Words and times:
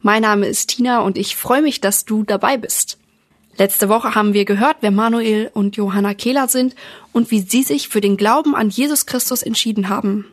Mein 0.00 0.22
Name 0.22 0.46
ist 0.46 0.68
Tina 0.68 1.00
und 1.00 1.18
ich 1.18 1.36
freue 1.36 1.62
mich, 1.62 1.80
dass 1.80 2.04
du 2.04 2.22
dabei 2.22 2.56
bist. 2.56 2.98
Letzte 3.58 3.88
Woche 3.88 4.14
haben 4.14 4.34
wir 4.34 4.44
gehört, 4.44 4.78
wer 4.80 4.90
Manuel 4.90 5.50
und 5.54 5.76
Johanna 5.76 6.14
Kehler 6.14 6.46
sind 6.48 6.74
und 7.12 7.30
wie 7.30 7.40
sie 7.40 7.62
sich 7.62 7.88
für 7.88 8.02
den 8.02 8.16
Glauben 8.16 8.54
an 8.54 8.68
Jesus 8.68 9.06
Christus 9.06 9.42
entschieden 9.42 9.88
haben. 9.88 10.26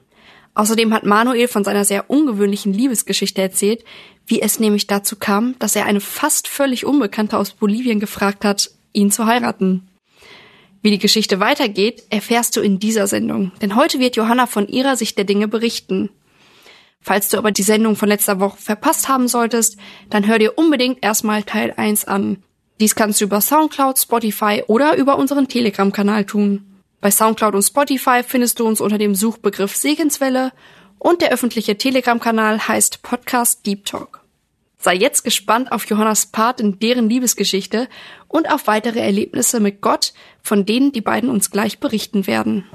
Außerdem 0.55 0.94
hat 0.94 1.05
Manuel 1.05 1.48
von 1.48 1.63
seiner 1.63 1.85
sehr 1.85 2.09
ungewöhnlichen 2.09 2.73
Liebesgeschichte 2.73 3.41
erzählt, 3.41 3.84
wie 4.27 4.41
es 4.41 4.59
nämlich 4.59 4.88
dazu 4.88 5.16
kam, 5.16 5.55
dass 5.59 5.76
er 5.76 5.85
eine 5.85 6.02
fast 6.02 6.48
völlig 6.48 6.85
Unbekannte 6.85 7.38
aus 7.38 7.52
Bolivien 7.52 7.99
gefragt 7.99 8.45
hat, 8.45 8.70
ihn 8.91 9.09
zu 9.09 9.26
heiraten. 9.26 9.88
Wie 10.82 10.91
die 10.91 10.99
Geschichte 10.99 11.40
weitergeht, 11.40 12.04
erfährst 12.09 12.55
du 12.57 12.62
in 12.62 12.77
dieser 12.77 13.07
Sendung, 13.07 13.52
denn 13.62 13.76
heute 13.76 13.99
wird 13.99 14.18
Johanna 14.18 14.48
von 14.48 14.68
ihrer 14.68 14.98
Sicht 14.98 15.18
der 15.18 15.26
Dinge 15.26 15.48
berichten. 15.48 16.09
Falls 17.03 17.30
du 17.30 17.38
aber 17.38 17.52
die 17.52 17.63
Sendung 17.63 17.95
von 17.95 18.07
letzter 18.07 18.40
Woche 18.40 18.57
verpasst 18.57 19.09
haben 19.09 19.27
solltest, 19.27 19.77
dann 20.09 20.26
hör 20.26 20.40
dir 20.40 20.57
unbedingt 20.57 21.04
erstmal 21.04 21.43
Teil 21.43 21.73
1 21.76 22.05
an. 22.05 22.41
Dies 22.79 22.96
kannst 22.96 23.20
du 23.20 23.26
über 23.26 23.41
Soundcloud, 23.41 23.99
Spotify 23.99 24.63
oder 24.68 24.96
über 24.96 25.18
unseren 25.18 25.48
Telegram-Kanal 25.48 26.26
tun. 26.26 26.81
Bei 27.01 27.12
Soundcloud 27.12 27.55
und 27.55 27.62
Spotify 27.62 28.21
findest 28.26 28.59
du 28.59 28.65
uns 28.65 28.79
unter 28.79 28.98
dem 28.98 29.15
Suchbegriff 29.15 29.76
Segenswelle 29.76 30.54
und 30.98 31.21
der 31.21 31.31
öffentliche 31.31 31.77
Telegram-Kanal 31.77 32.68
heißt 32.68 33.04
Podcast 33.04 33.65
Deep 33.65 33.85
Talk. 33.85 34.21
Sei 34.77 34.96
jetzt 34.96 35.24
gespannt 35.24 35.71
auf 35.71 35.85
Johannas 35.85 36.26
Part 36.26 36.62
in 36.62 36.79
deren 36.79 37.09
Liebesgeschichte 37.09 37.87
und 38.27 38.49
auf 38.49 38.68
weitere 38.68 38.99
Erlebnisse 38.99 39.59
mit 39.59 39.81
Gott, 39.81 40.13
von 40.41 40.65
denen 40.65 40.91
die 40.91 41.01
beiden 41.01 41.29
uns 41.29 41.51
gleich 41.51 41.79
berichten 41.79 42.27
werden. 42.27 42.65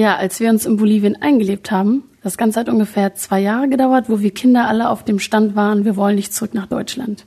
Ja, 0.00 0.16
als 0.16 0.40
wir 0.40 0.48
uns 0.48 0.64
in 0.64 0.78
Bolivien 0.78 1.20
eingelebt 1.20 1.70
haben, 1.70 2.04
das 2.22 2.38
Ganze 2.38 2.60
hat 2.60 2.70
ungefähr 2.70 3.14
zwei 3.16 3.38
Jahre 3.38 3.68
gedauert, 3.68 4.08
wo 4.08 4.20
wir 4.20 4.30
Kinder 4.30 4.66
alle 4.66 4.88
auf 4.88 5.04
dem 5.04 5.18
Stand 5.18 5.56
waren, 5.56 5.84
wir 5.84 5.94
wollen 5.94 6.16
nicht 6.16 6.32
zurück 6.32 6.54
nach 6.54 6.64
Deutschland. 6.64 7.26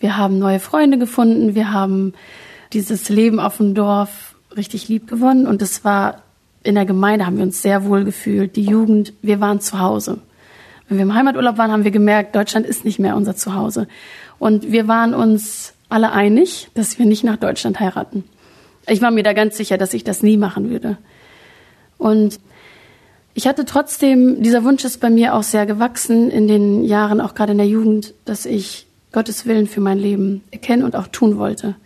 Wir 0.00 0.16
haben 0.16 0.40
neue 0.40 0.58
Freunde 0.58 0.98
gefunden, 0.98 1.54
wir 1.54 1.72
haben 1.72 2.14
dieses 2.72 3.08
Leben 3.08 3.38
auf 3.38 3.58
dem 3.58 3.76
Dorf 3.76 4.34
richtig 4.56 4.88
lieb 4.88 5.06
gewonnen 5.06 5.46
und 5.46 5.62
es 5.62 5.84
war 5.84 6.22
in 6.64 6.74
der 6.74 6.86
Gemeinde 6.86 7.24
haben 7.24 7.36
wir 7.36 7.44
uns 7.44 7.62
sehr 7.62 7.84
wohl 7.84 8.02
gefühlt, 8.02 8.56
die 8.56 8.64
Jugend, 8.64 9.12
wir 9.22 9.38
waren 9.38 9.60
zu 9.60 9.78
Hause. 9.78 10.18
Wenn 10.88 10.98
wir 10.98 11.04
im 11.04 11.14
Heimaturlaub 11.14 11.56
waren, 11.56 11.70
haben 11.70 11.84
wir 11.84 11.92
gemerkt, 11.92 12.34
Deutschland 12.34 12.66
ist 12.66 12.84
nicht 12.84 12.98
mehr 12.98 13.14
unser 13.14 13.36
Zuhause. 13.36 13.86
Und 14.40 14.72
wir 14.72 14.88
waren 14.88 15.14
uns 15.14 15.72
alle 15.88 16.10
einig, 16.10 16.68
dass 16.74 16.98
wir 16.98 17.06
nicht 17.06 17.22
nach 17.22 17.36
Deutschland 17.36 17.78
heiraten. 17.78 18.24
Ich 18.88 19.00
war 19.00 19.12
mir 19.12 19.22
da 19.22 19.34
ganz 19.34 19.56
sicher, 19.56 19.78
dass 19.78 19.94
ich 19.94 20.02
das 20.02 20.24
nie 20.24 20.36
machen 20.36 20.68
würde. 20.68 20.98
Und 22.02 22.40
ich 23.32 23.46
hatte 23.46 23.64
trotzdem, 23.64 24.42
dieser 24.42 24.64
Wunsch 24.64 24.84
ist 24.84 25.00
bei 25.00 25.08
mir 25.08 25.34
auch 25.34 25.44
sehr 25.44 25.66
gewachsen 25.66 26.30
in 26.30 26.48
den 26.48 26.84
Jahren, 26.84 27.20
auch 27.20 27.34
gerade 27.34 27.52
in 27.52 27.58
der 27.58 27.68
Jugend, 27.68 28.12
dass 28.24 28.44
ich 28.44 28.86
Gottes 29.12 29.46
Willen 29.46 29.68
für 29.68 29.80
mein 29.80 29.98
Leben 29.98 30.42
erkennen 30.50 30.82
und 30.82 30.96
auch 30.96 31.06
tun 31.06 31.38
wollte. 31.38 31.76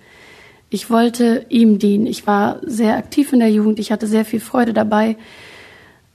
Ich 0.71 0.91
wollte 0.91 1.45
ihm 1.51 1.79
dienen. 1.79 2.07
Ich 2.07 2.27
war 2.27 2.61
sehr 2.63 2.97
aktiv 2.97 3.33
in 3.33 3.41
der 3.41 3.51
Jugend. 3.51 3.79
Ich 3.79 3.93
hatte 3.93 4.07
sehr 4.07 4.25
viel 4.25 4.41
Freude 4.41 4.73
dabei. 4.73 5.17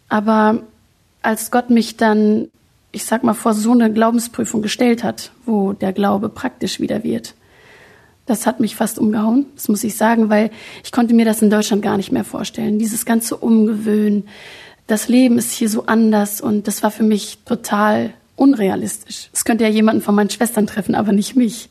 Aber 0.10 0.64
als 1.22 1.52
Gott 1.52 1.70
mich 1.70 1.96
dann, 1.96 2.50
ich 2.92 3.06
sag 3.06 3.24
mal, 3.24 3.34
vor 3.34 3.54
so 3.54 3.72
eine 3.72 3.94
Glaubensprüfung 3.94 4.62
gestellt 4.62 5.04
hat, 5.04 5.32
wo 5.46 5.74
der 5.74 5.94
Glaube 5.94 6.28
praktisch 6.28 6.80
wieder 6.80 7.04
wird, 7.04 7.36
das 8.26 8.46
hat 8.46 8.60
mich 8.60 8.76
fast 8.76 9.00
umgehauen, 9.00 9.46
das 9.56 9.68
muss 9.68 9.84
ich 9.84 9.96
sagen, 9.96 10.30
weil 10.30 10.52
ich 10.84 10.92
konnte 10.92 11.14
mir 11.14 11.26
das 11.26 11.42
in 11.42 11.50
Deutschland 11.50 11.82
gar 11.82 11.98
nicht 11.98 12.12
mehr 12.12 12.24
vorstellen. 12.24 12.80
Dieses 12.80 13.06
ganze 13.06 13.38
Umgewöhnen, 13.38 14.28
das 14.88 15.08
Leben 15.08 15.38
ist 15.38 15.52
hier 15.52 15.70
so 15.70 15.86
anders 15.86 16.42
und 16.42 16.68
das 16.68 16.84
war 16.84 16.92
für 16.92 17.04
mich 17.04 17.40
total 17.46 18.14
unrealistisch. 18.36 19.30
Es 19.34 19.46
könnte 19.46 19.64
ja 19.64 19.70
jemanden 19.70 20.02
von 20.02 20.16
meinen 20.16 20.30
Schwestern 20.30 20.68
treffen, 20.68 20.96
aber 20.96 21.12
nicht 21.12 21.36
mich. 21.36 21.70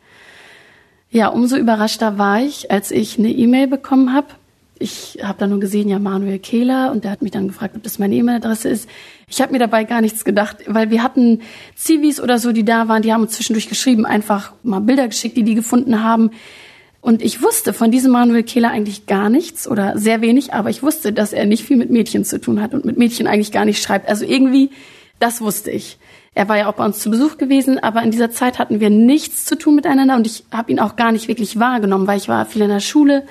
Ja, 1.11 1.29
umso 1.29 1.57
überraschter 1.57 2.19
war 2.19 2.41
ich, 2.41 2.71
als 2.71 2.91
ich 2.91 3.19
eine 3.19 3.31
E-Mail 3.31 3.67
bekommen 3.67 4.15
habe 4.15 4.29
ich 4.81 5.19
habe 5.23 5.39
da 5.39 5.47
nur 5.47 5.61
gesehen, 5.61 5.91
ja, 5.91 5.99
Manuel 5.99 6.39
Kehler, 6.39 6.91
und 6.91 7.05
der 7.05 7.11
hat 7.11 7.21
mich 7.21 7.31
dann 7.31 7.49
gefragt, 7.49 7.77
ob 7.77 7.83
das 7.83 7.99
meine 7.99 8.15
E-Mail-Adresse 8.15 8.71
ist. 8.71 8.89
Ich 9.29 9.43
habe 9.43 9.53
mir 9.53 9.59
dabei 9.59 9.85
gar 9.85 10.01
nichts 10.01 10.25
gedacht, 10.25 10.57
weil 10.67 10.91
wir 10.91 11.03
hatten 11.03 11.43
Zivis 11.77 12.19
oder 12.19 12.39
so, 12.39 12.51
die 12.51 12.65
da 12.65 12.89
waren, 12.89 13.03
die 13.03 13.13
haben 13.13 13.21
uns 13.21 13.33
zwischendurch 13.33 13.69
geschrieben, 13.69 14.07
einfach 14.07 14.55
mal 14.63 14.81
Bilder 14.81 15.07
geschickt, 15.07 15.37
die 15.37 15.43
die 15.43 15.55
gefunden 15.55 16.03
haben. 16.03 16.31
Und 17.03 17.21
ich 17.21 17.43
wusste 17.43 17.75
von 17.75 17.91
diesem 17.91 18.13
Manuel 18.13 18.43
Kehler 18.43 18.71
eigentlich 18.71 19.05
gar 19.05 19.29
nichts 19.29 19.69
oder 19.69 19.99
sehr 19.99 20.23
wenig, 20.23 20.55
aber 20.55 20.71
ich 20.71 20.83
wusste, 20.83 21.13
dass 21.13 21.35
er 21.35 21.45
nicht 21.45 21.63
viel 21.63 21.77
mit 21.77 21.91
Mädchen 21.91 22.25
zu 22.25 22.41
tun 22.41 22.63
hat 22.63 22.73
und 22.73 22.87
mit 22.87 22.97
Mädchen 22.97 23.27
eigentlich 23.27 23.53
gar 23.53 23.67
nicht 23.67 23.83
schreibt. 23.83 24.09
Also 24.09 24.25
irgendwie, 24.25 24.71
das 25.19 25.43
wusste 25.43 25.71
ich. 25.71 25.99
Er 26.35 26.49
war 26.49 26.57
ja 26.57 26.69
auch 26.69 26.75
bei 26.75 26.87
uns 26.87 27.01
zu 27.01 27.11
Besuch 27.11 27.37
gewesen, 27.37 27.79
aber 27.79 28.03
in 28.03 28.13
dieser 28.13 28.31
Zeit 28.31 28.59
hatten 28.59 28.81
wir 28.81 28.89
nichts 28.89 29.45
zu 29.45 29.59
tun 29.59 29.75
miteinander 29.75 30.17
und 30.17 30.27
ich 30.27 30.45
habe 30.51 30.73
ihn 30.73 30.81
auch 30.81 30.97
gar 30.97 31.13
nicht 31.13 31.29
wirklich 31.29 31.59
wahrgenommen, 31.59 32.07
weil 32.07 32.17
ich 32.17 32.29
war 32.29 32.47
viel 32.47 32.63
in 32.63 32.69
der 32.69 32.81
Schule 32.81 33.25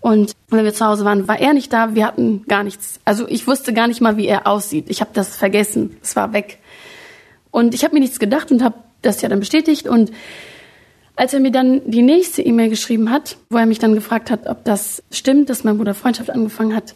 und 0.00 0.32
wenn 0.48 0.64
wir 0.64 0.72
zu 0.72 0.86
Hause 0.86 1.04
waren, 1.04 1.28
war 1.28 1.38
er 1.38 1.52
nicht 1.52 1.72
da. 1.72 1.94
Wir 1.94 2.06
hatten 2.06 2.44
gar 2.48 2.62
nichts. 2.62 3.00
Also 3.04 3.28
ich 3.28 3.46
wusste 3.46 3.72
gar 3.74 3.86
nicht 3.86 4.00
mal, 4.00 4.16
wie 4.16 4.26
er 4.26 4.46
aussieht. 4.46 4.86
Ich 4.88 5.00
habe 5.00 5.10
das 5.12 5.36
vergessen. 5.36 5.96
Es 6.02 6.16
war 6.16 6.32
weg. 6.32 6.58
Und 7.50 7.74
ich 7.74 7.84
habe 7.84 7.94
mir 7.94 8.00
nichts 8.00 8.18
gedacht 8.18 8.50
und 8.50 8.62
habe 8.62 8.76
das 9.02 9.20
ja 9.20 9.28
dann 9.28 9.40
bestätigt. 9.40 9.86
Und 9.86 10.10
als 11.16 11.34
er 11.34 11.40
mir 11.40 11.50
dann 11.50 11.82
die 11.90 12.02
nächste 12.02 12.40
E-Mail 12.40 12.70
geschrieben 12.70 13.10
hat, 13.10 13.36
wo 13.50 13.58
er 13.58 13.66
mich 13.66 13.78
dann 13.78 13.94
gefragt 13.94 14.30
hat, 14.30 14.46
ob 14.46 14.64
das 14.64 15.02
stimmt, 15.10 15.50
dass 15.50 15.64
mein 15.64 15.76
Bruder 15.76 15.94
Freundschaft 15.94 16.30
angefangen 16.30 16.74
hat, 16.74 16.94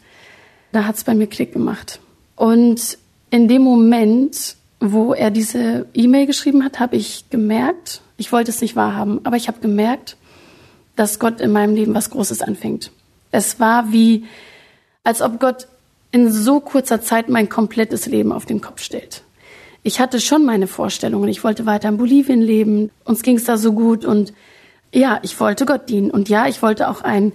da 0.73 0.87
hat 0.87 0.97
es 0.97 1.05
bei 1.05 1.15
mir 1.15 1.27
Klick 1.27 1.53
gemacht. 1.53 2.01
Und 2.37 2.97
in 3.31 3.49
dem 3.49 3.63
Moment, 3.63 4.57
wo 4.81 5.13
er 5.13 5.31
diese 5.31 5.87
E-Mail 5.93 6.27
geschrieben 6.27 6.65
hat, 6.65 6.81
habe 6.81 6.97
ich 6.97 7.29
gemerkt, 7.29 8.01
ich 8.17 8.33
wollte 8.33 8.51
es 8.51 8.63
nicht 8.63 8.77
wahrhaben, 8.77 9.21
aber 9.25 9.37
ich 9.37 9.49
habe 9.49 9.61
gemerkt, 9.61 10.17
dass 10.97 11.19
Gott 11.19 11.41
in 11.41 11.53
meinem 11.53 11.75
Leben 11.75 11.95
was 11.95 12.11
Großes 12.11 12.43
anfängt. 12.43 12.93
Es 13.31 13.59
war 13.61 13.93
wie, 13.93 14.25
als 15.03 15.23
ob 15.23 15.41
Gott 15.41 15.67
in 16.13 16.31
so 16.31 16.61
kurzer 16.61 17.01
Zeit 17.01 17.29
mein 17.29 17.49
komplettes 17.49 18.07
Leben 18.07 18.33
auf 18.33 18.47
den 18.47 18.61
Kopf 18.61 18.81
stellt. 18.81 19.23
Ich 19.83 20.01
hatte 20.01 20.21
schon 20.21 20.45
meine 20.45 20.67
Vorstellungen. 20.67 21.29
Ich 21.29 21.45
wollte 21.45 21.67
weiter 21.67 21.89
in 21.89 21.99
Bolivien 21.99 22.41
leben. 22.41 22.91
Uns 23.05 23.23
ging 23.23 23.37
es 23.37 23.45
da 23.45 23.57
so 23.57 23.73
gut 23.73 24.05
und 24.05 24.33
ja, 24.95 25.19
ich 25.23 25.39
wollte 25.41 25.67
Gott 25.67 25.89
dienen. 25.89 26.11
Und 26.11 26.29
ja, 26.29 26.47
ich 26.47 26.63
wollte 26.63 26.89
auch 26.89 27.03
einen 27.03 27.33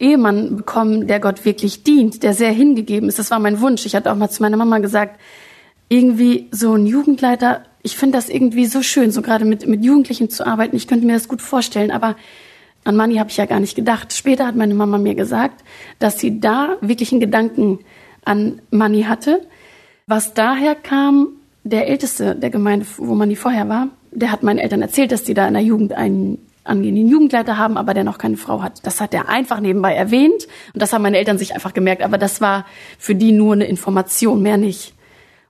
Ehemann 0.00 0.56
bekommen, 0.56 1.06
der 1.06 1.20
Gott 1.20 1.44
wirklich 1.44 1.84
dient, 1.84 2.22
der 2.22 2.34
sehr 2.34 2.50
hingegeben 2.50 3.08
ist. 3.08 3.18
Das 3.18 3.30
war 3.30 3.38
mein 3.38 3.60
Wunsch. 3.60 3.86
Ich 3.86 3.94
hatte 3.94 4.10
auch 4.10 4.16
mal 4.16 4.30
zu 4.30 4.42
meiner 4.42 4.56
Mama 4.56 4.78
gesagt, 4.78 5.20
irgendwie 5.88 6.48
so 6.50 6.74
ein 6.74 6.86
Jugendleiter, 6.86 7.62
ich 7.82 7.96
finde 7.96 8.16
das 8.16 8.30
irgendwie 8.30 8.64
so 8.66 8.82
schön, 8.82 9.12
so 9.12 9.20
gerade 9.20 9.44
mit, 9.44 9.66
mit 9.66 9.84
Jugendlichen 9.84 10.30
zu 10.30 10.46
arbeiten. 10.46 10.74
Ich 10.74 10.88
könnte 10.88 11.06
mir 11.06 11.12
das 11.12 11.28
gut 11.28 11.42
vorstellen, 11.42 11.90
aber 11.90 12.16
an 12.84 12.96
Money 12.96 13.16
habe 13.16 13.30
ich 13.30 13.36
ja 13.36 13.46
gar 13.46 13.60
nicht 13.60 13.76
gedacht. 13.76 14.12
Später 14.12 14.46
hat 14.46 14.56
meine 14.56 14.74
Mama 14.74 14.98
mir 14.98 15.14
gesagt, 15.14 15.62
dass 15.98 16.18
sie 16.18 16.40
da 16.40 16.76
wirklich 16.80 17.12
einen 17.12 17.20
Gedanken 17.20 17.78
an 18.24 18.60
Money 18.70 19.04
hatte. 19.04 19.46
Was 20.06 20.34
daher 20.34 20.74
kam, 20.74 21.28
der 21.64 21.88
Älteste 21.88 22.34
der 22.34 22.50
Gemeinde, 22.50 22.86
wo 22.96 23.14
Money 23.14 23.36
vorher 23.36 23.68
war, 23.68 23.88
der 24.10 24.32
hat 24.32 24.42
meinen 24.42 24.58
Eltern 24.58 24.82
erzählt, 24.82 25.12
dass 25.12 25.24
sie 25.24 25.34
da 25.34 25.46
in 25.46 25.54
der 25.54 25.62
Jugend 25.62 25.92
einen 25.92 26.38
angehenden 26.64 27.08
Jugendleiter 27.08 27.58
haben, 27.58 27.76
aber 27.76 27.94
der 27.94 28.04
noch 28.04 28.18
keine 28.18 28.36
Frau 28.36 28.62
hat. 28.62 28.84
Das 28.86 29.00
hat 29.00 29.14
er 29.14 29.28
einfach 29.28 29.60
nebenbei 29.60 29.94
erwähnt 29.94 30.46
und 30.74 30.82
das 30.82 30.92
haben 30.92 31.02
meine 31.02 31.18
Eltern 31.18 31.38
sich 31.38 31.54
einfach 31.54 31.74
gemerkt, 31.74 32.02
aber 32.02 32.18
das 32.18 32.40
war 32.40 32.66
für 32.98 33.14
die 33.14 33.32
nur 33.32 33.54
eine 33.54 33.64
Information, 33.64 34.42
mehr 34.42 34.56
nicht. 34.56 34.94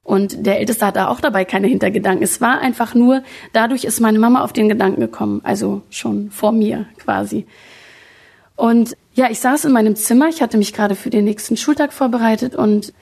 Und 0.05 0.47
der 0.47 0.59
Älteste 0.59 0.85
hatte 0.85 1.09
auch 1.09 1.21
dabei 1.21 1.45
keine 1.45 1.69
Hintergedanken. 1.69 2.25
Es 2.25 2.41
war 2.41 2.61
einfach 2.61 2.95
nur, 2.95 3.23
dadurch 3.53 3.85
ist 3.85 4.01
meine 4.01 4.19
Mama 4.19 4.43
auf 4.43 4.53
den 4.53 4.69
Gedanken 4.69 5.01
gekommen, 5.01 5.41
also 5.45 5.83
schon 5.91 6.31
vor 6.31 6.51
mir 6.51 6.87
quasi. 6.99 7.47
Und 8.57 8.97
ja, 9.15 9.31
ich 9.31 9.39
saß 9.41 9.65
in 9.67 9.73
meinem 9.73 9.95
Zimmer, 9.95 10.29
ich 10.29 10.43
hatte 10.43 10.59
mich 10.59 10.73
gerade 10.73 10.97
für 10.97 11.11
den 11.11 11.25
nächsten 11.25 11.57
Schultag 11.57 11.93
vorbereitet 11.93 12.57
und 12.57 12.93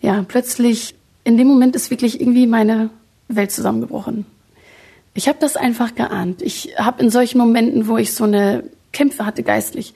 ja, 0.00 0.24
plötzlich, 0.26 0.94
in 1.24 1.36
dem 1.36 1.46
Moment 1.46 1.76
ist 1.76 1.90
wirklich 1.90 2.20
irgendwie 2.20 2.46
meine 2.46 2.90
Welt 3.28 3.50
zusammengebrochen. 3.52 4.26
Ich 5.14 5.28
habe 5.28 5.38
das 5.40 5.56
einfach 5.56 5.94
geahnt. 5.94 6.42
Ich 6.42 6.74
habe 6.78 7.02
in 7.02 7.10
solchen 7.10 7.38
Momenten, 7.38 7.88
wo 7.88 7.96
ich 7.96 8.14
so 8.14 8.24
eine 8.24 8.64
Kämpfe 8.92 9.26
hatte 9.26 9.42
geistlich, 9.42 9.94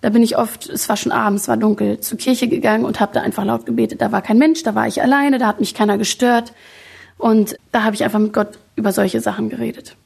da 0.00 0.10
bin 0.10 0.22
ich 0.22 0.36
oft, 0.36 0.68
es 0.68 0.88
war 0.88 0.96
schon 0.96 1.12
abends, 1.12 1.48
war 1.48 1.56
dunkel, 1.56 2.00
zur 2.00 2.18
Kirche 2.18 2.48
gegangen 2.48 2.84
und 2.84 3.00
habe 3.00 3.14
da 3.14 3.22
einfach 3.22 3.44
laut 3.44 3.66
gebetet. 3.66 4.00
Da 4.00 4.12
war 4.12 4.22
kein 4.22 4.38
Mensch, 4.38 4.62
da 4.62 4.74
war 4.74 4.86
ich 4.86 5.02
alleine, 5.02 5.38
da 5.38 5.46
hat 5.46 5.60
mich 5.60 5.74
keiner 5.74 5.98
gestört. 5.98 6.52
Und 7.16 7.56
da 7.72 7.84
habe 7.84 7.94
ich 7.94 8.04
einfach 8.04 8.18
mit 8.18 8.32
Gott 8.32 8.58
über 8.76 8.92
solche 8.92 9.20
Sachen 9.20 9.48
geredet. 9.48 9.96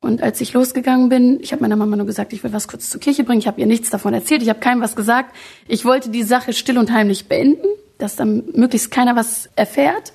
Und 0.00 0.22
als 0.22 0.40
ich 0.40 0.52
losgegangen 0.52 1.08
bin, 1.08 1.40
ich 1.40 1.52
habe 1.52 1.62
meiner 1.62 1.76
Mama 1.76 1.96
nur 1.96 2.06
gesagt, 2.06 2.32
ich 2.32 2.44
will 2.44 2.52
was 2.52 2.68
kurz 2.68 2.90
zur 2.90 3.00
Kirche 3.00 3.24
bringen. 3.24 3.38
Ich 3.38 3.46
habe 3.46 3.60
ihr 3.60 3.66
nichts 3.66 3.90
davon 3.90 4.12
erzählt, 4.12 4.42
ich 4.42 4.50
habe 4.50 4.60
keinem 4.60 4.82
was 4.82 4.96
gesagt. 4.96 5.34
Ich 5.66 5.84
wollte 5.84 6.10
die 6.10 6.22
Sache 6.22 6.52
still 6.52 6.76
und 6.76 6.92
heimlich 6.92 7.26
beenden, 7.26 7.66
dass 7.98 8.16
dann 8.16 8.44
möglichst 8.54 8.90
keiner 8.90 9.16
was 9.16 9.48
erfährt. 9.56 10.12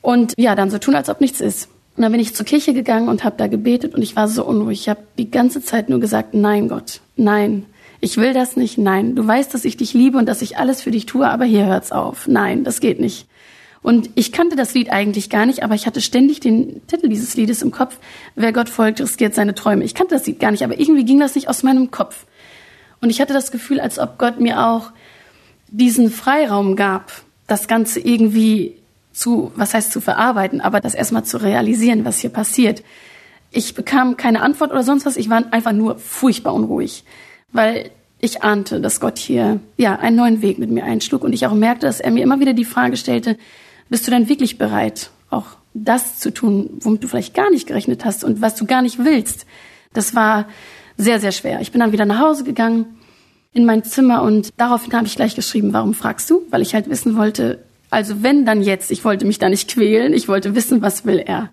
Und 0.00 0.32
ja, 0.36 0.54
dann 0.54 0.70
so 0.70 0.78
tun, 0.78 0.94
als 0.94 1.08
ob 1.08 1.20
nichts 1.20 1.40
ist. 1.40 1.68
Und 1.96 2.02
dann 2.02 2.12
bin 2.12 2.20
ich 2.20 2.36
zur 2.36 2.46
Kirche 2.46 2.72
gegangen 2.72 3.08
und 3.08 3.24
habe 3.24 3.34
da 3.36 3.48
gebetet 3.48 3.96
und 3.96 4.02
ich 4.02 4.14
war 4.14 4.28
so 4.28 4.44
unruhig. 4.44 4.82
Ich 4.82 4.88
habe 4.88 5.00
die 5.18 5.28
ganze 5.28 5.60
Zeit 5.60 5.88
nur 5.88 5.98
gesagt, 5.98 6.32
nein 6.32 6.68
Gott, 6.68 7.00
nein, 7.16 7.66
ich 8.00 8.16
will 8.16 8.32
das 8.32 8.56
nicht, 8.56 8.78
nein. 8.78 9.14
Du 9.14 9.26
weißt, 9.26 9.52
dass 9.52 9.64
ich 9.64 9.76
dich 9.76 9.92
liebe 9.94 10.18
und 10.18 10.26
dass 10.26 10.42
ich 10.42 10.56
alles 10.56 10.82
für 10.82 10.90
dich 10.90 11.06
tue, 11.06 11.28
aber 11.28 11.44
hier 11.44 11.66
hört's 11.66 11.92
auf. 11.92 12.28
Nein, 12.28 12.64
das 12.64 12.80
geht 12.80 13.00
nicht. 13.00 13.26
Und 13.82 14.10
ich 14.14 14.32
kannte 14.32 14.56
das 14.56 14.74
Lied 14.74 14.90
eigentlich 14.90 15.30
gar 15.30 15.46
nicht, 15.46 15.62
aber 15.62 15.74
ich 15.74 15.86
hatte 15.86 16.00
ständig 16.00 16.40
den 16.40 16.86
Titel 16.86 17.08
dieses 17.08 17.36
Liedes 17.36 17.62
im 17.62 17.70
Kopf. 17.70 17.98
Wer 18.34 18.52
Gott 18.52 18.68
folgt, 18.68 19.00
riskiert 19.00 19.34
seine 19.34 19.54
Träume. 19.54 19.84
Ich 19.84 19.94
kannte 19.94 20.14
das 20.14 20.26
Lied 20.26 20.40
gar 20.40 20.50
nicht, 20.50 20.64
aber 20.64 20.78
irgendwie 20.78 21.04
ging 21.04 21.20
das 21.20 21.34
nicht 21.34 21.48
aus 21.48 21.62
meinem 21.62 21.90
Kopf. 21.90 22.26
Und 23.00 23.10
ich 23.10 23.20
hatte 23.20 23.32
das 23.32 23.52
Gefühl, 23.52 23.80
als 23.80 23.98
ob 23.98 24.18
Gott 24.18 24.40
mir 24.40 24.66
auch 24.66 24.90
diesen 25.68 26.10
Freiraum 26.10 26.76
gab, 26.76 27.12
das 27.46 27.68
Ganze 27.68 28.00
irgendwie 28.00 28.74
zu, 29.12 29.52
was 29.54 29.74
heißt 29.74 29.92
zu 29.92 30.00
verarbeiten, 30.00 30.60
aber 30.60 30.80
das 30.80 30.94
erstmal 30.94 31.24
zu 31.24 31.38
realisieren, 31.38 32.04
was 32.04 32.20
hier 32.20 32.30
passiert. 32.30 32.82
Ich 33.50 33.74
bekam 33.74 34.16
keine 34.16 34.42
Antwort 34.42 34.70
oder 34.70 34.82
sonst 34.82 35.06
was. 35.06 35.16
Ich 35.16 35.30
war 35.30 35.42
einfach 35.52 35.72
nur 35.72 35.98
furchtbar 35.98 36.54
unruhig, 36.54 37.04
weil 37.52 37.90
ich 38.20 38.42
ahnte, 38.42 38.80
dass 38.80 39.00
Gott 39.00 39.18
hier, 39.18 39.60
ja, 39.76 39.96
einen 39.96 40.16
neuen 40.16 40.42
Weg 40.42 40.58
mit 40.58 40.70
mir 40.70 40.84
einschlug 40.84 41.22
und 41.22 41.32
ich 41.32 41.46
auch 41.46 41.54
merkte, 41.54 41.86
dass 41.86 42.00
er 42.00 42.10
mir 42.10 42.22
immer 42.22 42.40
wieder 42.40 42.52
die 42.52 42.64
Frage 42.64 42.96
stellte, 42.96 43.36
bist 43.88 44.06
du 44.06 44.10
denn 44.10 44.28
wirklich 44.28 44.58
bereit, 44.58 45.10
auch 45.30 45.46
das 45.74 46.18
zu 46.18 46.32
tun, 46.32 46.70
womit 46.80 47.04
du 47.04 47.08
vielleicht 47.08 47.34
gar 47.34 47.50
nicht 47.50 47.66
gerechnet 47.66 48.04
hast 48.04 48.24
und 48.24 48.40
was 48.40 48.56
du 48.56 48.66
gar 48.66 48.82
nicht 48.82 48.98
willst? 48.98 49.46
Das 49.92 50.14
war 50.14 50.48
sehr, 50.96 51.20
sehr 51.20 51.32
schwer. 51.32 51.60
Ich 51.60 51.70
bin 51.70 51.80
dann 51.80 51.92
wieder 51.92 52.04
nach 52.04 52.18
Hause 52.18 52.44
gegangen 52.44 52.98
in 53.52 53.64
mein 53.64 53.84
Zimmer 53.84 54.22
und 54.22 54.50
daraufhin 54.56 54.92
habe 54.92 55.06
ich 55.06 55.16
gleich 55.16 55.34
geschrieben, 55.34 55.72
warum 55.72 55.94
fragst 55.94 56.28
du? 56.28 56.42
Weil 56.50 56.62
ich 56.62 56.74
halt 56.74 56.90
wissen 56.90 57.16
wollte, 57.16 57.64
also 57.90 58.22
wenn 58.22 58.44
dann 58.44 58.62
jetzt, 58.62 58.90
ich 58.90 59.04
wollte 59.04 59.24
mich 59.26 59.38
da 59.38 59.48
nicht 59.48 59.70
quälen, 59.70 60.12
ich 60.12 60.28
wollte 60.28 60.54
wissen, 60.54 60.82
was 60.82 61.06
will 61.06 61.18
er. 61.18 61.50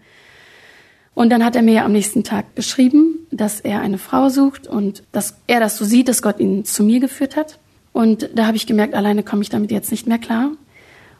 Und 1.15 1.29
dann 1.29 1.43
hat 1.43 1.55
er 1.55 1.61
mir 1.61 1.85
am 1.85 1.93
nächsten 1.93 2.23
Tag 2.23 2.55
geschrieben, 2.55 3.25
dass 3.31 3.61
er 3.61 3.79
eine 3.79 3.97
Frau 3.97 4.29
sucht 4.29 4.67
und 4.67 5.01
dass 5.13 5.37
er 5.47 5.61
das 5.61 5.77
so 5.77 5.85
sieht, 5.85 6.09
dass 6.09 6.21
Gott 6.21 6.39
ihn 6.39 6.65
zu 6.65 6.83
mir 6.83 6.99
geführt 6.99 7.37
hat. 7.37 7.57
Und 7.93 8.29
da 8.35 8.45
habe 8.45 8.57
ich 8.57 8.67
gemerkt, 8.67 8.93
alleine 8.93 9.23
komme 9.23 9.41
ich 9.41 9.49
damit 9.49 9.71
jetzt 9.71 9.91
nicht 9.91 10.07
mehr 10.07 10.19
klar. 10.19 10.51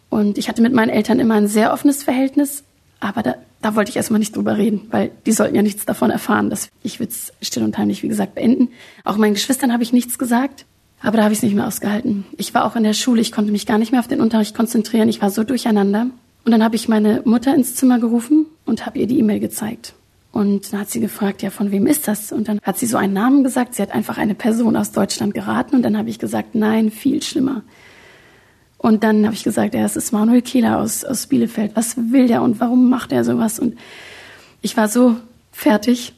Und 0.10 0.38
ich 0.38 0.50
hatte 0.50 0.62
mit 0.62 0.74
meinen 0.74 0.90
Eltern 0.90 1.20
immer 1.20 1.36
ein 1.36 1.48
sehr 1.48 1.72
offenes 1.72 2.04
Verhältnis, 2.04 2.64
aber 3.00 3.24
da, 3.24 3.36
da 3.62 3.76
wollte 3.76 3.90
ich 3.90 3.96
erstmal 3.96 4.20
nicht 4.20 4.36
drüber 4.36 4.58
reden, 4.58 4.82
weil 4.92 5.12
die 5.26 5.32
sollten 5.32 5.56
ja 5.56 5.62
nichts 5.62 5.86
davon 5.86 6.12
erfahren. 6.12 6.50
Dass 6.50 6.70
ich 6.84 7.00
würde 7.00 7.14
es 7.14 7.32
still 7.42 7.64
und 7.64 7.78
heimlich, 7.78 8.04
wie 8.04 8.10
gesagt, 8.10 8.36
beenden. 8.36 8.70
Auch 9.06 9.16
meinen 9.16 9.34
Geschwistern 9.34 9.72
habe 9.72 9.84
ich 9.84 9.94
nichts 9.94 10.20
gesagt. 10.20 10.66
Aber 11.02 11.18
da 11.18 11.24
habe 11.24 11.34
ich 11.34 11.40
es 11.40 11.44
nicht 11.44 11.56
mehr 11.56 11.68
ausgehalten. 11.68 12.26
Ich 12.38 12.54
war 12.54 12.66
auch 12.66 12.76
in 12.76 12.84
der 12.84 12.94
Schule, 12.94 13.22
ich 13.22 13.32
konnte 13.32 13.52
mich 13.52 13.66
gar 13.66 13.78
nicht 13.78 13.92
mehr 13.92 14.00
auf 14.00 14.08
den 14.08 14.22
Unterricht 14.22 14.56
konzentrieren. 14.56 15.08
Ich 15.08 15.22
war 15.22 15.30
so 15.30 15.44
durcheinander. 15.44 16.08
Und 16.46 16.52
dann 16.52 16.64
habe 16.64 16.76
ich 16.76 16.90
meine 16.90 17.22
Mutter 17.26 17.54
ins 17.54 17.76
Zimmer 17.76 18.00
gerufen 18.00 18.46
und 18.66 18.86
habe 18.86 19.00
ihr 19.00 19.08
die 19.08 19.20
E-Mail 19.20 19.40
gezeigt. 19.40 19.94
Und 20.32 20.74
dann 20.74 20.82
hat 20.82 20.90
sie 20.90 21.00
gefragt, 21.00 21.42
ja, 21.44 21.50
von 21.50 21.72
wem 21.72 21.88
ist 21.88 22.10
das? 22.10 22.34
Und 22.34 22.50
dann 22.50 22.60
hat 22.62 22.78
sie 22.78 22.88
so 22.88 22.98
einen 22.98 23.14
Namen 23.14 23.44
gesagt. 23.46 23.74
Sie 23.74 23.82
hat 23.82 23.92
einfach 23.92 24.18
eine 24.18 24.36
Person 24.36 24.76
aus 24.76 24.92
Deutschland 24.92 25.34
geraten. 25.34 25.78
Und 25.78 25.84
dann 25.84 25.98
habe 25.98 26.10
ich 26.10 26.20
gesagt, 26.20 26.56
nein, 26.56 26.92
viel 26.92 27.22
schlimmer. 27.22 27.64
Und 28.78 29.04
dann 29.04 29.24
habe 29.26 29.34
ich 29.34 29.46
gesagt, 29.46 29.74
ja, 29.74 29.86
es 29.86 29.96
ist 29.96 30.12
Manuel 30.12 30.42
Kehler 30.42 30.80
aus, 30.80 31.06
aus 31.06 31.28
Bielefeld. 31.28 31.72
Was 31.76 31.96
will 32.12 32.28
der 32.28 32.42
und 32.42 32.60
warum 32.60 32.90
macht 32.90 33.14
er 33.14 33.24
sowas? 33.24 33.60
Und 33.60 33.78
ich 34.62 34.76
war 34.76 34.90
so 34.90 35.16
fertig. 35.54 36.14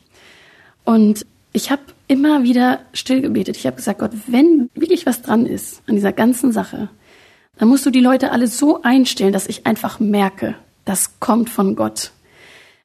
Und 0.83 1.25
ich 1.53 1.69
habe 1.69 1.83
immer 2.07 2.43
wieder 2.43 2.79
still 2.93 3.21
gebetet. 3.21 3.55
Ich 3.55 3.67
habe 3.67 3.75
gesagt, 3.75 3.99
Gott, 3.99 4.11
wenn 4.27 4.69
wirklich 4.73 5.05
was 5.05 5.21
dran 5.21 5.45
ist 5.45 5.83
an 5.87 5.95
dieser 5.95 6.11
ganzen 6.11 6.51
Sache, 6.51 6.89
dann 7.57 7.67
musst 7.69 7.85
du 7.85 7.89
die 7.89 7.99
Leute 7.99 8.31
alle 8.31 8.47
so 8.47 8.81
einstellen, 8.81 9.33
dass 9.33 9.47
ich 9.47 9.65
einfach 9.65 9.99
merke, 9.99 10.55
das 10.85 11.19
kommt 11.19 11.49
von 11.49 11.75
Gott. 11.75 12.11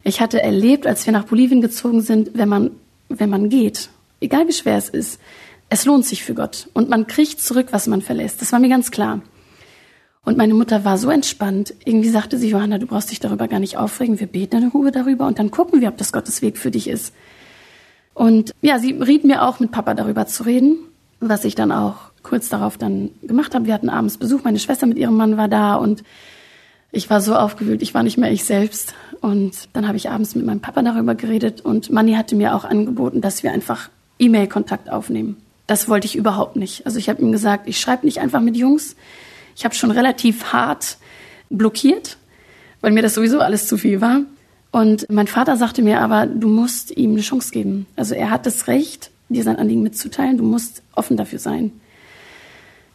Ich 0.04 0.20
hatte 0.20 0.42
erlebt, 0.42 0.86
als 0.86 1.06
wir 1.06 1.12
nach 1.12 1.24
Bolivien 1.24 1.60
gezogen 1.60 2.00
sind, 2.00 2.30
wenn 2.34 2.48
man, 2.48 2.70
wenn 3.08 3.30
man 3.30 3.48
geht, 3.48 3.90
egal 4.20 4.48
wie 4.48 4.52
schwer 4.52 4.76
es 4.76 4.88
ist, 4.88 5.20
es 5.68 5.84
lohnt 5.84 6.04
sich 6.04 6.22
für 6.22 6.34
Gott 6.34 6.68
und 6.74 6.90
man 6.90 7.06
kriegt 7.06 7.40
zurück, 7.40 7.68
was 7.70 7.86
man 7.86 8.02
verlässt. 8.02 8.42
Das 8.42 8.52
war 8.52 8.58
mir 8.58 8.68
ganz 8.68 8.90
klar. 8.90 9.22
Und 10.24 10.36
meine 10.36 10.54
Mutter 10.54 10.84
war 10.84 10.98
so 10.98 11.10
entspannt. 11.10 11.74
Irgendwie 11.84 12.10
sagte 12.10 12.38
sie, 12.38 12.50
Johanna, 12.50 12.78
du 12.78 12.86
brauchst 12.86 13.10
dich 13.10 13.20
darüber 13.20 13.48
gar 13.48 13.58
nicht 13.58 13.76
aufregen. 13.76 14.20
Wir 14.20 14.28
beten 14.28 14.56
eine 14.56 14.68
Ruhe 14.68 14.92
darüber 14.92 15.26
und 15.26 15.38
dann 15.38 15.50
gucken 15.50 15.80
wir, 15.80 15.88
ob 15.88 15.96
das 15.96 16.12
Gottes 16.12 16.42
Weg 16.42 16.58
für 16.58 16.70
dich 16.70 16.88
ist. 16.88 17.14
Und 18.14 18.52
ja, 18.60 18.78
sie 18.78 18.92
riet 18.92 19.24
mir 19.24 19.42
auch, 19.42 19.58
mit 19.58 19.72
Papa 19.72 19.94
darüber 19.94 20.26
zu 20.26 20.44
reden, 20.44 20.76
was 21.18 21.44
ich 21.44 21.54
dann 21.54 21.72
auch 21.72 21.96
kurz 22.22 22.48
darauf 22.48 22.76
dann 22.76 23.10
gemacht 23.22 23.54
habe. 23.54 23.66
Wir 23.66 23.74
hatten 23.74 23.88
abends 23.88 24.18
Besuch, 24.18 24.44
meine 24.44 24.58
Schwester 24.58 24.86
mit 24.86 24.98
ihrem 24.98 25.16
Mann 25.16 25.36
war 25.36 25.48
da 25.48 25.74
und 25.74 26.04
ich 26.92 27.08
war 27.08 27.22
so 27.22 27.34
aufgewühlt, 27.34 27.82
ich 27.82 27.94
war 27.94 28.02
nicht 28.02 28.18
mehr 28.18 28.30
ich 28.30 28.44
selbst. 28.44 28.94
Und 29.20 29.68
dann 29.72 29.88
habe 29.88 29.96
ich 29.96 30.10
abends 30.10 30.34
mit 30.34 30.44
meinem 30.44 30.60
Papa 30.60 30.82
darüber 30.82 31.14
geredet 31.14 31.62
und 31.62 31.90
Manni 31.90 32.14
hatte 32.14 32.36
mir 32.36 32.54
auch 32.54 32.64
angeboten, 32.64 33.20
dass 33.20 33.42
wir 33.42 33.52
einfach 33.52 33.88
E-Mail-Kontakt 34.18 34.90
aufnehmen. 34.90 35.36
Das 35.66 35.88
wollte 35.88 36.06
ich 36.06 36.16
überhaupt 36.16 36.56
nicht. 36.56 36.84
Also 36.86 36.98
ich 36.98 37.08
habe 37.08 37.22
ihm 37.22 37.32
gesagt, 37.32 37.68
ich 37.68 37.80
schreibe 37.80 38.04
nicht 38.04 38.20
einfach 38.20 38.40
mit 38.40 38.56
Jungs. 38.56 38.96
Ich 39.56 39.64
habe 39.64 39.74
schon 39.74 39.90
relativ 39.90 40.52
hart 40.52 40.98
blockiert, 41.50 42.18
weil 42.80 42.92
mir 42.92 43.02
das 43.02 43.14
sowieso 43.14 43.40
alles 43.40 43.66
zu 43.66 43.78
viel 43.78 44.00
war. 44.00 44.20
Und 44.70 45.08
mein 45.10 45.28
Vater 45.28 45.56
sagte 45.56 45.82
mir 45.82 46.00
aber, 46.00 46.26
du 46.26 46.48
musst 46.48 46.96
ihm 46.96 47.12
eine 47.12 47.20
Chance 47.20 47.52
geben. 47.52 47.86
Also 47.94 48.14
er 48.14 48.30
hat 48.30 48.44
das 48.44 48.66
Recht, 48.66 49.10
dir 49.28 49.44
sein 49.44 49.56
Anliegen 49.56 49.82
mitzuteilen. 49.82 50.36
Du 50.36 50.44
musst 50.44 50.82
offen 50.94 51.16
dafür 51.16 51.38
sein. 51.38 51.72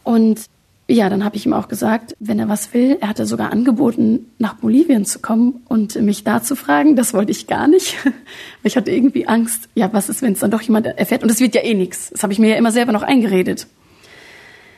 Und 0.03 0.41
ja, 0.89 1.09
dann 1.09 1.25
habe 1.25 1.35
ich 1.35 1.45
ihm 1.45 1.51
auch 1.51 1.67
gesagt, 1.67 2.15
wenn 2.19 2.39
er 2.39 2.47
was 2.47 2.73
will, 2.73 2.97
er 3.01 3.09
hatte 3.09 3.25
sogar 3.25 3.51
angeboten, 3.51 4.27
nach 4.37 4.53
Bolivien 4.53 5.03
zu 5.03 5.19
kommen 5.19 5.61
und 5.67 6.01
mich 6.01 6.23
da 6.23 6.41
zu 6.41 6.55
fragen. 6.55 6.95
Das 6.95 7.13
wollte 7.13 7.31
ich 7.31 7.47
gar 7.47 7.67
nicht. 7.67 7.97
Ich 8.63 8.75
hatte 8.75 8.91
irgendwie 8.91 9.27
Angst, 9.27 9.69
ja, 9.75 9.93
was 9.93 10.09
ist, 10.09 10.21
wenn 10.21 10.33
es 10.33 10.39
dann 10.39 10.51
doch 10.51 10.61
jemand 10.61 10.85
erfährt? 10.85 11.23
Und 11.23 11.31
es 11.31 11.39
wird 11.39 11.55
ja 11.55 11.63
eh 11.63 11.73
nichts. 11.73 12.09
Das 12.09 12.23
habe 12.23 12.33
ich 12.33 12.39
mir 12.39 12.49
ja 12.49 12.57
immer 12.57 12.71
selber 12.71 12.91
noch 12.91 13.01
eingeredet. 13.01 13.67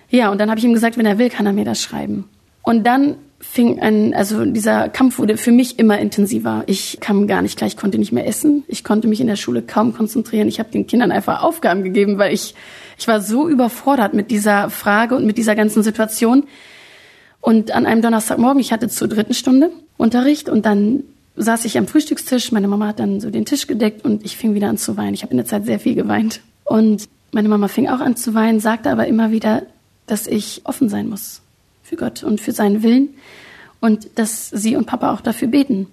Ja, 0.09 0.31
und 0.31 0.39
dann 0.39 0.49
habe 0.49 0.59
ich 0.59 0.65
ihm 0.65 0.73
gesagt, 0.73 0.97
wenn 0.97 1.07
er 1.07 1.17
will, 1.17 1.29
kann 1.29 1.47
er 1.47 1.53
mir 1.53 1.65
das 1.65 1.81
schreiben. 1.81 2.25
Und 2.61 2.85
dann 2.85 3.15
fing 3.39 3.79
ein, 3.79 4.13
also 4.13 4.45
dieser 4.45 4.89
Kampf 4.89 5.17
wurde 5.17 5.37
für 5.37 5.51
mich 5.51 5.79
immer 5.79 5.97
intensiver. 5.97 6.63
Ich 6.67 6.99
kam 6.99 7.25
gar 7.25 7.41
nicht 7.41 7.57
klar, 7.57 7.67
ich 7.67 7.77
konnte 7.77 7.97
nicht 7.97 8.11
mehr 8.11 8.27
essen. 8.27 8.63
Ich 8.67 8.83
konnte 8.83 9.07
mich 9.07 9.21
in 9.21 9.27
der 9.27 9.37
Schule 9.37 9.61
kaum 9.61 9.93
konzentrieren. 9.93 10.47
Ich 10.47 10.59
habe 10.59 10.69
den 10.69 10.85
Kindern 10.85 11.11
einfach 11.11 11.41
Aufgaben 11.41 11.83
gegeben, 11.83 12.17
weil 12.17 12.33
ich, 12.33 12.53
ich 12.99 13.07
war 13.07 13.21
so 13.21 13.47
überfordert 13.47 14.13
mit 14.13 14.29
dieser 14.29 14.69
Frage 14.69 15.15
und 15.15 15.25
mit 15.25 15.37
dieser 15.37 15.55
ganzen 15.55 15.83
Situation. 15.83 16.43
Und 17.41 17.71
an 17.71 17.85
einem 17.85 18.01
Donnerstagmorgen, 18.01 18.59
ich 18.59 18.73
hatte 18.73 18.89
zur 18.89 19.07
dritten 19.07 19.33
Stunde 19.33 19.71
Unterricht 19.97 20.49
und 20.49 20.65
dann 20.65 21.03
saß 21.37 21.63
ich 21.63 21.77
am 21.77 21.87
Frühstückstisch. 21.87 22.51
Meine 22.51 22.67
Mama 22.67 22.87
hat 22.87 22.99
dann 22.99 23.21
so 23.21 23.29
den 23.29 23.45
Tisch 23.45 23.67
gedeckt 23.67 24.03
und 24.03 24.25
ich 24.25 24.35
fing 24.35 24.53
wieder 24.53 24.67
an 24.67 24.77
zu 24.77 24.97
weinen. 24.97 25.13
Ich 25.13 25.23
habe 25.23 25.31
in 25.31 25.37
der 25.37 25.45
Zeit 25.45 25.65
sehr 25.65 25.79
viel 25.79 25.95
geweint. 25.95 26.41
Und 26.65 27.07
meine 27.31 27.47
Mama 27.47 27.69
fing 27.69 27.87
auch 27.87 28.01
an 28.01 28.17
zu 28.17 28.33
weinen, 28.33 28.59
sagte 28.59 28.89
aber 28.91 29.07
immer 29.07 29.31
wieder, 29.31 29.63
dass 30.05 30.27
ich 30.27 30.61
offen 30.65 30.89
sein 30.89 31.07
muss 31.07 31.41
für 31.83 31.95
Gott 31.95 32.23
und 32.23 32.41
für 32.41 32.51
seinen 32.51 32.83
Willen 32.83 33.09
und 33.79 34.19
dass 34.19 34.49
sie 34.49 34.75
und 34.75 34.87
Papa 34.87 35.13
auch 35.13 35.21
dafür 35.21 35.47
beten. 35.47 35.87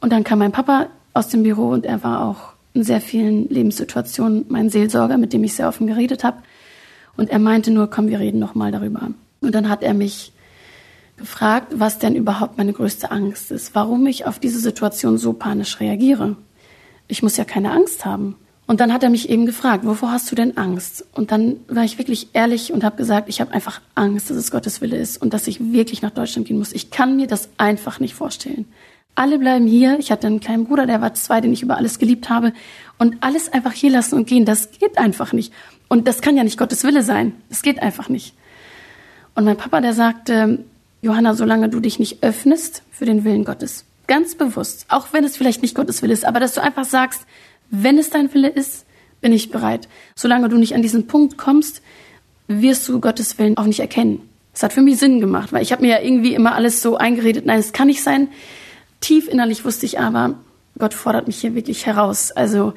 Und 0.00 0.12
dann 0.12 0.24
kam 0.24 0.38
mein 0.38 0.52
Papa 0.52 0.86
aus 1.12 1.28
dem 1.28 1.42
Büro 1.42 1.68
und 1.68 1.84
er 1.84 2.02
war 2.02 2.24
auch 2.24 2.51
in 2.74 2.84
sehr 2.84 3.00
vielen 3.00 3.48
Lebenssituationen 3.48 4.46
mein 4.48 4.70
Seelsorger, 4.70 5.18
mit 5.18 5.32
dem 5.32 5.44
ich 5.44 5.54
sehr 5.54 5.68
offen 5.68 5.86
geredet 5.86 6.24
habe. 6.24 6.38
Und 7.16 7.30
er 7.30 7.38
meinte 7.38 7.70
nur, 7.70 7.90
komm, 7.90 8.08
wir 8.08 8.18
reden 8.18 8.38
noch 8.38 8.54
mal 8.54 8.72
darüber. 8.72 9.10
Und 9.40 9.54
dann 9.54 9.68
hat 9.68 9.82
er 9.82 9.94
mich 9.94 10.32
gefragt, 11.16 11.74
was 11.76 11.98
denn 11.98 12.14
überhaupt 12.14 12.58
meine 12.58 12.72
größte 12.72 13.10
Angst 13.10 13.50
ist, 13.50 13.74
warum 13.74 14.06
ich 14.06 14.26
auf 14.26 14.38
diese 14.38 14.58
Situation 14.58 15.18
so 15.18 15.32
panisch 15.32 15.78
reagiere. 15.80 16.36
Ich 17.08 17.22
muss 17.22 17.36
ja 17.36 17.44
keine 17.44 17.72
Angst 17.72 18.04
haben. 18.04 18.36
Und 18.66 18.80
dann 18.80 18.92
hat 18.92 19.02
er 19.02 19.10
mich 19.10 19.28
eben 19.28 19.44
gefragt, 19.44 19.84
wovor 19.84 20.12
hast 20.12 20.30
du 20.30 20.34
denn 20.34 20.56
Angst? 20.56 21.04
Und 21.12 21.30
dann 21.30 21.56
war 21.68 21.84
ich 21.84 21.98
wirklich 21.98 22.28
ehrlich 22.32 22.72
und 22.72 22.84
habe 22.84 22.96
gesagt, 22.96 23.28
ich 23.28 23.40
habe 23.40 23.52
einfach 23.52 23.80
Angst, 23.94 24.30
dass 24.30 24.36
es 24.36 24.50
Gottes 24.50 24.80
Wille 24.80 24.96
ist 24.96 25.20
und 25.20 25.34
dass 25.34 25.46
ich 25.46 25.72
wirklich 25.72 26.00
nach 26.00 26.12
Deutschland 26.12 26.48
gehen 26.48 26.58
muss. 26.58 26.72
Ich 26.72 26.90
kann 26.90 27.16
mir 27.16 27.26
das 27.26 27.50
einfach 27.58 28.00
nicht 28.00 28.14
vorstellen. 28.14 28.66
Alle 29.14 29.38
bleiben 29.38 29.66
hier. 29.66 29.98
Ich 29.98 30.10
hatte 30.10 30.26
einen 30.26 30.40
kleinen 30.40 30.64
Bruder, 30.64 30.86
der 30.86 31.00
war 31.00 31.14
zwei, 31.14 31.40
den 31.40 31.52
ich 31.52 31.62
über 31.62 31.76
alles 31.76 31.98
geliebt 31.98 32.28
habe. 32.30 32.52
Und 32.98 33.16
alles 33.20 33.52
einfach 33.52 33.72
hier 33.72 33.90
lassen 33.90 34.16
und 34.16 34.26
gehen, 34.26 34.44
das 34.44 34.70
geht 34.70 34.98
einfach 34.98 35.32
nicht. 35.32 35.52
Und 35.88 36.08
das 36.08 36.22
kann 36.22 36.36
ja 36.36 36.44
nicht 36.44 36.58
Gottes 36.58 36.84
Wille 36.84 37.02
sein. 37.02 37.34
Das 37.48 37.62
geht 37.62 37.82
einfach 37.82 38.08
nicht. 38.08 38.34
Und 39.34 39.44
mein 39.44 39.56
Papa, 39.56 39.80
der 39.80 39.92
sagte, 39.92 40.64
Johanna, 41.02 41.34
solange 41.34 41.68
du 41.68 41.80
dich 41.80 41.98
nicht 41.98 42.22
öffnest 42.22 42.82
für 42.90 43.04
den 43.04 43.24
Willen 43.24 43.44
Gottes, 43.44 43.84
ganz 44.06 44.34
bewusst, 44.34 44.86
auch 44.88 45.08
wenn 45.12 45.24
es 45.24 45.36
vielleicht 45.36 45.62
nicht 45.62 45.74
Gottes 45.74 46.02
Wille 46.02 46.12
ist, 46.12 46.24
aber 46.24 46.40
dass 46.40 46.54
du 46.54 46.62
einfach 46.62 46.84
sagst, 46.84 47.22
wenn 47.70 47.98
es 47.98 48.10
dein 48.10 48.32
Wille 48.34 48.48
ist, 48.48 48.84
bin 49.20 49.32
ich 49.32 49.50
bereit. 49.50 49.88
Solange 50.14 50.48
du 50.48 50.58
nicht 50.58 50.74
an 50.74 50.82
diesen 50.82 51.06
Punkt 51.06 51.38
kommst, 51.38 51.82
wirst 52.48 52.88
du 52.88 53.00
Gottes 53.00 53.38
Willen 53.38 53.56
auch 53.56 53.64
nicht 53.64 53.80
erkennen. 53.80 54.28
Das 54.52 54.62
hat 54.62 54.72
für 54.72 54.82
mich 54.82 54.98
Sinn 54.98 55.20
gemacht, 55.20 55.52
weil 55.52 55.62
ich 55.62 55.72
habe 55.72 55.82
mir 55.82 55.88
ja 55.88 56.00
irgendwie 56.00 56.34
immer 56.34 56.54
alles 56.54 56.82
so 56.82 56.96
eingeredet, 56.96 57.46
nein, 57.46 57.58
es 57.58 57.72
kann 57.72 57.86
nicht 57.86 58.02
sein. 58.02 58.28
Tief 59.02 59.28
innerlich 59.28 59.66
wusste 59.66 59.84
ich 59.84 60.00
aber, 60.00 60.36
Gott 60.78 60.94
fordert 60.94 61.26
mich 61.26 61.38
hier 61.38 61.54
wirklich 61.54 61.84
heraus. 61.84 62.30
Also 62.30 62.72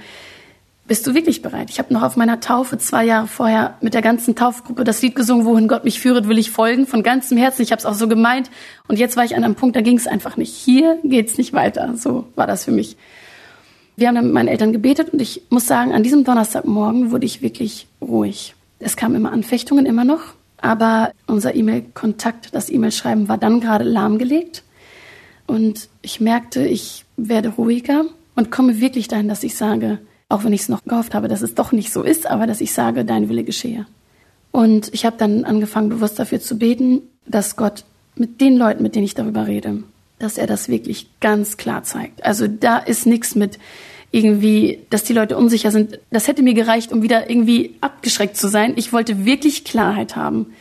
bist 0.88 1.08
du 1.08 1.16
wirklich 1.16 1.42
bereit? 1.42 1.70
Ich 1.70 1.80
habe 1.80 1.94
noch 1.94 2.04
auf 2.04 2.16
meiner 2.16 2.40
Taufe 2.40 2.78
zwei 2.78 3.06
Jahre 3.06 3.28
vorher 3.28 3.76
mit 3.82 3.94
der 3.94 4.02
ganzen 4.02 4.36
Taufgruppe 4.36 4.84
das 4.84 5.02
Lied 5.02 5.16
gesungen, 5.16 5.46
wohin 5.46 5.68
Gott 5.68 5.84
mich 5.84 6.00
führet, 6.00 6.28
will 6.28 6.38
ich 6.38 6.52
folgen, 6.52 6.86
von 6.86 7.04
ganzem 7.04 7.38
Herzen. 7.38 7.62
Ich 7.62 7.72
habe 7.72 7.80
es 7.80 7.86
auch 7.86 7.94
so 7.94 8.08
gemeint. 8.08 8.52
Und 8.88 9.00
jetzt 9.00 9.18
war 9.18 9.24
ich 9.24 9.36
an 9.36 9.44
einem 9.44 9.56
Punkt, 9.56 9.76
da 9.76 9.82
ging 9.82 9.98
es 9.98 10.08
einfach 10.08 10.36
nicht. 10.36 10.54
Hier 10.54 11.00
geht's 11.04 11.38
nicht 11.38 11.54
weiter. 11.54 11.96
So 11.96 12.26
war 12.36 12.48
das 12.48 12.66
für 12.66 12.72
mich. 12.72 12.98
Wir 13.96 14.08
haben 14.08 14.16
dann 14.16 14.26
mit 14.26 14.34
meinen 14.34 14.48
Eltern 14.50 14.74
gebetet 14.74 15.10
und 15.14 15.22
ich 15.22 15.44
muss 15.50 15.68
sagen, 15.68 15.94
an 15.94 16.04
diesem 16.04 16.24
Donnerstagmorgen 16.24 17.12
wurde 17.12 17.26
ich 17.26 17.42
wirklich 17.42 17.88
ruhig. 18.02 18.56
Es 18.80 18.98
kamen 18.98 19.16
immer 19.16 19.32
Anfechtungen, 19.32 19.86
immer 19.86 20.04
noch. 20.04 20.22
Aber 20.58 21.12
unser 21.28 21.56
E-Mail-Kontakt, 21.56 22.54
das 22.54 22.70
E-Mail-Schreiben 22.70 23.30
war 23.30 23.38
dann 23.38 23.62
gerade 23.62 23.86
lahmgelegt. 23.86 24.64
Und 25.48 25.90
ich 26.02 26.20
merkte, 26.20 26.66
ich 26.66 27.06
werde 27.18 27.50
ruhiger 27.50 28.06
und 28.36 28.52
komme 28.52 28.80
wirklich 28.80 29.08
dahin, 29.08 29.28
dass 29.28 29.44
ich 29.44 29.56
sage, 29.56 30.00
auch 30.30 30.44
wenn 30.44 30.54
ich 30.54 30.62
es 30.62 30.70
noch 30.70 30.84
gehofft 30.84 31.14
habe, 31.14 31.28
dass 31.28 31.42
es 31.42 31.56
doch 31.56 31.72
nicht 31.72 31.94
so 31.94 32.02
ist, 32.02 32.28
aber 32.28 32.48
dass 32.48 32.62
ich 32.62 32.74
sage, 32.74 33.06
dein 33.06 33.30
Wille 33.30 33.44
geschehe. 33.44 33.86
Und 34.52 34.94
ich 34.94 35.06
habe 35.06 35.18
dann 35.18 35.44
angefangen, 35.46 35.90
bewusst 35.90 36.18
dafür 36.18 36.40
zu 36.40 36.58
beten, 36.58 37.02
dass 37.26 37.56
Gott 37.56 37.84
mit 38.16 38.42
den 38.42 38.58
Leuten, 38.58 38.84
mit 38.84 38.96
denen 38.96 39.06
ich 39.06 39.14
darüber 39.14 39.48
rede, 39.48 39.84
dass 40.20 40.38
er 40.38 40.48
das 40.48 40.70
wirklich 40.70 41.10
ganz 41.20 41.58
klar 41.58 41.84
zeigt. 41.84 42.24
Also 42.26 42.48
da 42.48 42.78
ist 42.78 43.06
nichts 43.06 43.36
mit 43.36 43.60
irgendwie, 44.12 44.80
dass 44.90 45.04
die 45.04 45.14
Leute 45.14 45.38
unsicher 45.38 45.72
sind. 45.72 46.00
Das 46.10 46.28
hätte 46.28 46.42
mir 46.42 46.54
gereicht, 46.54 46.94
um 46.94 47.02
wieder 47.02 47.30
irgendwie 47.30 47.76
abgeschreckt 47.82 48.38
zu 48.38 48.48
sein. 48.48 48.74
Ich 48.78 48.94
wollte 48.94 49.26
wirklich 49.26 49.66
Klarheit 49.66 50.16
haben. 50.16 50.54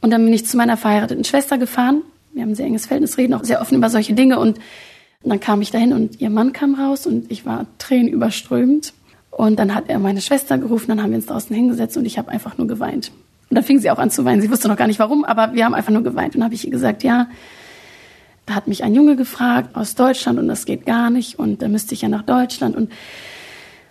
Und 0.00 0.10
dann 0.10 0.24
bin 0.24 0.34
ich 0.34 0.46
zu 0.46 0.56
meiner 0.56 0.76
verheirateten 0.76 1.24
Schwester 1.24 1.56
gefahren 1.56 2.02
wir 2.38 2.44
haben 2.44 2.52
ein 2.52 2.54
sehr 2.54 2.66
enges 2.66 2.86
Verhältnis, 2.86 3.18
reden 3.18 3.34
auch 3.34 3.42
sehr 3.42 3.60
offen 3.60 3.74
über 3.74 3.90
solche 3.90 4.14
Dinge. 4.14 4.38
Und 4.38 4.58
dann 5.24 5.40
kam 5.40 5.60
ich 5.60 5.72
dahin 5.72 5.92
und 5.92 6.20
ihr 6.20 6.30
Mann 6.30 6.52
kam 6.52 6.76
raus 6.76 7.04
und 7.04 7.32
ich 7.32 7.44
war 7.44 7.66
tränenüberströmend. 7.78 8.94
Und 9.32 9.58
dann 9.58 9.74
hat 9.74 9.88
er 9.88 9.98
meine 9.98 10.20
Schwester 10.20 10.56
gerufen, 10.56 10.86
dann 10.88 11.02
haben 11.02 11.10
wir 11.10 11.16
uns 11.16 11.26
draußen 11.26 11.54
hingesetzt 11.54 11.96
und 11.96 12.06
ich 12.06 12.16
habe 12.16 12.30
einfach 12.30 12.56
nur 12.56 12.68
geweint. 12.68 13.10
Und 13.50 13.56
dann 13.56 13.64
fing 13.64 13.80
sie 13.80 13.90
auch 13.90 13.98
an 13.98 14.12
zu 14.12 14.24
weinen. 14.24 14.40
Sie 14.40 14.50
wusste 14.50 14.68
noch 14.68 14.76
gar 14.76 14.86
nicht 14.86 15.00
warum, 15.00 15.24
aber 15.24 15.52
wir 15.54 15.64
haben 15.64 15.74
einfach 15.74 15.92
nur 15.92 16.04
geweint. 16.04 16.36
Und 16.36 16.44
habe 16.44 16.54
ich 16.54 16.64
ihr 16.64 16.70
gesagt, 16.70 17.02
ja, 17.02 17.28
da 18.46 18.54
hat 18.54 18.68
mich 18.68 18.84
ein 18.84 18.94
Junge 18.94 19.16
gefragt 19.16 19.74
aus 19.74 19.96
Deutschland 19.96 20.38
und 20.38 20.46
das 20.46 20.64
geht 20.64 20.86
gar 20.86 21.10
nicht 21.10 21.40
und 21.40 21.60
da 21.60 21.66
müsste 21.68 21.94
ich 21.94 22.02
ja 22.02 22.08
nach 22.08 22.22
Deutschland. 22.22 22.76
Und, 22.76 22.92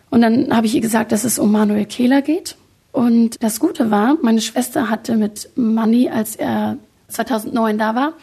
und 0.10 0.22
dann 0.22 0.56
habe 0.56 0.68
ich 0.68 0.76
ihr 0.76 0.82
gesagt, 0.82 1.12
dass 1.12 1.26
es 1.26 1.38
um 1.38 1.52
Manuel 1.52 1.86
Kehler 1.86 2.22
geht. 2.22 2.56
Und 2.94 3.44
das 3.44 3.60
Gute 3.60 3.92
war, 3.92 4.18
meine 4.22 4.40
Schwester 4.40 4.90
hatte 4.90 5.18
mit 5.18 5.50
Manni, 5.56 6.10
als 6.10 6.38
er 6.38 6.78
2009 7.08 7.78
da 7.78 7.96
war, 7.96 8.14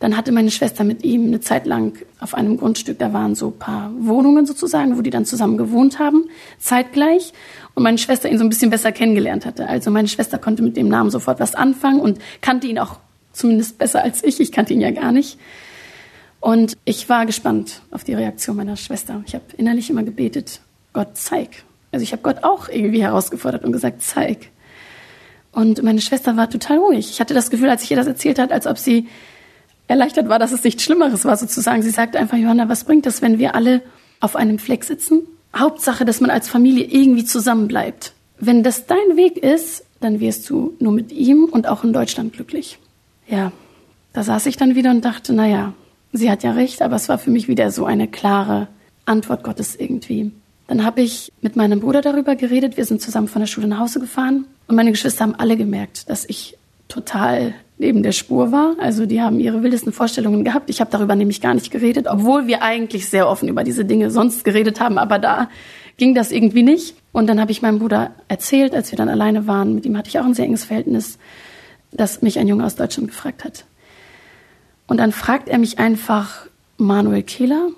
dann 0.00 0.16
hatte 0.16 0.32
meine 0.32 0.50
Schwester 0.50 0.82
mit 0.82 1.04
ihm 1.04 1.26
eine 1.26 1.40
Zeit 1.40 1.66
lang 1.66 1.92
auf 2.20 2.34
einem 2.34 2.56
Grundstück, 2.56 2.98
da 2.98 3.12
waren 3.12 3.34
so 3.34 3.50
paar 3.50 3.92
Wohnungen 3.98 4.46
sozusagen, 4.46 4.96
wo 4.96 5.02
die 5.02 5.10
dann 5.10 5.26
zusammen 5.26 5.58
gewohnt 5.58 5.98
haben, 5.98 6.24
zeitgleich. 6.58 7.34
Und 7.74 7.82
meine 7.82 7.98
Schwester 7.98 8.30
ihn 8.30 8.38
so 8.38 8.44
ein 8.44 8.48
bisschen 8.48 8.70
besser 8.70 8.92
kennengelernt 8.92 9.44
hatte. 9.44 9.68
Also 9.68 9.90
meine 9.90 10.08
Schwester 10.08 10.38
konnte 10.38 10.62
mit 10.62 10.76
dem 10.78 10.88
Namen 10.88 11.10
sofort 11.10 11.38
was 11.38 11.54
anfangen 11.54 12.00
und 12.00 12.18
kannte 12.40 12.66
ihn 12.66 12.78
auch 12.78 12.96
zumindest 13.32 13.78
besser 13.78 14.02
als 14.02 14.24
ich. 14.24 14.40
Ich 14.40 14.52
kannte 14.52 14.72
ihn 14.72 14.80
ja 14.80 14.90
gar 14.90 15.12
nicht. 15.12 15.38
Und 16.40 16.78
ich 16.86 17.10
war 17.10 17.26
gespannt 17.26 17.82
auf 17.90 18.02
die 18.02 18.14
Reaktion 18.14 18.56
meiner 18.56 18.76
Schwester. 18.76 19.22
Ich 19.26 19.34
habe 19.34 19.44
innerlich 19.58 19.90
immer 19.90 20.02
gebetet, 20.02 20.62
Gott 20.94 21.18
zeig. 21.18 21.64
Also 21.92 22.02
ich 22.02 22.12
habe 22.12 22.22
Gott 22.22 22.42
auch 22.42 22.70
irgendwie 22.70 23.02
herausgefordert 23.02 23.64
und 23.64 23.72
gesagt, 23.72 24.00
zeig. 24.00 24.48
Und 25.52 25.82
meine 25.82 26.00
Schwester 26.00 26.36
war 26.36 26.48
total 26.48 26.78
ruhig. 26.78 27.10
Ich 27.10 27.20
hatte 27.20 27.34
das 27.34 27.50
Gefühl, 27.50 27.68
als 27.68 27.82
ich 27.82 27.90
ihr 27.90 27.96
das 27.96 28.06
erzählt 28.06 28.38
hat, 28.38 28.52
als 28.52 28.66
ob 28.66 28.78
sie 28.78 29.08
erleichtert 29.88 30.28
war, 30.28 30.38
dass 30.38 30.52
es 30.52 30.62
nichts 30.62 30.84
Schlimmeres 30.84 31.24
war 31.24 31.36
sozusagen. 31.36 31.82
Sie 31.82 31.90
sagte 31.90 32.18
einfach, 32.18 32.36
Johanna, 32.36 32.68
was 32.68 32.84
bringt 32.84 33.06
das, 33.06 33.22
wenn 33.22 33.38
wir 33.38 33.54
alle 33.56 33.82
auf 34.20 34.36
einem 34.36 34.58
Fleck 34.58 34.84
sitzen? 34.84 35.22
Hauptsache, 35.56 36.04
dass 36.04 36.20
man 36.20 36.30
als 36.30 36.48
Familie 36.48 36.84
irgendwie 36.84 37.24
zusammenbleibt. 37.24 38.12
Wenn 38.38 38.62
das 38.62 38.86
dein 38.86 39.16
Weg 39.16 39.36
ist, 39.36 39.84
dann 40.00 40.20
wirst 40.20 40.48
du 40.48 40.74
nur 40.78 40.92
mit 40.92 41.10
ihm 41.12 41.44
und 41.44 41.66
auch 41.66 41.82
in 41.82 41.92
Deutschland 41.92 42.32
glücklich. 42.32 42.78
Ja, 43.26 43.52
da 44.12 44.22
saß 44.22 44.46
ich 44.46 44.56
dann 44.56 44.76
wieder 44.76 44.90
und 44.90 45.04
dachte, 45.04 45.32
na 45.32 45.46
ja, 45.46 45.74
sie 46.12 46.30
hat 46.30 46.42
ja 46.42 46.52
recht, 46.52 46.82
aber 46.82 46.96
es 46.96 47.08
war 47.08 47.18
für 47.18 47.30
mich 47.30 47.48
wieder 47.48 47.70
so 47.70 47.84
eine 47.84 48.08
klare 48.08 48.68
Antwort 49.04 49.42
Gottes 49.42 49.74
irgendwie. 49.76 50.30
Dann 50.70 50.84
habe 50.84 51.00
ich 51.00 51.32
mit 51.40 51.56
meinem 51.56 51.80
Bruder 51.80 52.00
darüber 52.00 52.36
geredet. 52.36 52.76
Wir 52.76 52.84
sind 52.84 53.02
zusammen 53.02 53.26
von 53.26 53.40
der 53.40 53.48
Schule 53.48 53.66
nach 53.66 53.80
Hause 53.80 53.98
gefahren. 53.98 54.44
Und 54.68 54.76
meine 54.76 54.92
Geschwister 54.92 55.24
haben 55.24 55.34
alle 55.34 55.56
gemerkt, 55.56 56.08
dass 56.08 56.24
ich 56.24 56.56
total 56.86 57.54
neben 57.78 58.04
der 58.04 58.12
Spur 58.12 58.52
war. 58.52 58.76
Also 58.78 59.04
die 59.04 59.20
haben 59.20 59.40
ihre 59.40 59.64
wildesten 59.64 59.92
Vorstellungen 59.92 60.44
gehabt. 60.44 60.70
Ich 60.70 60.80
habe 60.80 60.88
darüber 60.92 61.16
nämlich 61.16 61.40
gar 61.40 61.54
nicht 61.54 61.72
geredet, 61.72 62.06
obwohl 62.08 62.46
wir 62.46 62.62
eigentlich 62.62 63.08
sehr 63.08 63.28
offen 63.28 63.48
über 63.48 63.64
diese 63.64 63.84
Dinge 63.84 64.12
sonst 64.12 64.44
geredet 64.44 64.78
haben. 64.78 64.96
Aber 64.96 65.18
da 65.18 65.50
ging 65.96 66.14
das 66.14 66.30
irgendwie 66.30 66.62
nicht. 66.62 66.94
Und 67.10 67.26
dann 67.26 67.40
habe 67.40 67.50
ich 67.50 67.62
meinem 67.62 67.80
Bruder 67.80 68.12
erzählt, 68.28 68.72
als 68.72 68.92
wir 68.92 68.96
dann 68.96 69.08
alleine 69.08 69.48
waren, 69.48 69.74
mit 69.74 69.84
ihm 69.86 69.96
hatte 69.96 70.08
ich 70.08 70.20
auch 70.20 70.24
ein 70.24 70.34
sehr 70.34 70.44
enges 70.44 70.66
Verhältnis, 70.66 71.18
dass 71.90 72.22
mich 72.22 72.38
ein 72.38 72.46
Junge 72.46 72.64
aus 72.64 72.76
Deutschland 72.76 73.08
gefragt 73.08 73.42
hat. 73.42 73.64
Und 74.86 74.98
dann 74.98 75.10
fragt 75.10 75.48
er 75.48 75.58
mich 75.58 75.80
einfach, 75.80 76.46
Manuel 76.76 77.24
Kehler? 77.24 77.70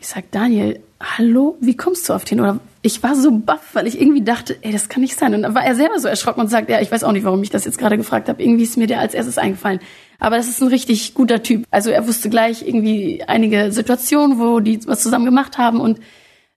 Ich 0.00 0.08
sag, 0.08 0.30
Daniel, 0.30 0.80
hallo, 1.00 1.56
wie 1.60 1.76
kommst 1.76 2.08
du 2.08 2.12
auf 2.12 2.24
den? 2.24 2.40
Oder 2.40 2.60
ich 2.82 3.02
war 3.02 3.16
so 3.16 3.30
baff, 3.30 3.74
weil 3.74 3.86
ich 3.86 4.00
irgendwie 4.00 4.22
dachte, 4.22 4.56
ey, 4.60 4.70
das 4.70 4.88
kann 4.88 5.00
nicht 5.00 5.18
sein. 5.18 5.34
Und 5.34 5.42
dann 5.42 5.54
war 5.54 5.64
er 5.64 5.74
selber 5.74 5.98
so 5.98 6.08
erschrocken 6.08 6.40
und 6.40 6.48
sagt, 6.48 6.68
ja, 6.68 6.80
ich 6.80 6.92
weiß 6.92 7.04
auch 7.04 7.12
nicht, 7.12 7.24
warum 7.24 7.42
ich 7.42 7.50
das 7.50 7.64
jetzt 7.64 7.78
gerade 7.78 7.96
gefragt 7.96 8.28
habe. 8.28 8.42
Irgendwie 8.42 8.64
ist 8.64 8.76
mir 8.76 8.86
der 8.86 9.00
als 9.00 9.14
erstes 9.14 9.38
eingefallen. 9.38 9.80
Aber 10.18 10.36
das 10.36 10.48
ist 10.48 10.60
ein 10.60 10.68
richtig 10.68 11.14
guter 11.14 11.42
Typ. 11.42 11.64
Also 11.70 11.90
er 11.90 12.06
wusste 12.06 12.28
gleich 12.28 12.66
irgendwie 12.66 13.22
einige 13.26 13.72
Situationen, 13.72 14.38
wo 14.38 14.60
die 14.60 14.86
was 14.86 15.02
zusammen 15.02 15.24
gemacht 15.24 15.56
haben 15.56 15.80
und 15.80 15.98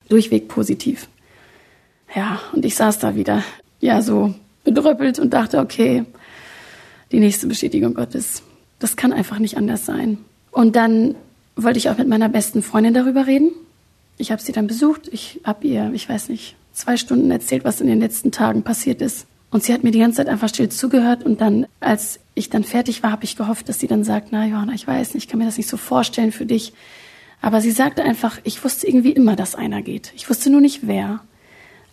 durchweg 0.09 0.49
positiv. 0.49 1.07
Ja, 2.13 2.41
und 2.51 2.65
ich 2.65 2.75
saß 2.75 2.99
da 2.99 3.15
wieder, 3.15 3.43
ja, 3.79 4.01
so 4.01 4.33
bedröppelt 4.65 5.19
und 5.19 5.33
dachte, 5.33 5.59
okay, 5.59 6.05
die 7.11 7.19
nächste 7.19 7.47
Bestätigung 7.47 7.93
Gottes. 7.93 8.43
Das 8.79 8.97
kann 8.97 9.13
einfach 9.13 9.39
nicht 9.39 9.57
anders 9.57 9.85
sein. 9.85 10.17
Und 10.51 10.75
dann 10.75 11.15
wollte 11.55 11.79
ich 11.79 11.89
auch 11.89 11.97
mit 11.97 12.07
meiner 12.07 12.29
besten 12.29 12.61
Freundin 12.61 12.93
darüber 12.93 13.25
reden 13.27 13.51
ich 14.17 14.31
habe 14.31 14.41
sie 14.41 14.51
dann 14.51 14.67
besucht. 14.67 15.09
Ich 15.11 15.41
habe 15.43 15.67
ihr, 15.67 15.91
ich 15.93 16.07
weiß 16.07 16.29
nicht, 16.29 16.55
zwei 16.73 16.97
Stunden 16.97 17.31
erzählt, 17.31 17.63
was 17.63 17.81
in 17.81 17.87
den 17.87 17.99
letzten 17.99 18.31
Tagen 18.31 18.63
passiert 18.63 19.01
ist. 19.01 19.27
Und 19.51 19.63
sie 19.63 19.73
hat 19.73 19.83
mir 19.83 19.91
die 19.91 19.99
ganze 19.99 20.17
Zeit 20.17 20.29
einfach 20.29 20.49
still 20.49 20.69
zugehört. 20.69 21.23
Und 21.23 21.41
dann, 21.41 21.67
als 21.79 22.19
ich 22.33 22.49
dann 22.49 22.63
fertig 22.63 23.03
war, 23.03 23.11
habe 23.11 23.23
ich 23.23 23.35
gehofft, 23.35 23.69
dass 23.69 23.79
sie 23.79 23.87
dann 23.87 24.03
sagt, 24.03 24.29
na 24.31 24.45
Johanna, 24.45 24.73
ich 24.73 24.87
weiß 24.87 25.13
nicht, 25.13 25.25
ich 25.25 25.29
kann 25.29 25.39
mir 25.39 25.45
das 25.45 25.57
nicht 25.57 25.69
so 25.69 25.77
vorstellen 25.77 26.31
für 26.31 26.45
dich. 26.45 26.73
Aber 27.41 27.61
sie 27.61 27.71
sagte 27.71 28.03
einfach, 28.03 28.39
ich 28.43 28.63
wusste 28.63 28.87
irgendwie 28.87 29.11
immer, 29.11 29.35
dass 29.35 29.53
einer 29.53 29.81
geht. 29.81 30.11
Ich 30.15 30.29
wusste 30.29 30.49
nur 30.49 30.61
nicht 30.61 30.87
wer. 30.87 31.19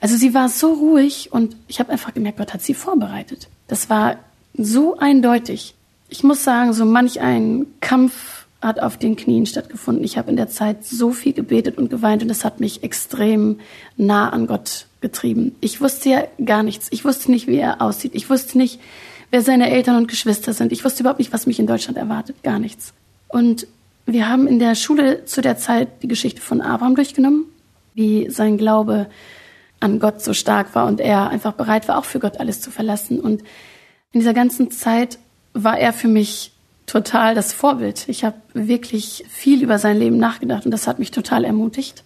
Also 0.00 0.16
sie 0.16 0.32
war 0.32 0.48
so 0.48 0.72
ruhig 0.72 1.32
und 1.32 1.56
ich 1.68 1.80
habe 1.80 1.92
einfach 1.92 2.14
gemerkt, 2.14 2.38
Gott 2.38 2.54
hat 2.54 2.62
sie 2.62 2.72
vorbereitet. 2.72 3.48
Das 3.68 3.90
war 3.90 4.16
so 4.54 4.96
eindeutig. 4.96 5.74
Ich 6.08 6.22
muss 6.22 6.42
sagen, 6.42 6.72
so 6.72 6.86
manch 6.86 7.20
ein 7.20 7.66
Kampf 7.80 8.39
hat 8.62 8.80
auf 8.80 8.98
den 8.98 9.16
Knien 9.16 9.46
stattgefunden. 9.46 10.04
Ich 10.04 10.18
habe 10.18 10.30
in 10.30 10.36
der 10.36 10.48
Zeit 10.48 10.84
so 10.84 11.12
viel 11.12 11.32
gebetet 11.32 11.78
und 11.78 11.88
geweint 11.88 12.22
und 12.22 12.30
es 12.30 12.44
hat 12.44 12.60
mich 12.60 12.82
extrem 12.82 13.58
nah 13.96 14.28
an 14.28 14.46
Gott 14.46 14.86
getrieben. 15.00 15.54
Ich 15.60 15.80
wusste 15.80 16.10
ja 16.10 16.24
gar 16.44 16.62
nichts. 16.62 16.88
Ich 16.90 17.04
wusste 17.04 17.30
nicht, 17.30 17.46
wie 17.46 17.56
er 17.56 17.80
aussieht. 17.80 18.14
Ich 18.14 18.28
wusste 18.28 18.58
nicht, 18.58 18.78
wer 19.30 19.42
seine 19.42 19.70
Eltern 19.70 19.96
und 19.96 20.08
Geschwister 20.08 20.52
sind. 20.52 20.72
Ich 20.72 20.84
wusste 20.84 21.02
überhaupt 21.02 21.20
nicht, 21.20 21.32
was 21.32 21.46
mich 21.46 21.58
in 21.58 21.66
Deutschland 21.66 21.96
erwartet. 21.96 22.42
Gar 22.42 22.58
nichts. 22.58 22.92
Und 23.28 23.66
wir 24.04 24.28
haben 24.28 24.46
in 24.46 24.58
der 24.58 24.74
Schule 24.74 25.24
zu 25.24 25.40
der 25.40 25.56
Zeit 25.56 26.02
die 26.02 26.08
Geschichte 26.08 26.42
von 26.42 26.60
Abraham 26.60 26.96
durchgenommen, 26.96 27.46
wie 27.94 28.28
sein 28.28 28.58
Glaube 28.58 29.06
an 29.78 29.98
Gott 29.98 30.22
so 30.22 30.34
stark 30.34 30.74
war 30.74 30.86
und 30.86 31.00
er 31.00 31.30
einfach 31.30 31.52
bereit 31.52 31.88
war, 31.88 31.98
auch 31.98 32.04
für 32.04 32.18
Gott 32.18 32.38
alles 32.38 32.60
zu 32.60 32.70
verlassen. 32.70 33.20
Und 33.20 33.42
in 34.12 34.20
dieser 34.20 34.34
ganzen 34.34 34.70
Zeit 34.70 35.18
war 35.54 35.78
er 35.78 35.92
für 35.92 36.08
mich 36.08 36.49
total 36.90 37.34
das 37.34 37.52
Vorbild. 37.52 38.08
Ich 38.08 38.24
habe 38.24 38.36
wirklich 38.52 39.24
viel 39.28 39.62
über 39.62 39.78
sein 39.78 39.96
Leben 39.96 40.18
nachgedacht 40.18 40.64
und 40.64 40.72
das 40.72 40.88
hat 40.88 40.98
mich 40.98 41.12
total 41.12 41.44
ermutigt. 41.44 42.02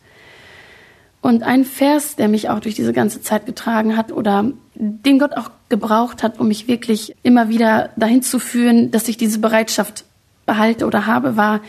Und 1.22 1.42
ein 1.42 1.64
Vers, 1.64 2.16
der 2.16 2.28
mich 2.28 2.50
auch 2.50 2.60
durch 2.60 2.74
diese 2.74 2.92
ganze 2.92 3.22
Zeit 3.22 3.46
getragen 3.46 3.96
hat 3.96 4.12
oder 4.12 4.52
den 4.74 5.18
Gott 5.18 5.38
auch 5.38 5.50
gebraucht 5.70 6.22
hat, 6.22 6.38
um 6.38 6.48
mich 6.48 6.68
wirklich 6.68 7.16
immer 7.22 7.48
wieder 7.48 7.90
dahin 7.96 8.20
zu 8.20 8.38
führen, 8.38 8.90
dass 8.90 9.08
ich 9.08 9.16
diese 9.16 9.38
Bereitschaft 9.38 10.04
behalte 10.44 10.84
oder 10.86 11.06
habe, 11.06 11.38
war, 11.38 11.62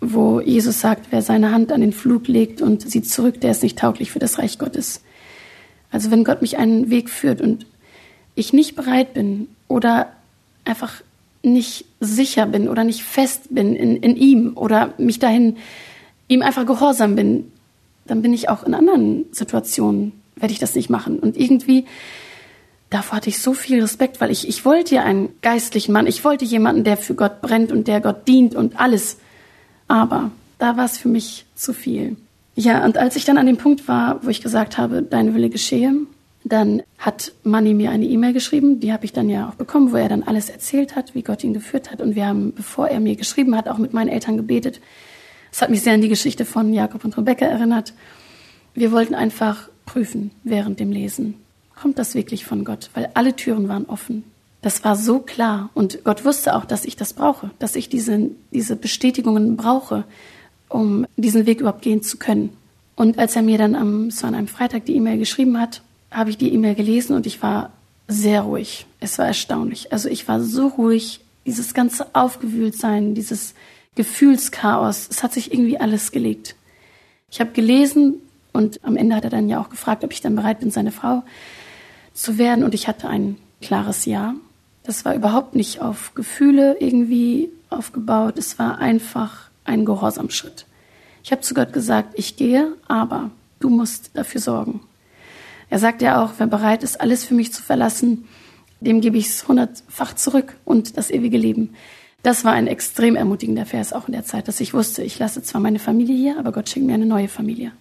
wo 0.00 0.40
Jesus 0.40 0.80
sagt, 0.80 1.06
wer 1.10 1.22
seine 1.22 1.52
Hand 1.52 1.72
an 1.72 1.80
den 1.80 1.94
Flug 1.94 2.28
legt 2.28 2.60
und 2.60 2.82
sieht 2.82 3.08
zurück, 3.08 3.40
der 3.40 3.52
ist 3.52 3.62
nicht 3.62 3.78
tauglich 3.78 4.10
für 4.10 4.18
das 4.18 4.38
Reich 4.38 4.58
Gottes. 4.58 5.02
Also 5.90 6.10
wenn 6.10 6.24
Gott 6.24 6.42
mich 6.42 6.58
einen 6.58 6.90
Weg 6.90 7.08
führt 7.08 7.40
und 7.40 7.64
ich 8.34 8.52
nicht 8.52 8.76
bereit 8.76 9.14
bin 9.14 9.48
oder 9.66 10.12
einfach 10.66 11.02
nicht 11.42 11.86
sicher 12.00 12.46
bin 12.46 12.68
oder 12.68 12.84
nicht 12.84 13.02
fest 13.02 13.54
bin 13.54 13.74
in, 13.74 13.96
in 13.96 14.16
ihm 14.16 14.56
oder 14.56 14.94
mich 14.98 15.18
dahin 15.18 15.56
ihm 16.28 16.42
einfach 16.42 16.66
gehorsam 16.66 17.16
bin, 17.16 17.50
dann 18.06 18.22
bin 18.22 18.32
ich 18.32 18.48
auch 18.48 18.64
in 18.64 18.74
anderen 18.74 19.26
Situationen, 19.32 20.12
werde 20.36 20.52
ich 20.52 20.58
das 20.58 20.74
nicht 20.74 20.90
machen. 20.90 21.18
Und 21.18 21.36
irgendwie, 21.36 21.86
davor 22.88 23.16
hatte 23.16 23.30
ich 23.30 23.40
so 23.40 23.54
viel 23.54 23.80
Respekt, 23.80 24.20
weil 24.20 24.30
ich, 24.30 24.48
ich 24.48 24.64
wollte 24.64 24.94
ja 24.94 25.04
einen 25.04 25.30
geistlichen 25.42 25.92
Mann, 25.92 26.06
ich 26.06 26.24
wollte 26.24 26.44
jemanden, 26.44 26.84
der 26.84 26.96
für 26.96 27.14
Gott 27.14 27.40
brennt 27.40 27.72
und 27.72 27.88
der 27.88 28.00
Gott 28.00 28.26
dient 28.28 28.54
und 28.54 28.78
alles. 28.78 29.18
Aber 29.88 30.30
da 30.58 30.76
war 30.76 30.84
es 30.84 30.98
für 30.98 31.08
mich 31.08 31.46
zu 31.54 31.72
viel. 31.72 32.16
Ja, 32.54 32.84
und 32.84 32.98
als 32.98 33.16
ich 33.16 33.24
dann 33.24 33.38
an 33.38 33.46
dem 33.46 33.56
Punkt 33.56 33.88
war, 33.88 34.20
wo 34.22 34.28
ich 34.28 34.42
gesagt 34.42 34.76
habe, 34.76 35.02
dein 35.02 35.34
Wille 35.34 35.50
geschehe, 35.50 35.94
dann 36.44 36.82
hat 36.98 37.32
Manny 37.44 37.74
mir 37.74 37.90
eine 37.90 38.06
E-Mail 38.06 38.32
geschrieben, 38.32 38.80
die 38.80 38.92
habe 38.92 39.04
ich 39.04 39.12
dann 39.12 39.28
ja 39.28 39.48
auch 39.48 39.54
bekommen, 39.54 39.92
wo 39.92 39.96
er 39.96 40.08
dann 40.08 40.22
alles 40.22 40.48
erzählt 40.48 40.96
hat, 40.96 41.14
wie 41.14 41.22
Gott 41.22 41.44
ihn 41.44 41.52
geführt 41.52 41.90
hat. 41.90 42.00
Und 42.00 42.14
wir 42.14 42.26
haben, 42.26 42.54
bevor 42.54 42.88
er 42.88 43.00
mir 43.00 43.16
geschrieben 43.16 43.56
hat, 43.56 43.68
auch 43.68 43.78
mit 43.78 43.92
meinen 43.92 44.08
Eltern 44.08 44.36
gebetet. 44.36 44.80
Es 45.52 45.60
hat 45.60 45.70
mich 45.70 45.82
sehr 45.82 45.94
an 45.94 46.00
die 46.00 46.08
Geschichte 46.08 46.44
von 46.44 46.72
Jakob 46.72 47.04
und 47.04 47.16
Rebecca 47.16 47.44
erinnert. 47.44 47.92
Wir 48.74 48.92
wollten 48.92 49.14
einfach 49.14 49.68
prüfen 49.84 50.30
während 50.44 50.80
dem 50.80 50.92
Lesen. 50.92 51.34
Kommt 51.80 51.98
das 51.98 52.14
wirklich 52.14 52.44
von 52.44 52.64
Gott? 52.64 52.90
Weil 52.94 53.10
alle 53.14 53.36
Türen 53.36 53.68
waren 53.68 53.86
offen. 53.86 54.24
Das 54.62 54.84
war 54.84 54.96
so 54.96 55.18
klar. 55.18 55.70
Und 55.74 56.04
Gott 56.04 56.24
wusste 56.24 56.54
auch, 56.54 56.64
dass 56.64 56.84
ich 56.84 56.96
das 56.96 57.14
brauche, 57.14 57.50
dass 57.58 57.76
ich 57.76 57.88
diese, 57.88 58.30
diese 58.50 58.76
Bestätigungen 58.76 59.56
brauche, 59.56 60.04
um 60.68 61.06
diesen 61.16 61.46
Weg 61.46 61.60
überhaupt 61.60 61.82
gehen 61.82 62.02
zu 62.02 62.18
können. 62.18 62.56
Und 62.96 63.18
als 63.18 63.34
er 63.34 63.42
mir 63.42 63.58
dann 63.58 63.74
am, 63.74 64.08
es 64.08 64.22
war 64.22 64.28
an 64.28 64.34
einem 64.34 64.48
Freitag 64.48 64.84
die 64.84 64.94
E-Mail 64.94 65.18
geschrieben 65.18 65.58
hat, 65.58 65.82
habe 66.10 66.30
ich 66.30 66.38
die 66.38 66.52
E-Mail 66.52 66.74
gelesen 66.74 67.14
und 67.14 67.26
ich 67.26 67.42
war 67.42 67.70
sehr 68.08 68.42
ruhig. 68.42 68.86
Es 68.98 69.18
war 69.18 69.26
erstaunlich. 69.26 69.92
Also 69.92 70.08
ich 70.08 70.26
war 70.28 70.40
so 70.40 70.68
ruhig, 70.68 71.20
dieses 71.46 71.74
ganze 71.74 72.14
Aufgewühltsein, 72.14 73.14
dieses 73.14 73.54
Gefühlschaos, 73.94 75.08
es 75.10 75.22
hat 75.22 75.32
sich 75.32 75.52
irgendwie 75.52 75.78
alles 75.78 76.12
gelegt. 76.12 76.56
Ich 77.30 77.40
habe 77.40 77.52
gelesen 77.52 78.14
und 78.52 78.84
am 78.84 78.96
Ende 78.96 79.16
hat 79.16 79.24
er 79.24 79.30
dann 79.30 79.48
ja 79.48 79.60
auch 79.60 79.70
gefragt, 79.70 80.04
ob 80.04 80.12
ich 80.12 80.20
dann 80.20 80.36
bereit 80.36 80.60
bin, 80.60 80.70
seine 80.70 80.92
Frau 80.92 81.22
zu 82.12 82.38
werden 82.38 82.64
und 82.64 82.74
ich 82.74 82.88
hatte 82.88 83.08
ein 83.08 83.36
klares 83.60 84.04
Ja. 84.04 84.34
Das 84.82 85.04
war 85.04 85.14
überhaupt 85.14 85.54
nicht 85.54 85.80
auf 85.80 86.14
Gefühle 86.14 86.76
irgendwie 86.80 87.50
aufgebaut, 87.68 88.38
es 88.38 88.58
war 88.58 88.78
einfach 88.78 89.50
ein 89.64 89.84
Gehorsamschritt. 89.84 90.66
Ich 91.22 91.32
habe 91.32 91.42
zu 91.42 91.54
Gott 91.54 91.72
gesagt, 91.72 92.14
ich 92.16 92.36
gehe, 92.36 92.72
aber 92.88 93.30
du 93.60 93.68
musst 93.68 94.10
dafür 94.14 94.40
sorgen. 94.40 94.80
Er 95.70 95.78
sagt 95.78 96.02
ja 96.02 96.22
auch, 96.22 96.32
wer 96.38 96.48
bereit 96.48 96.82
ist, 96.82 97.00
alles 97.00 97.24
für 97.24 97.34
mich 97.34 97.52
zu 97.52 97.62
verlassen, 97.62 98.26
dem 98.80 99.00
gebe 99.00 99.18
ich 99.18 99.28
es 99.28 99.46
hundertfach 99.46 100.14
zurück 100.14 100.56
und 100.64 100.96
das 100.96 101.10
ewige 101.10 101.38
Leben. 101.38 101.74
Das 102.22 102.44
war 102.44 102.52
ein 102.52 102.66
extrem 102.66 103.16
ermutigender 103.16 103.64
Vers 103.64 103.92
auch 103.92 104.08
in 104.08 104.12
der 104.12 104.24
Zeit, 104.24 104.48
dass 104.48 104.60
ich 104.60 104.74
wusste, 104.74 105.02
ich 105.02 105.18
lasse 105.18 105.42
zwar 105.42 105.60
meine 105.60 105.78
Familie 105.78 106.16
hier, 106.16 106.38
aber 106.38 106.52
Gott 106.52 106.68
schenkt 106.68 106.88
mir 106.88 106.94
eine 106.94 107.06
neue 107.06 107.28
Familie. 107.28 107.72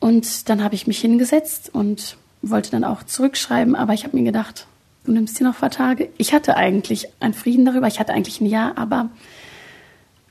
Und 0.00 0.48
dann 0.48 0.62
habe 0.62 0.74
ich 0.74 0.86
mich 0.86 0.98
hingesetzt 0.98 1.70
und 1.72 2.16
wollte 2.42 2.70
dann 2.70 2.84
auch 2.84 3.02
zurückschreiben, 3.04 3.74
aber 3.74 3.94
ich 3.94 4.04
habe 4.04 4.16
mir 4.16 4.24
gedacht, 4.24 4.66
du 5.04 5.12
nimmst 5.12 5.38
dir 5.38 5.44
noch 5.44 5.54
ein 5.54 5.60
paar 5.60 5.70
Tage. 5.70 6.10
Ich 6.18 6.34
hatte 6.34 6.56
eigentlich 6.56 7.08
einen 7.20 7.32
Frieden 7.32 7.64
darüber, 7.64 7.86
ich 7.86 8.00
hatte 8.00 8.12
eigentlich 8.12 8.40
ein 8.40 8.46
Ja, 8.46 8.72
aber 8.76 9.08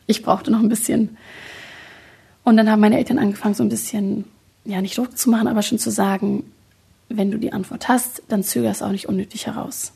ich 0.05 0.22
brauchte 0.22 0.51
noch 0.51 0.60
ein 0.60 0.69
bisschen. 0.69 1.17
Und 2.43 2.57
dann 2.57 2.69
haben 2.69 2.81
meine 2.81 2.98
Eltern 2.98 3.17
angefangen, 3.17 3.55
so 3.55 3.63
ein 3.63 3.69
bisschen, 3.69 4.25
ja, 4.65 4.82
nicht 4.82 4.97
Druck 4.97 5.17
zu 5.17 5.32
machen, 5.32 5.47
aber 5.47 5.63
schon 5.63 5.80
zu 5.80 5.89
sagen, 5.89 6.43
wenn 7.10 7.32
du 7.32 7.38
die 7.38 7.54
Antwort 7.54 7.88
hast, 7.88 8.24
dann 8.28 8.44
zöger 8.44 8.70
es 8.70 8.82
auch 8.82 8.91
nicht 8.91 9.08
unnötig 9.08 9.48
heraus. 9.48 9.94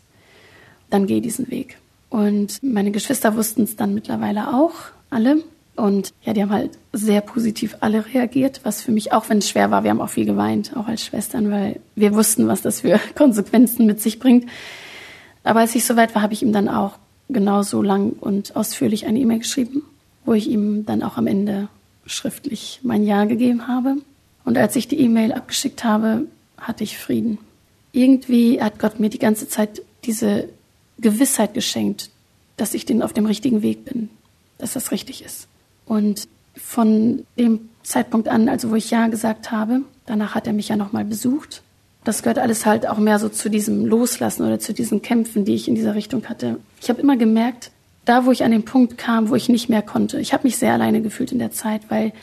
Dann 0.90 1.08
geh 1.08 1.22
diesen 1.22 1.50
Weg. 1.50 1.78
Und 2.10 2.62
meine 2.64 2.92
Geschwister 2.92 3.36
wussten 3.36 3.64
es 3.64 3.76
dann 3.76 3.94
mittlerweile 3.94 4.54
auch, 4.54 4.74
alle. 5.10 5.44
Und 5.76 6.14
ja, 6.24 6.34
die 6.34 6.42
haben 6.42 6.52
halt 6.52 6.72
sehr 6.92 7.22
positiv 7.22 7.78
alle 7.80 8.06
reagiert, 8.14 8.62
was 8.64 8.82
für 8.82 8.92
mich, 8.92 9.14
auch 9.14 9.30
wenn 9.30 9.38
es 9.38 9.50
schwer 9.50 9.72
war, 9.72 9.84
wir 9.84 9.92
haben 9.92 10.02
auch 10.02 10.10
viel 10.10 10.26
geweint, 10.26 10.76
auch 10.76 10.88
als 10.88 11.06
Schwestern, 11.06 11.52
weil 11.52 11.80
wir 11.96 12.14
wussten, 12.14 12.48
was 12.48 12.62
das 12.62 12.82
für 12.82 13.00
Konsequenzen 13.16 13.86
mit 13.86 14.02
sich 14.02 14.20
bringt. 14.20 14.50
Aber 15.44 15.62
als 15.62 15.76
ich 15.76 15.86
soweit 15.86 16.14
war, 16.16 16.22
habe 16.22 16.34
ich 16.34 16.44
ihm 16.44 16.52
dann 16.52 16.68
auch 16.68 16.98
genauso 17.30 17.82
lang 17.82 18.12
und 18.20 18.56
ausführlich 18.56 19.06
eine 19.06 19.20
E-Mail 19.20 19.40
geschrieben, 19.40 19.84
wo 20.26 20.34
ich 20.34 20.50
ihm 20.50 20.86
dann 20.86 21.04
auch 21.04 21.18
am 21.18 21.28
Ende 21.28 21.70
schriftlich 22.06 22.82
mein 22.84 23.04
Ja 23.04 23.26
gegeben 23.26 23.68
habe. 23.68 23.98
Und 24.44 24.58
als 24.58 24.76
ich 24.76 24.88
die 24.88 25.00
E-Mail 25.00 25.32
abgeschickt 25.32 25.84
habe, 25.84 26.26
hatte 26.60 26.84
ich 26.84 26.98
Frieden. 26.98 27.38
Irgendwie 27.92 28.62
hat 28.62 28.80
Gott 28.80 29.00
mir 29.00 29.10
die 29.10 29.20
ganze 29.20 29.48
Zeit 29.48 29.82
diese 30.06 30.50
Gewissheit 31.00 31.54
geschenkt, 31.54 32.10
dass 32.58 32.74
ich 32.74 32.86
den 32.86 33.02
auf 33.02 33.14
dem 33.14 33.26
richtigen 33.26 33.62
Weg 33.62 33.86
bin, 33.86 34.10
dass 34.58 34.74
das 34.74 34.92
richtig 34.92 35.24
ist. 35.24 35.48
Und 35.86 36.28
von 36.56 37.26
dem 37.38 37.70
Zeitpunkt 37.84 38.28
an, 38.28 38.50
also 38.50 38.70
wo 38.70 38.76
ich 38.76 38.92
Ja 38.92 39.08
gesagt 39.08 39.52
habe, 39.52 39.82
danach 40.06 40.36
hat 40.36 40.46
er 40.46 40.54
mich 40.54 40.70
ja 40.70 40.76
nochmal 40.76 41.06
besucht. 41.06 41.64
Das 42.04 42.22
gehört 42.22 42.40
alles 42.40 42.66
halt 42.66 42.88
auch 42.88 42.98
mehr 42.98 43.20
so 43.20 43.30
zu 43.30 43.50
diesem 43.50 43.86
Loslassen 43.86 44.46
oder 44.46 44.60
zu 44.60 44.74
diesen 44.74 45.02
Kämpfen, 45.02 45.46
die 45.46 45.56
ich 45.56 45.68
in 45.68 45.76
dieser 45.76 45.96
Richtung 45.96 46.26
hatte. 46.28 46.60
Ich 46.82 46.90
habe 46.90 47.02
immer 47.02 47.18
gemerkt, 47.18 47.72
da 48.06 48.26
wo 48.26 48.32
ich 48.32 48.44
an 48.44 48.52
den 48.52 48.66
Punkt 48.66 48.98
kam, 48.98 49.30
wo 49.30 49.36
ich 49.36 49.50
nicht 49.50 49.70
mehr 49.70 49.82
konnte, 49.82 50.20
ich 50.20 50.34
habe 50.34 50.48
mich 50.48 50.58
sehr 50.58 50.74
alleine 50.74 51.02
gefühlt 51.02 51.32
in 51.32 51.40
der 51.40 51.52
Zeit, 51.52 51.84
weil 51.90 52.14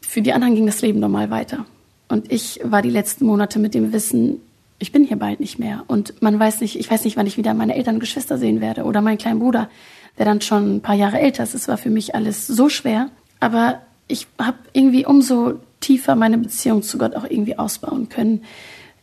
für 0.00 0.22
die 0.22 0.32
anderen 0.32 0.54
ging 0.54 0.66
das 0.66 0.82
Leben 0.82 1.00
normal 1.00 1.30
weiter. 1.30 1.64
Und 2.12 2.30
ich 2.30 2.60
war 2.62 2.82
die 2.82 2.90
letzten 2.90 3.24
Monate 3.24 3.58
mit 3.58 3.72
dem 3.72 3.94
Wissen, 3.94 4.42
ich 4.78 4.92
bin 4.92 5.02
hier 5.02 5.16
bald 5.16 5.40
nicht 5.40 5.58
mehr. 5.58 5.84
Und 5.86 6.20
man 6.20 6.38
weiß 6.38 6.60
nicht, 6.60 6.78
ich 6.78 6.90
weiß 6.90 7.04
nicht, 7.04 7.16
wann 7.16 7.26
ich 7.26 7.38
wieder 7.38 7.54
meine 7.54 7.74
Eltern 7.74 7.94
und 7.94 8.00
Geschwister 8.00 8.36
sehen 8.36 8.60
werde 8.60 8.84
oder 8.84 9.00
meinen 9.00 9.16
kleinen 9.16 9.38
Bruder, 9.38 9.70
der 10.18 10.26
dann 10.26 10.42
schon 10.42 10.76
ein 10.76 10.80
paar 10.82 10.94
Jahre 10.94 11.18
älter 11.18 11.42
ist. 11.42 11.54
Es 11.54 11.68
war 11.68 11.78
für 11.78 11.88
mich 11.88 12.14
alles 12.14 12.46
so 12.46 12.68
schwer. 12.68 13.08
Aber 13.40 13.80
ich 14.08 14.26
habe 14.38 14.58
irgendwie 14.74 15.06
umso 15.06 15.54
tiefer 15.80 16.14
meine 16.14 16.36
Beziehung 16.36 16.82
zu 16.82 16.98
Gott 16.98 17.16
auch 17.16 17.24
irgendwie 17.24 17.58
ausbauen 17.58 18.10
können. 18.10 18.44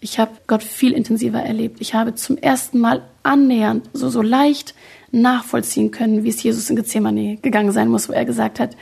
Ich 0.01 0.19
habe 0.19 0.33
Gott 0.45 0.61
viel 0.61 0.91
intensiver 0.91 1.41
erlebt. 1.41 1.81
Ich 1.81 1.95
habe 1.95 2.13
zum 2.13 2.37
ersten 2.37 2.77
Mal 2.77 3.01
annähernd, 3.23 3.89
so, 3.91 4.09
so 4.09 4.21
leicht 4.21 4.75
nachvollziehen 5.11 5.89
können, 5.89 6.23
wie 6.23 6.29
es 6.29 6.43
Jesus 6.43 6.69
in 6.69 6.75
Gethsemane 6.75 7.37
gegangen 7.37 7.71
sein 7.71 7.87
muss, 7.87 8.07
wo 8.07 8.13
er 8.13 8.25
gesagt 8.25 8.59
hat, 8.59 8.77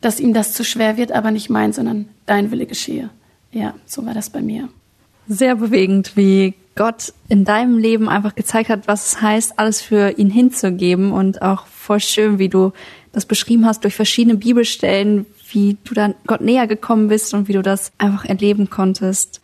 dass 0.00 0.18
ihm 0.18 0.34
das 0.34 0.54
zu 0.54 0.64
schwer 0.64 0.96
wird, 0.96 1.12
aber 1.12 1.30
nicht 1.30 1.50
mein, 1.50 1.72
sondern 1.72 2.08
dein 2.26 2.50
Wille 2.50 2.66
geschehe. 2.66 3.10
Ja, 3.52 3.74
so 3.86 4.04
war 4.06 4.14
das 4.14 4.30
bei 4.30 4.42
mir. 4.42 4.68
Sehr 5.26 5.56
bewegend, 5.56 6.16
wie 6.16 6.54
Gott 6.76 7.12
in 7.28 7.44
deinem 7.44 7.78
Leben 7.78 8.08
einfach 8.08 8.34
gezeigt 8.34 8.70
hat, 8.70 8.86
was 8.88 9.06
es 9.06 9.22
heißt, 9.22 9.58
alles 9.58 9.82
für 9.82 10.18
ihn 10.18 10.30
hinzugeben 10.30 11.12
und 11.12 11.42
auch 11.42 11.66
voll 11.66 12.00
schön, 12.00 12.38
wie 12.38 12.48
du 12.48 12.72
das 13.12 13.26
beschrieben 13.26 13.66
hast 13.66 13.84
durch 13.84 13.94
verschiedene 13.94 14.36
Bibelstellen, 14.36 15.26
wie 15.50 15.76
du 15.84 15.94
dann 15.94 16.14
Gott 16.26 16.40
näher 16.40 16.66
gekommen 16.66 17.08
bist 17.08 17.34
und 17.34 17.48
wie 17.48 17.52
du 17.52 17.62
das 17.62 17.92
einfach 17.98 18.24
erleben 18.24 18.70
konntest. 18.70 19.40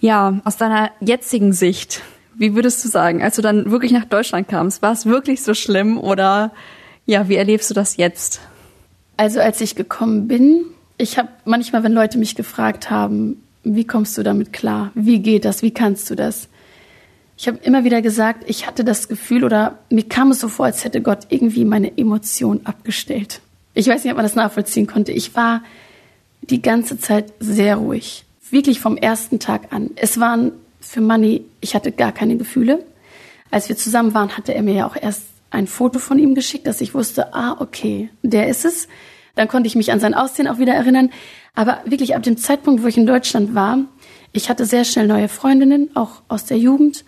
Ja, 0.00 0.40
aus 0.44 0.56
deiner 0.56 0.90
jetzigen 1.00 1.52
Sicht, 1.52 2.02
wie 2.34 2.54
würdest 2.54 2.84
du 2.84 2.88
sagen, 2.88 3.22
als 3.22 3.36
du 3.36 3.42
dann 3.42 3.70
wirklich 3.70 3.92
nach 3.92 4.04
Deutschland 4.04 4.48
kamst, 4.48 4.82
war 4.82 4.92
es 4.92 5.06
wirklich 5.06 5.42
so 5.42 5.54
schlimm 5.54 5.98
oder 5.98 6.52
ja, 7.06 7.28
wie 7.28 7.36
erlebst 7.36 7.70
du 7.70 7.74
das 7.74 7.96
jetzt? 7.96 8.40
Also 9.16 9.40
als 9.40 9.60
ich 9.60 9.76
gekommen 9.76 10.28
bin, 10.28 10.66
ich 10.98 11.18
habe 11.18 11.28
manchmal, 11.44 11.82
wenn 11.82 11.92
Leute 11.92 12.18
mich 12.18 12.34
gefragt 12.34 12.90
haben, 12.90 13.42
wie 13.64 13.86
kommst 13.86 14.16
du 14.16 14.22
damit 14.22 14.52
klar? 14.52 14.92
Wie 14.94 15.18
geht 15.20 15.44
das? 15.44 15.62
Wie 15.62 15.72
kannst 15.72 16.08
du 16.10 16.14
das? 16.14 16.48
Ich 17.36 17.48
habe 17.48 17.58
immer 17.62 17.84
wieder 17.84 18.00
gesagt, 18.00 18.44
ich 18.46 18.66
hatte 18.66 18.84
das 18.84 19.08
Gefühl 19.08 19.44
oder 19.44 19.78
mir 19.90 20.08
kam 20.08 20.30
es 20.30 20.40
so 20.40 20.48
vor, 20.48 20.66
als 20.66 20.84
hätte 20.84 21.02
Gott 21.02 21.26
irgendwie 21.28 21.64
meine 21.64 21.98
Emotion 21.98 22.60
abgestellt. 22.64 23.40
Ich 23.74 23.88
weiß 23.88 24.04
nicht, 24.04 24.12
ob 24.12 24.16
man 24.16 24.24
das 24.24 24.36
nachvollziehen 24.36 24.86
konnte. 24.86 25.12
Ich 25.12 25.34
war 25.34 25.62
die 26.40 26.62
ganze 26.62 26.98
Zeit 26.98 27.32
sehr 27.40 27.76
ruhig. 27.76 28.24
Wirklich 28.50 28.80
vom 28.80 28.96
ersten 28.96 29.38
Tag 29.38 29.72
an. 29.72 29.90
Es 29.96 30.18
waren 30.18 30.52
für 30.80 31.00
Manny, 31.00 31.44
ich 31.60 31.74
hatte 31.74 31.92
gar 31.92 32.12
keine 32.12 32.36
Gefühle. 32.36 32.84
Als 33.50 33.68
wir 33.68 33.76
zusammen 33.76 34.14
waren, 34.14 34.36
hatte 34.36 34.54
er 34.54 34.62
mir 34.62 34.74
ja 34.74 34.86
auch 34.86 34.96
erst 34.96 35.24
ein 35.50 35.66
Foto 35.66 35.98
von 35.98 36.18
ihm 36.18 36.34
geschickt, 36.34 36.66
dass 36.66 36.80
ich 36.80 36.94
wusste, 36.94 37.34
ah, 37.34 37.56
okay, 37.58 38.08
der 38.22 38.48
ist 38.48 38.64
es. 38.64 38.88
Dann 39.36 39.46
konnte 39.46 39.68
ich 39.68 39.76
mich 39.76 39.92
an 39.92 40.00
sein 40.00 40.14
Aussehen 40.14 40.48
auch 40.48 40.58
wieder 40.58 40.74
erinnern. 40.74 41.10
Aber 41.54 41.78
wirklich 41.84 42.16
ab 42.16 42.24
dem 42.24 42.36
Zeitpunkt, 42.36 42.82
wo 42.82 42.88
ich 42.88 42.96
in 42.96 43.06
Deutschland 43.06 43.54
war, 43.54 43.78
ich 44.32 44.50
hatte 44.50 44.66
sehr 44.66 44.84
schnell 44.84 45.06
neue 45.06 45.28
Freundinnen, 45.28 45.90
auch 45.94 46.22
aus 46.28 46.44
der 46.44 46.58
Jugend. 46.58 47.04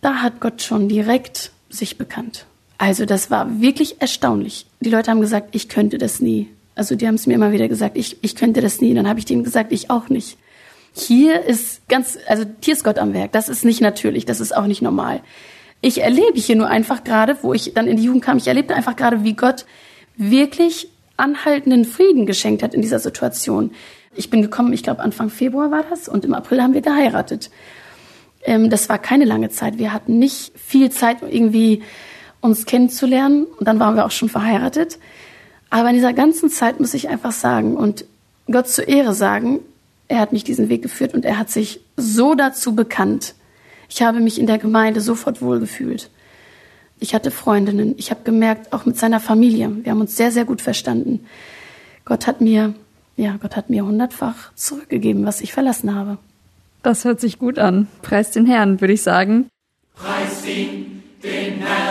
Da 0.00 0.22
hat 0.22 0.40
Gott 0.40 0.62
schon 0.62 0.88
direkt 0.88 1.52
sich 1.68 1.98
bekannt. 1.98 2.46
Also 2.78 3.06
das 3.06 3.30
war 3.30 3.60
wirklich 3.60 4.00
erstaunlich. 4.00 4.66
Die 4.80 4.90
Leute 4.90 5.10
haben 5.10 5.20
gesagt, 5.20 5.54
ich 5.54 5.68
könnte 5.68 5.98
das 5.98 6.20
nie. 6.20 6.48
Also 6.74 6.96
die 6.96 7.06
haben 7.06 7.14
es 7.14 7.26
mir 7.26 7.34
immer 7.34 7.52
wieder 7.52 7.68
gesagt, 7.68 7.96
ich, 7.96 8.16
ich 8.22 8.34
könnte 8.34 8.60
das 8.60 8.80
nie. 8.80 8.94
Dann 8.94 9.08
habe 9.08 9.18
ich 9.18 9.24
denen 9.24 9.44
gesagt, 9.44 9.72
ich 9.72 9.90
auch 9.90 10.08
nicht. 10.08 10.38
hier 10.94 11.44
ist 11.44 11.86
ganz, 11.88 12.18
also 12.26 12.44
hier 12.62 12.74
ist 12.74 12.84
Gott 12.84 12.98
am 12.98 13.14
Werk. 13.14 13.32
Das 13.32 13.48
ist 13.48 13.64
nicht 13.64 13.80
natürlich, 13.80 14.26
das 14.26 14.40
ist 14.40 14.56
auch 14.56 14.66
nicht 14.66 14.82
normal. 14.82 15.20
Ich 15.80 16.02
erlebe 16.02 16.38
hier 16.38 16.56
nur 16.56 16.68
einfach 16.68 17.04
gerade, 17.04 17.36
wo 17.42 17.52
ich 17.54 17.74
dann 17.74 17.88
in 17.88 17.96
die 17.96 18.04
Jugend 18.04 18.24
kam, 18.24 18.36
ich 18.36 18.46
erlebte 18.46 18.74
einfach 18.74 18.96
gerade, 18.96 19.24
wie 19.24 19.34
Gott 19.34 19.66
wirklich 20.16 20.88
anhaltenden 21.22 21.84
Frieden 21.84 22.26
geschenkt 22.26 22.62
hat 22.62 22.74
in 22.74 22.82
dieser 22.82 22.98
Situation. 22.98 23.70
Ich 24.14 24.28
bin 24.28 24.42
gekommen, 24.42 24.72
ich 24.72 24.82
glaube 24.82 25.00
Anfang 25.00 25.30
Februar 25.30 25.70
war 25.70 25.84
das 25.88 26.08
und 26.08 26.24
im 26.24 26.34
April 26.34 26.62
haben 26.62 26.74
wir 26.74 26.82
geheiratet. 26.82 27.50
Ähm, 28.44 28.68
das 28.68 28.88
war 28.88 28.98
keine 28.98 29.24
lange 29.24 29.48
Zeit. 29.48 29.78
Wir 29.78 29.92
hatten 29.92 30.18
nicht 30.18 30.52
viel 30.58 30.90
Zeit, 30.90 31.18
irgendwie 31.22 31.82
uns 32.40 32.66
kennenzulernen 32.66 33.44
und 33.44 33.66
dann 33.66 33.78
waren 33.80 33.94
wir 33.94 34.04
auch 34.04 34.10
schon 34.10 34.28
verheiratet. 34.28 34.98
Aber 35.70 35.88
in 35.88 35.94
dieser 35.94 36.12
ganzen 36.12 36.50
Zeit 36.50 36.80
muss 36.80 36.92
ich 36.92 37.08
einfach 37.08 37.32
sagen 37.32 37.76
und 37.76 38.04
Gott 38.50 38.68
zur 38.68 38.88
Ehre 38.88 39.14
sagen, 39.14 39.60
er 40.08 40.18
hat 40.18 40.32
mich 40.32 40.44
diesen 40.44 40.68
Weg 40.68 40.82
geführt 40.82 41.14
und 41.14 41.24
er 41.24 41.38
hat 41.38 41.48
sich 41.50 41.80
so 41.96 42.34
dazu 42.34 42.74
bekannt. 42.74 43.34
Ich 43.88 44.02
habe 44.02 44.20
mich 44.20 44.38
in 44.38 44.46
der 44.46 44.58
Gemeinde 44.58 45.00
sofort 45.00 45.40
wohlgefühlt. 45.40 46.10
Ich 47.02 47.16
hatte 47.16 47.32
Freundinnen. 47.32 47.94
Ich 47.98 48.12
habe 48.12 48.20
gemerkt, 48.22 48.72
auch 48.72 48.86
mit 48.86 48.96
seiner 48.96 49.18
Familie. 49.18 49.68
Wir 49.82 49.90
haben 49.90 50.00
uns 50.00 50.16
sehr, 50.16 50.30
sehr 50.30 50.44
gut 50.44 50.62
verstanden. 50.62 51.26
Gott 52.04 52.28
hat 52.28 52.40
mir, 52.40 52.74
ja, 53.16 53.36
Gott 53.42 53.56
hat 53.56 53.70
mir 53.70 53.84
hundertfach 53.84 54.54
zurückgegeben, 54.54 55.26
was 55.26 55.40
ich 55.40 55.52
verlassen 55.52 55.96
habe. 55.96 56.18
Das 56.84 57.04
hört 57.04 57.20
sich 57.20 57.40
gut 57.40 57.58
an. 57.58 57.88
Preis 58.02 58.30
den 58.30 58.46
Herrn, 58.46 58.80
würde 58.80 58.94
ich 58.94 59.02
sagen. 59.02 59.48
Preis 59.96 60.46
ihn, 60.46 61.02
den 61.24 61.58
Herrn 61.58 61.81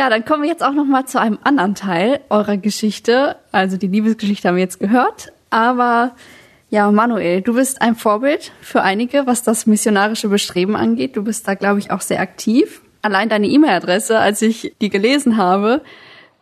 Ja, 0.00 0.08
dann 0.08 0.24
kommen 0.24 0.44
wir 0.44 0.48
jetzt 0.48 0.64
auch 0.64 0.72
noch 0.72 0.86
mal 0.86 1.04
zu 1.04 1.20
einem 1.20 1.38
anderen 1.44 1.74
Teil 1.74 2.20
eurer 2.30 2.56
Geschichte. 2.56 3.36
Also 3.52 3.76
die 3.76 3.86
Liebesgeschichte 3.86 4.48
haben 4.48 4.54
wir 4.54 4.62
jetzt 4.62 4.80
gehört, 4.80 5.30
aber 5.50 6.12
ja, 6.70 6.90
Manuel, 6.90 7.42
du 7.42 7.52
bist 7.52 7.82
ein 7.82 7.94
Vorbild 7.96 8.50
für 8.62 8.80
einige, 8.80 9.26
was 9.26 9.42
das 9.42 9.66
missionarische 9.66 10.30
Bestreben 10.30 10.74
angeht. 10.74 11.18
Du 11.18 11.24
bist 11.24 11.46
da, 11.46 11.52
glaube 11.52 11.80
ich, 11.80 11.90
auch 11.90 12.00
sehr 12.00 12.20
aktiv. 12.20 12.80
Allein 13.02 13.28
deine 13.28 13.46
E-Mail-Adresse, 13.48 14.18
als 14.18 14.40
ich 14.40 14.74
die 14.80 14.88
gelesen 14.88 15.36
habe, 15.36 15.82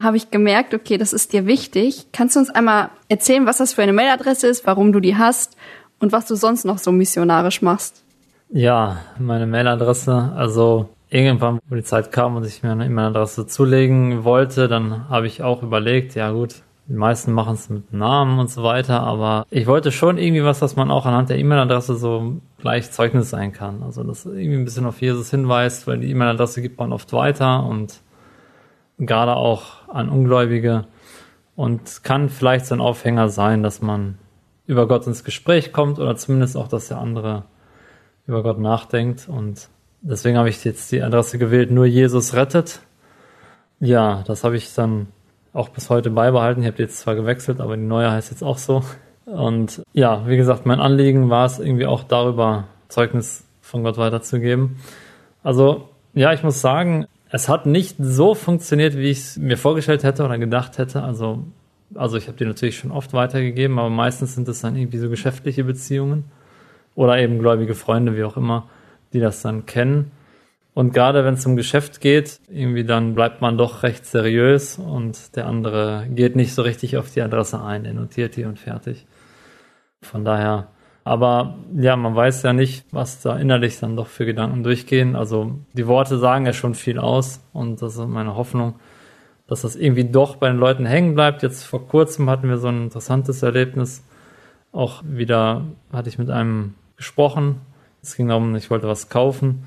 habe 0.01 0.17
ich 0.17 0.31
gemerkt, 0.31 0.73
okay, 0.73 0.97
das 0.97 1.13
ist 1.13 1.33
dir 1.33 1.47
wichtig. 1.47 2.07
Kannst 2.13 2.37
du 2.37 2.41
uns 2.41 2.51
einmal 2.51 2.91
erzählen, 3.09 3.45
was 3.45 3.59
das 3.59 3.73
für 3.73 3.83
eine 3.83 3.93
Mailadresse 3.93 4.47
ist, 4.47 4.69
warum 4.69 4.93
du 4.93 5.01
die 5.01 5.17
hast 5.17 5.57
und 5.99 6.13
was 6.13 6.27
du 6.27 6.37
sonst 6.37 6.65
noch 6.65 6.79
so 6.79 6.93
missionarisch 6.93 7.61
machst? 7.61 8.05
Ja, 8.51 8.99
meine 9.19 9.49
Mailadresse, 9.49 10.33
also 10.37 10.91
irgendwann, 11.11 11.61
wo 11.69 11.75
die 11.75 11.83
Zeit 11.83 12.13
kam 12.13 12.37
und 12.37 12.47
ich 12.47 12.63
mir 12.63 12.73
eine 12.73 12.87
E-Mail-Adresse 12.87 13.47
zulegen 13.47 14.25
wollte, 14.25 14.69
dann 14.69 15.09
habe 15.09 15.27
ich 15.27 15.43
auch 15.43 15.63
überlegt, 15.63 16.15
ja 16.15 16.31
gut, 16.31 16.63
die 16.87 16.95
meisten 16.95 17.33
machen 17.33 17.55
es 17.55 17.69
mit 17.69 17.93
Namen 17.93 18.39
und 18.39 18.49
so 18.49 18.63
weiter, 18.63 19.01
aber 19.01 19.47
ich 19.51 19.67
wollte 19.67 19.93
schon 19.93 20.17
irgendwie 20.17 20.45
was, 20.45 20.59
dass 20.59 20.75
man 20.75 20.91
auch 20.91 21.05
anhand 21.05 21.29
der 21.29 21.39
E-Mail-Adresse 21.39 21.97
so 21.97 22.41
gleich 22.59 22.91
Zeugnis 22.91 23.31
sein 23.31 23.53
kann. 23.53 23.83
Also 23.83 24.03
das 24.03 24.25
irgendwie 24.25 24.55
ein 24.55 24.65
bisschen 24.65 24.87
auf 24.87 25.01
Jesus 25.01 25.31
hinweist, 25.31 25.87
weil 25.87 25.99
die 25.99 26.11
E-Mail-Adresse 26.11 26.63
gibt 26.63 26.79
man 26.79 26.93
oft 26.93 27.13
weiter 27.13 27.65
und 27.65 28.01
gerade 28.99 29.37
auch 29.37 29.89
an 29.89 30.09
Ungläubige 30.09 30.87
und 31.57 32.05
kann 32.05 32.31
vielleicht 32.31 32.67
so 32.67 32.75
ein 32.75 32.81
Aufhänger 32.81 33.29
sein, 33.29 33.63
dass 33.63 33.83
man 33.83 34.19
über 34.67 34.89
Gott 34.89 35.07
ins 35.07 35.25
Gespräch 35.25 35.73
kommt 35.73 35.99
oder 35.99 36.17
zumindest 36.17 36.57
auch, 36.57 36.69
dass 36.69 36.89
der 36.89 36.99
andere 36.99 37.45
über 38.27 38.43
Gott 38.43 38.59
nachdenkt 38.59 39.29
und 39.29 39.69
deswegen 40.01 40.39
habe 40.39 40.49
ich 40.49 40.65
jetzt 40.65 40.91
die 40.93 41.03
Adresse 41.03 41.39
gewählt, 41.39 41.71
nur 41.71 41.87
Jesus 41.87 42.35
rettet. 42.35 42.81
Ja, 43.81 44.25
das 44.27 44.45
habe 44.45 44.57
ich 44.57 44.75
dann 44.75 45.09
auch 45.53 45.69
bis 45.69 45.91
heute 45.91 46.11
beibehalten. 46.11 46.63
Ich 46.63 46.69
habe 46.69 46.83
jetzt 46.83 46.99
zwar 46.99 47.15
gewechselt, 47.15 47.61
aber 47.61 47.77
die 47.77 47.83
neue 47.83 48.11
heißt 48.11 48.31
jetzt 48.31 48.43
auch 48.43 48.59
so. 48.59 48.83
Und 49.27 49.83
ja, 49.93 50.27
wie 50.27 50.37
gesagt, 50.37 50.67
mein 50.67 50.81
Anliegen 50.81 51.31
war 51.31 51.47
es 51.47 51.59
irgendwie 51.59 51.87
auch 51.87 52.03
darüber 52.03 52.65
Zeugnis 52.89 53.45
von 53.61 53.83
Gott 53.83 53.99
weiterzugeben. 53.99 54.77
Also 55.43 55.89
ja, 56.15 56.33
ich 56.33 56.43
muss 56.43 56.61
sagen, 56.61 57.07
es 57.31 57.49
hat 57.49 57.67
nicht 57.67 57.97
so 57.99 58.35
funktioniert, 58.35 58.97
wie 58.97 59.11
ich 59.11 59.19
es 59.19 59.37
mir 59.37 59.59
vorgestellt 59.59 60.03
hätte 60.03 60.25
oder 60.25 60.39
gedacht 60.39 60.79
hätte. 60.79 61.03
Also, 61.03 61.45
also 61.95 62.17
ich 62.17 62.27
habe 62.27 62.39
die 62.39 62.47
natürlich 62.47 62.79
schon 62.79 62.91
oft 62.91 63.13
weitergegeben, 63.13 63.79
aber 63.79 63.91
meistens 63.91 64.35
sind 64.35 64.49
es 64.49 64.61
dann 64.61 64.77
irgendwie 64.77 64.99
so 64.99 65.11
geschäftliche 65.11 65.65
Beziehungen 65.65 66.25
oder 66.95 67.19
eben 67.19 67.39
gläubige 67.39 67.75
Freunde, 67.75 68.17
wie 68.17 68.25
auch 68.25 68.37
immer 68.37 68.69
die 69.13 69.21
das 69.21 69.43
dann 69.43 69.67
kennen. 69.67 70.11
Und 70.75 70.95
gerade 70.95 71.25
wenn 71.25 71.35
es 71.35 71.45
um 71.45 71.57
Geschäft 71.57 72.01
geht, 72.01 72.41
irgendwie 72.49 72.85
dann 72.85 73.15
bleibt 73.15 73.41
man 73.41 73.59
doch 73.59 73.83
recht 73.83 74.07
seriös 74.07 74.79
und 74.79 75.35
der 75.35 75.47
andere 75.47 76.07
geht 76.09 76.37
nicht 76.37 76.55
so 76.55 76.63
richtig 76.63 76.97
auf 76.97 77.11
die 77.11 77.21
Adresse 77.21 77.61
ein, 77.61 77.85
er 77.85 77.95
notiert 77.95 78.37
die 78.37 78.45
und 78.45 78.61
fertig. 78.61 79.05
Von 80.01 80.25
daher, 80.25 80.69
aber 81.03 81.59
ja, 81.75 81.97
man 81.97 82.15
weiß 82.15 82.43
ja 82.45 82.53
nicht, 82.53 82.85
was 82.93 83.23
da 83.23 83.37
innerlich 83.37 83.81
dann 83.81 83.97
doch 83.97 84.07
für 84.07 84.25
Gedanken 84.25 84.63
durchgehen. 84.63 85.17
Also 85.17 85.59
die 85.73 85.89
Worte 85.89 86.19
sagen 86.19 86.47
ja 86.47 86.53
schon 86.53 86.75
viel 86.75 87.01
aus 87.01 87.41
und 87.53 87.83
das 87.83 87.97
ist 87.97 88.07
meine 88.07 88.37
Hoffnung, 88.37 88.77
dass 89.49 89.63
das 89.63 89.75
irgendwie 89.75 90.05
doch 90.05 90.37
bei 90.37 90.49
den 90.49 90.59
Leuten 90.59 90.87
hängen 90.87 91.15
bleibt. 91.15 91.43
Jetzt 91.43 91.65
vor 91.65 91.89
kurzem 91.89 92.31
hatten 92.31 92.49
wir 92.49 92.59
so 92.59 92.69
ein 92.69 92.85
interessantes 92.85 93.43
Erlebnis. 93.43 94.05
Auch 94.71 95.03
wieder 95.05 95.65
hatte 95.93 96.09
ich 96.09 96.19
mit 96.19 96.31
einem 96.31 96.75
gesprochen. 96.97 97.63
Es 98.03 98.17
ging 98.17 98.29
darum, 98.29 98.55
ich 98.57 98.71
wollte 98.71 98.89
was 98.89 99.09
kaufen 99.09 99.65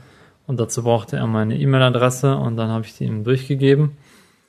und 0.48 0.60
dazu 0.60 0.84
brauchte 0.84 1.18
er 1.18 1.28
meine 1.28 1.58
E-Mail-Adresse 1.58 2.36
und 2.36 2.58
dann 2.58 2.70
habe 2.70 2.86
ich 2.86 2.98
die 2.98 3.06
ihm 3.06 3.24
durchgegeben. 3.24 3.98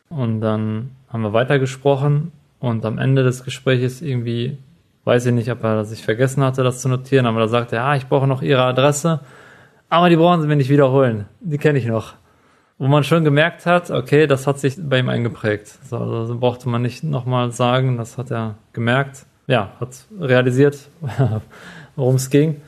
Und 0.09 0.41
dann 0.41 0.91
haben 1.09 1.23
wir 1.23 1.33
weitergesprochen 1.33 2.33
und 2.59 2.85
am 2.85 2.99
Ende 2.99 3.23
des 3.23 3.45
Gesprächs 3.45 4.03
irgendwie, 4.03 4.59
weiß 5.05 5.27
ich 5.27 5.33
nicht, 5.33 5.51
ob 5.51 5.65
er 5.65 5.85
sich 5.85 6.03
vergessen 6.03 6.43
hatte, 6.43 6.63
das 6.63 6.81
zu 6.81 6.89
notieren, 6.89 7.27
aber 7.27 7.41
da 7.41 7.49
sagte 7.49 7.77
er, 7.77 7.83
ja, 7.83 7.97
ich 7.97 8.09
brauche 8.09 8.27
noch 8.27 8.43
Ihre 8.43 8.63
Adresse, 8.63 9.21
aber 9.89 10.09
die 10.09 10.17
brauchen 10.17 10.41
Sie 10.41 10.49
mir 10.49 10.57
nicht 10.57 10.71
wiederholen. 10.71 11.27
Die 11.41 11.59
kenne 11.59 11.79
ich 11.79 11.87
noch. 11.87 12.15
Wo 12.79 12.89
man 12.89 13.05
schon 13.05 13.25
gemerkt 13.25 13.67
hat, 13.67 13.91
okay, 13.91 14.27
das 14.27 14.47
hat 14.47 14.59
sich 14.59 14.77
bei 14.79 14.99
ihm 14.99 15.09
eingeprägt. 15.09 15.69
So, 15.89 15.99
also 15.99 16.39
brauchte 16.39 16.69
man 16.69 16.83
nicht 16.83 17.05
nochmal 17.05 17.53
sagen, 17.53 17.97
das 17.97 18.19
hat 18.19 18.31
er 18.31 18.57
gemerkt. 18.73 19.27
Ja, 19.47 19.73
hat 19.81 20.07
realisiert, 20.21 20.89
worum 21.97 22.17
es 22.17 22.31
ging. 22.31 22.61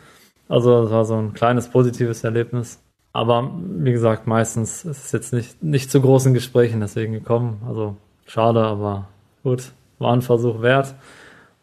Also 0.48 0.82
das 0.82 0.90
war 0.90 1.04
so 1.04 1.16
ein 1.16 1.34
kleines 1.34 1.68
positives 1.68 2.24
Erlebnis. 2.24 2.80
Aber 3.12 3.50
wie 3.60 3.92
gesagt, 3.92 4.26
meistens 4.26 4.84
ist 4.84 5.04
es 5.04 5.12
jetzt 5.12 5.32
nicht, 5.32 5.62
nicht 5.62 5.90
zu 5.90 6.00
großen 6.00 6.34
Gesprächen 6.34 6.80
deswegen 6.80 7.12
gekommen. 7.12 7.62
Also 7.66 7.96
schade, 8.26 8.60
aber 8.60 9.08
gut, 9.42 9.72
war 9.98 10.12
ein 10.12 10.22
Versuch 10.22 10.62
wert. 10.62 10.94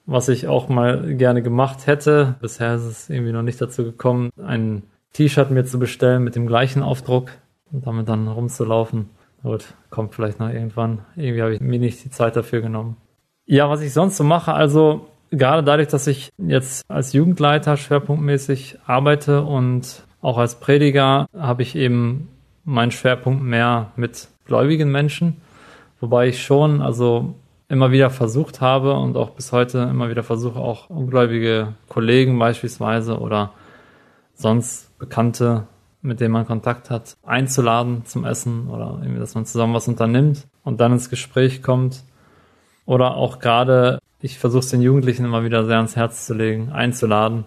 Was 0.05 0.29
ich 0.29 0.47
auch 0.47 0.69
mal 0.69 1.15
gerne 1.15 1.41
gemacht 1.41 1.87
hätte, 1.87 2.35
bisher 2.41 2.75
ist 2.75 2.85
es 2.85 3.09
irgendwie 3.09 3.33
noch 3.33 3.43
nicht 3.43 3.61
dazu 3.61 3.83
gekommen, 3.83 4.29
ein 4.41 4.83
T-Shirt 5.13 5.51
mir 5.51 5.65
zu 5.65 5.77
bestellen 5.77 6.23
mit 6.23 6.35
dem 6.35 6.47
gleichen 6.47 6.83
Aufdruck 6.83 7.31
und 7.71 7.85
damit 7.85 8.07
dann 8.07 8.27
rumzulaufen. 8.27 9.09
Gut, 9.43 9.73
kommt 9.89 10.15
vielleicht 10.15 10.39
noch 10.39 10.49
irgendwann. 10.49 10.99
Irgendwie 11.15 11.41
habe 11.41 11.53
ich 11.55 11.61
mir 11.61 11.79
nicht 11.79 12.03
die 12.03 12.11
Zeit 12.11 12.35
dafür 12.35 12.61
genommen. 12.61 12.97
Ja, 13.45 13.69
was 13.69 13.81
ich 13.81 13.91
sonst 13.91 14.17
so 14.17 14.23
mache, 14.23 14.53
also 14.53 15.07
gerade 15.31 15.63
dadurch, 15.63 15.87
dass 15.87 16.07
ich 16.07 16.29
jetzt 16.37 16.83
als 16.89 17.13
Jugendleiter 17.13 17.77
schwerpunktmäßig 17.77 18.79
arbeite 18.85 19.41
und 19.41 20.03
auch 20.21 20.37
als 20.37 20.59
Prediger 20.59 21.27
habe 21.35 21.63
ich 21.63 21.75
eben 21.75 22.29
meinen 22.63 22.91
Schwerpunkt 22.91 23.41
mehr 23.43 23.91
mit 23.95 24.27
gläubigen 24.45 24.91
Menschen, 24.91 25.41
wobei 25.99 26.27
ich 26.27 26.43
schon 26.43 26.81
also 26.81 27.35
immer 27.69 27.91
wieder 27.91 28.09
versucht 28.09 28.61
habe 28.61 28.93
und 28.93 29.15
auch 29.15 29.31
bis 29.31 29.51
heute 29.51 29.79
immer 29.79 30.09
wieder 30.09 30.23
versuche, 30.23 30.59
auch 30.59 30.89
ungläubige 30.89 31.73
Kollegen 31.87 32.37
beispielsweise 32.37 33.17
oder 33.17 33.53
sonst 34.33 34.97
Bekannte, 34.99 35.67
mit 36.01 36.19
denen 36.19 36.33
man 36.33 36.45
Kontakt 36.45 36.89
hat, 36.89 37.15
einzuladen 37.23 38.05
zum 38.05 38.25
Essen 38.25 38.67
oder 38.67 38.99
irgendwie, 39.01 39.19
dass 39.19 39.35
man 39.35 39.45
zusammen 39.45 39.73
was 39.73 39.87
unternimmt 39.87 40.47
und 40.63 40.81
dann 40.81 40.91
ins 40.91 41.09
Gespräch 41.09 41.63
kommt. 41.63 42.03
Oder 42.85 43.15
auch 43.15 43.39
gerade, 43.39 43.99
ich 44.21 44.39
versuche 44.39 44.59
es 44.59 44.69
den 44.69 44.81
Jugendlichen 44.81 45.25
immer 45.25 45.43
wieder 45.43 45.65
sehr 45.65 45.77
ans 45.77 45.95
Herz 45.95 46.25
zu 46.25 46.33
legen, 46.33 46.71
einzuladen 46.71 47.45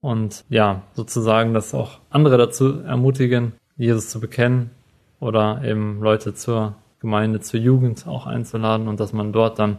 und 0.00 0.44
ja, 0.48 0.82
sozusagen 0.92 1.54
das 1.54 1.74
auch 1.74 1.98
andere 2.10 2.38
dazu 2.38 2.80
ermutigen, 2.80 3.54
Jesus 3.76 4.08
zu 4.08 4.20
bekennen 4.20 4.70
oder 5.20 5.62
eben 5.64 6.00
Leute 6.00 6.34
zur 6.34 6.76
Gemeinde, 7.00 7.40
zur 7.40 7.60
Jugend 7.60 8.06
auch 8.06 8.26
einzuladen 8.26 8.88
und 8.88 9.00
dass 9.00 9.12
man 9.12 9.32
dort 9.32 9.58
dann 9.58 9.78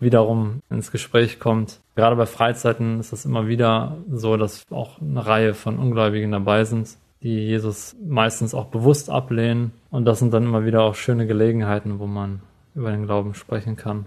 wiederum 0.00 0.60
ins 0.70 0.92
Gespräch 0.92 1.38
kommt. 1.38 1.80
Gerade 1.94 2.16
bei 2.16 2.26
Freizeiten 2.26 3.00
ist 3.00 3.12
es 3.12 3.24
immer 3.24 3.46
wieder 3.48 3.96
so, 4.10 4.36
dass 4.36 4.64
auch 4.70 5.00
eine 5.00 5.24
Reihe 5.26 5.54
von 5.54 5.78
Ungläubigen 5.78 6.32
dabei 6.32 6.64
sind, 6.64 6.96
die 7.22 7.46
Jesus 7.46 7.96
meistens 8.04 8.54
auch 8.54 8.66
bewusst 8.66 9.10
ablehnen. 9.10 9.72
Und 9.90 10.04
das 10.04 10.18
sind 10.18 10.34
dann 10.34 10.44
immer 10.44 10.64
wieder 10.64 10.82
auch 10.82 10.94
schöne 10.94 11.26
Gelegenheiten, 11.26 11.98
wo 11.98 12.06
man 12.06 12.40
über 12.74 12.90
den 12.90 13.06
Glauben 13.06 13.34
sprechen 13.34 13.76
kann. 13.76 14.06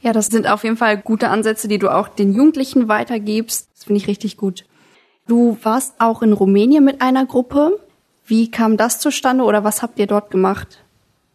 Ja, 0.00 0.12
das 0.12 0.26
sind 0.26 0.48
auf 0.48 0.64
jeden 0.64 0.76
Fall 0.76 0.98
gute 0.98 1.28
Ansätze, 1.28 1.68
die 1.68 1.78
du 1.78 1.88
auch 1.88 2.08
den 2.08 2.34
Jugendlichen 2.34 2.88
weitergibst. 2.88 3.70
Das 3.74 3.84
finde 3.84 4.00
ich 4.00 4.08
richtig 4.08 4.36
gut. 4.36 4.64
Du 5.26 5.58
warst 5.62 5.94
auch 5.98 6.22
in 6.22 6.32
Rumänien 6.32 6.84
mit 6.84 7.02
einer 7.02 7.26
Gruppe. 7.26 7.80
Wie 8.24 8.50
kam 8.50 8.76
das 8.76 9.00
zustande 9.00 9.44
oder 9.44 9.64
was 9.64 9.82
habt 9.82 9.98
ihr 9.98 10.06
dort 10.06 10.30
gemacht? 10.30 10.84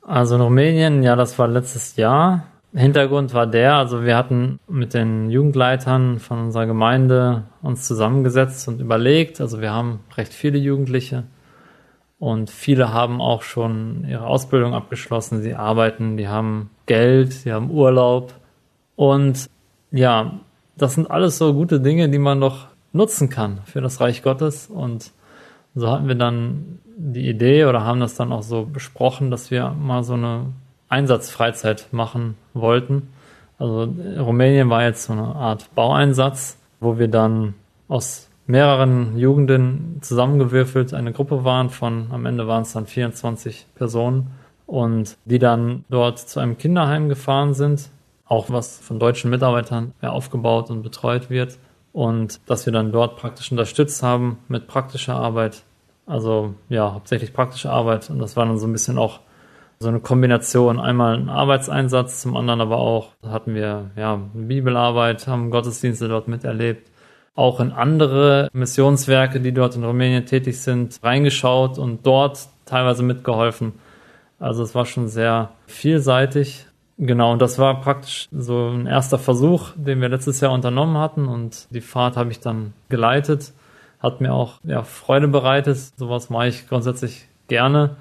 Also 0.02 0.36
in 0.36 0.42
Rumänien, 0.42 1.04
ja, 1.04 1.16
das 1.16 1.38
war 1.38 1.48
letztes 1.48 1.96
Jahr. 1.96 2.46
Hintergrund 2.74 3.34
war 3.34 3.48
der, 3.48 3.76
also 3.76 4.04
wir 4.06 4.16
hatten 4.16 4.60
mit 4.68 4.94
den 4.94 5.30
Jugendleitern 5.30 6.20
von 6.20 6.40
unserer 6.40 6.66
Gemeinde 6.68 7.44
uns 7.62 7.86
zusammengesetzt 7.86 8.66
und 8.70 8.80
überlegt, 8.80 9.42
also 9.42 9.60
wir 9.60 9.72
haben 9.72 10.00
recht 10.16 10.34
viele 10.34 10.58
Jugendliche 10.58 11.26
und 12.18 12.50
viele 12.50 12.94
haben 12.94 13.20
auch 13.20 13.42
schon 13.42 14.06
ihre 14.08 14.26
Ausbildung 14.26 14.74
abgeschlossen, 14.74 15.42
sie 15.42 15.54
arbeiten, 15.54 16.16
die 16.16 16.30
haben 16.30 16.70
Geld, 16.86 17.34
sie 17.34 17.52
haben 17.52 17.70
Urlaub 17.72 18.34
und 18.96 19.50
ja, 19.92 20.40
das 20.78 20.96
sind 20.96 21.12
alles 21.12 21.38
so 21.38 21.54
gute 21.54 21.80
Dinge, 21.80 22.10
die 22.10 22.18
man 22.18 22.42
doch 22.42 22.68
nutzen 22.94 23.30
kann 23.30 23.60
für 23.66 23.82
das 23.82 24.02
Reich 24.02 24.24
Gottes. 24.24 24.68
Und 24.68 25.12
so 25.76 25.90
hatten 25.90 26.08
wir 26.08 26.16
dann 26.16 26.80
die 26.98 27.28
Idee 27.30 27.66
oder 27.66 27.84
haben 27.84 28.00
das 28.00 28.16
dann 28.16 28.32
auch 28.32 28.44
so 28.44 28.66
besprochen, 28.66 29.32
dass 29.32 29.52
wir 29.52 29.70
mal 29.72 30.04
so 30.04 30.14
eine 30.14 30.48
Einsatzfreizeit 30.90 31.88
machen 31.92 32.36
wollten. 32.54 33.10
Also 33.58 33.94
Rumänien 34.20 34.70
war 34.70 34.84
jetzt 34.84 35.04
so 35.06 35.14
eine 35.14 35.36
Art 35.36 35.74
Baueinsatz, 35.76 36.58
wo 36.80 36.98
wir 36.98 37.08
dann 37.08 37.54
aus 37.88 38.30
mehreren 38.48 39.18
Jugenden 39.18 40.00
zusammengewürfelt 40.02 40.94
eine 40.94 41.14
Gruppe 41.14 41.44
waren 41.44 41.70
von, 41.70 42.08
am 42.12 42.26
Ende 42.26 42.48
waren 42.48 42.64
es 42.64 42.74
dann 42.74 42.88
24 42.88 43.68
Personen 43.76 44.32
und 44.66 45.18
die 45.26 45.40
dann 45.40 45.86
dort 45.90 46.20
zu 46.20 46.40
einem 46.40 46.58
Kinderheim 46.58 47.08
gefahren 47.08 47.54
sind, 47.54 47.90
auch 48.32 48.50
was 48.50 48.80
von 48.80 48.98
deutschen 48.98 49.30
Mitarbeitern 49.30 49.94
aufgebaut 50.02 50.70
und 50.70 50.84
betreut 50.84 51.30
wird 51.30 51.58
und 51.92 52.40
dass 52.50 52.66
wir 52.66 52.72
dann 52.72 52.94
dort 52.94 53.18
praktisch 53.18 53.52
unterstützt 53.52 54.02
haben 54.04 54.38
mit 54.48 54.68
praktischer 54.68 55.18
Arbeit. 55.18 55.64
Also 56.06 56.56
ja, 56.70 56.94
hauptsächlich 56.94 57.34
praktische 57.34 57.70
Arbeit 57.70 58.10
und 58.10 58.20
das 58.20 58.38
war 58.38 58.46
dann 58.46 58.58
so 58.58 58.68
ein 58.68 58.72
bisschen 58.72 58.98
auch 58.98 59.20
so 59.80 59.90
eine 59.90 60.00
Kombination. 60.00 60.80
Einmal 60.80 61.18
ein 61.18 61.30
Arbeitseinsatz, 61.30 62.22
zum 62.22 62.38
anderen 62.38 62.62
aber 62.62 62.78
auch 62.78 63.10
hatten 63.22 63.54
wir 63.54 63.92
ja 63.98 64.22
Bibelarbeit, 64.34 65.28
haben 65.28 65.52
Gottesdienste 65.52 66.08
dort 66.08 66.30
miterlebt, 66.30 66.90
auch 67.36 67.60
in 67.60 67.74
andere 67.74 68.50
Missionswerke, 68.54 69.42
die 69.42 69.52
dort 69.52 69.76
in 69.76 69.84
Rumänien 69.84 70.26
tätig 70.26 70.62
sind, 70.62 71.00
reingeschaut 71.04 71.78
und 71.78 72.06
dort 72.06 72.48
teilweise 72.66 73.04
mitgeholfen. 73.04 73.74
Also 74.40 74.64
es 74.64 74.74
war 74.74 74.86
schon 74.86 75.10
sehr 75.10 75.50
vielseitig 75.68 76.68
Genau, 77.04 77.32
und 77.32 77.42
das 77.42 77.58
war 77.58 77.82
praktisch 77.82 78.28
so 78.32 78.68
ein 78.70 78.86
erster 78.86 79.18
Versuch, 79.18 79.72
den 79.76 80.02
wir 80.02 80.10
letztes 80.10 80.40
Jahr 80.40 80.52
unternommen 80.52 80.98
hatten 80.98 81.28
und 81.28 81.66
die 81.72 81.82
Fahrt 81.82 82.16
habe 82.16 82.30
ich 82.30 82.42
dann 82.42 82.74
geleitet. 82.90 83.54
Hat 84.00 84.22
mir 84.22 84.32
auch 84.32 84.60
ja, 84.64 84.84
Freude 84.84 85.28
bereitet. 85.28 85.78
Sowas 85.98 86.30
mache 86.30 86.50
ich 86.50 86.68
grundsätzlich 86.68 87.28
gerne. 87.48 87.96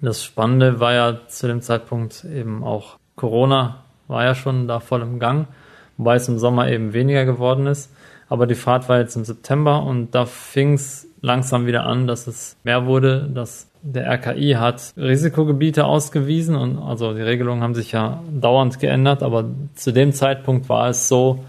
Das 0.00 0.22
Spannende 0.22 0.78
war 0.78 0.92
ja 0.92 1.18
zu 1.26 1.48
dem 1.48 1.62
Zeitpunkt 1.62 2.24
eben 2.24 2.62
auch 2.62 2.96
Corona 3.16 3.82
war 4.06 4.22
ja 4.22 4.36
schon 4.36 4.68
da 4.68 4.78
voll 4.78 5.02
im 5.02 5.18
Gang, 5.18 5.48
wobei 5.96 6.14
es 6.14 6.28
im 6.28 6.38
Sommer 6.38 6.68
eben 6.70 6.92
weniger 6.92 7.24
geworden 7.24 7.66
ist. 7.66 7.92
Aber 8.28 8.46
die 8.46 8.54
Fahrt 8.54 8.88
war 8.88 9.00
jetzt 9.00 9.16
im 9.16 9.24
September 9.24 9.82
und 9.82 10.12
da 10.12 10.26
fing 10.26 10.74
es 10.74 11.08
langsam 11.22 11.66
wieder 11.66 11.86
an, 11.86 12.06
dass 12.06 12.28
es 12.28 12.56
mehr 12.62 12.86
wurde, 12.86 13.28
dass 13.34 13.68
der 13.82 14.06
RKI 14.06 14.52
hat 14.52 14.92
Risikogebiete 14.96 15.84
ausgewiesen 15.84 16.54
und 16.54 16.78
also 16.78 17.14
die 17.14 17.22
Regelungen 17.22 17.62
haben 17.62 17.74
sich 17.74 17.92
ja 17.92 18.22
dauernd 18.32 18.78
geändert, 18.78 19.22
aber 19.22 19.50
zu 19.74 19.92
dem 19.92 20.12
Zeitpunkt 20.12 20.68
war 20.68 20.88
es 20.88 21.08
so, 21.08 21.44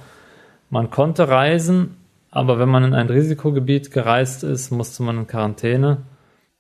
man 0.69 0.89
konnte 0.89 1.29
reisen, 1.29 1.97
aber 2.31 2.57
wenn 2.57 2.69
man 2.69 2.83
in 2.83 2.95
ein 2.95 3.07
Risikogebiet 3.07 3.91
gereist 3.91 4.43
ist, 4.43 4.71
musste 4.71 5.03
man 5.03 5.19
in 5.19 5.27
Quarantäne 5.27 5.99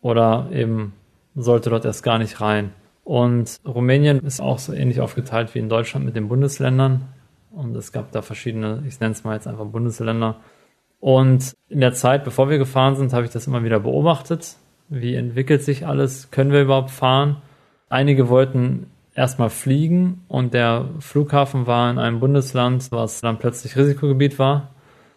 oder 0.01 0.47
eben 0.51 0.93
sollte 1.35 1.71
dort 1.71 1.85
erst 1.85 2.03
gar 2.03 2.19
nicht 2.19 2.39
rein. 2.39 2.71
Und 3.03 3.59
Rumänien 3.65 4.19
ist 4.19 4.39
auch 4.39 4.59
so 4.59 4.71
ähnlich 4.71 5.01
aufgeteilt 5.01 5.55
wie 5.55 5.59
in 5.59 5.69
Deutschland 5.69 6.05
mit 6.05 6.15
den 6.15 6.27
Bundesländern. 6.27 7.09
Und 7.51 7.75
es 7.75 7.91
gab 7.91 8.11
da 8.11 8.21
verschiedene, 8.21 8.83
ich 8.87 8.99
nenne 8.99 9.13
es 9.13 9.23
mal 9.23 9.33
jetzt 9.33 9.47
einfach 9.47 9.65
Bundesländer. 9.65 10.37
Und 10.99 11.53
in 11.67 11.81
der 11.81 11.93
Zeit, 11.93 12.23
bevor 12.23 12.49
wir 12.49 12.59
gefahren 12.59 12.95
sind, 12.95 13.11
habe 13.11 13.25
ich 13.25 13.31
das 13.31 13.47
immer 13.47 13.63
wieder 13.63 13.79
beobachtet 13.79 14.55
wie 14.89 15.15
entwickelt 15.15 15.63
sich 15.63 15.87
alles? 15.87 16.31
Können 16.31 16.51
wir 16.51 16.61
überhaupt 16.61 16.91
fahren? 16.91 17.37
Einige 17.89 18.29
wollten 18.29 18.87
erstmal 19.15 19.49
fliegen 19.49 20.23
und 20.27 20.53
der 20.53 20.85
Flughafen 20.99 21.67
war 21.67 21.89
in 21.91 21.99
einem 21.99 22.19
Bundesland, 22.19 22.91
was 22.91 23.21
dann 23.21 23.37
plötzlich 23.37 23.75
Risikogebiet 23.75 24.39
war. 24.39 24.69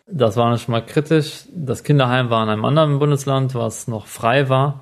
Das 0.06 0.36
war 0.36 0.56
schon 0.58 0.72
mal 0.72 0.84
kritisch. 0.84 1.46
Das 1.54 1.82
Kinderheim 1.82 2.30
war 2.30 2.42
in 2.44 2.48
einem 2.48 2.64
anderen 2.64 2.98
Bundesland, 2.98 3.54
was 3.54 3.88
noch 3.88 4.06
frei 4.06 4.48
war. 4.48 4.80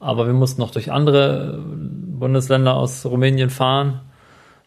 Aber 0.00 0.26
wir 0.26 0.34
mussten 0.34 0.60
noch 0.60 0.70
durch 0.70 0.90
andere 0.90 1.62
Bundesländer 1.64 2.74
aus 2.74 3.06
Rumänien 3.06 3.50
fahren, 3.50 4.00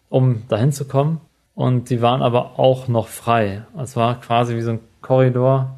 um 0.09 0.47
dahin 0.47 0.71
zu 0.71 0.85
kommen. 0.87 1.19
Und 1.55 1.89
die 1.89 2.01
waren 2.01 2.21
aber 2.21 2.59
auch 2.59 2.87
noch 2.87 3.07
frei. 3.07 3.63
Es 3.77 3.95
war 3.95 4.19
quasi 4.21 4.55
wie 4.55 4.61
so 4.61 4.71
ein 4.71 4.79
Korridor, 5.01 5.77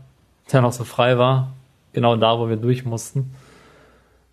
der 0.52 0.62
noch 0.62 0.74
so 0.74 0.84
frei 0.84 1.18
war. 1.18 1.54
Genau 1.94 2.16
da, 2.16 2.38
wo 2.38 2.50
wir 2.50 2.58
durch 2.58 2.86
mussten. 2.86 3.34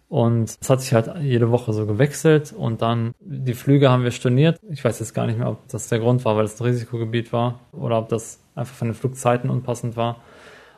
Und 0.09 0.57
es 0.61 0.71
hat 0.71 0.81
sich 0.81 0.95
halt 0.95 1.11
jede 1.21 1.51
Woche 1.51 1.73
so 1.73 1.85
gewechselt 1.85 2.55
und 2.57 2.81
dann 2.81 3.12
die 3.21 3.55
Flüge 3.55 3.90
haben 3.90 4.05
wir 4.05 4.12
storniert. 4.12 4.59
Ich 4.71 4.85
weiß 4.85 5.01
jetzt 5.01 5.14
gar 5.14 5.27
nicht 5.27 5.38
mehr, 5.38 5.51
ob 5.51 5.66
das 5.69 5.88
der 5.88 5.99
Grund 5.99 6.25
war, 6.25 6.37
weil 6.37 6.45
es 6.45 6.61
ein 6.61 6.64
Risikogebiet 6.64 7.33
war 7.33 7.59
oder 7.73 7.99
ob 7.99 8.09
das 8.09 8.40
einfach 8.55 8.75
von 8.75 8.88
den 8.88 8.95
Flugzeiten 8.95 9.51
unpassend 9.51 9.97
war. 9.97 10.21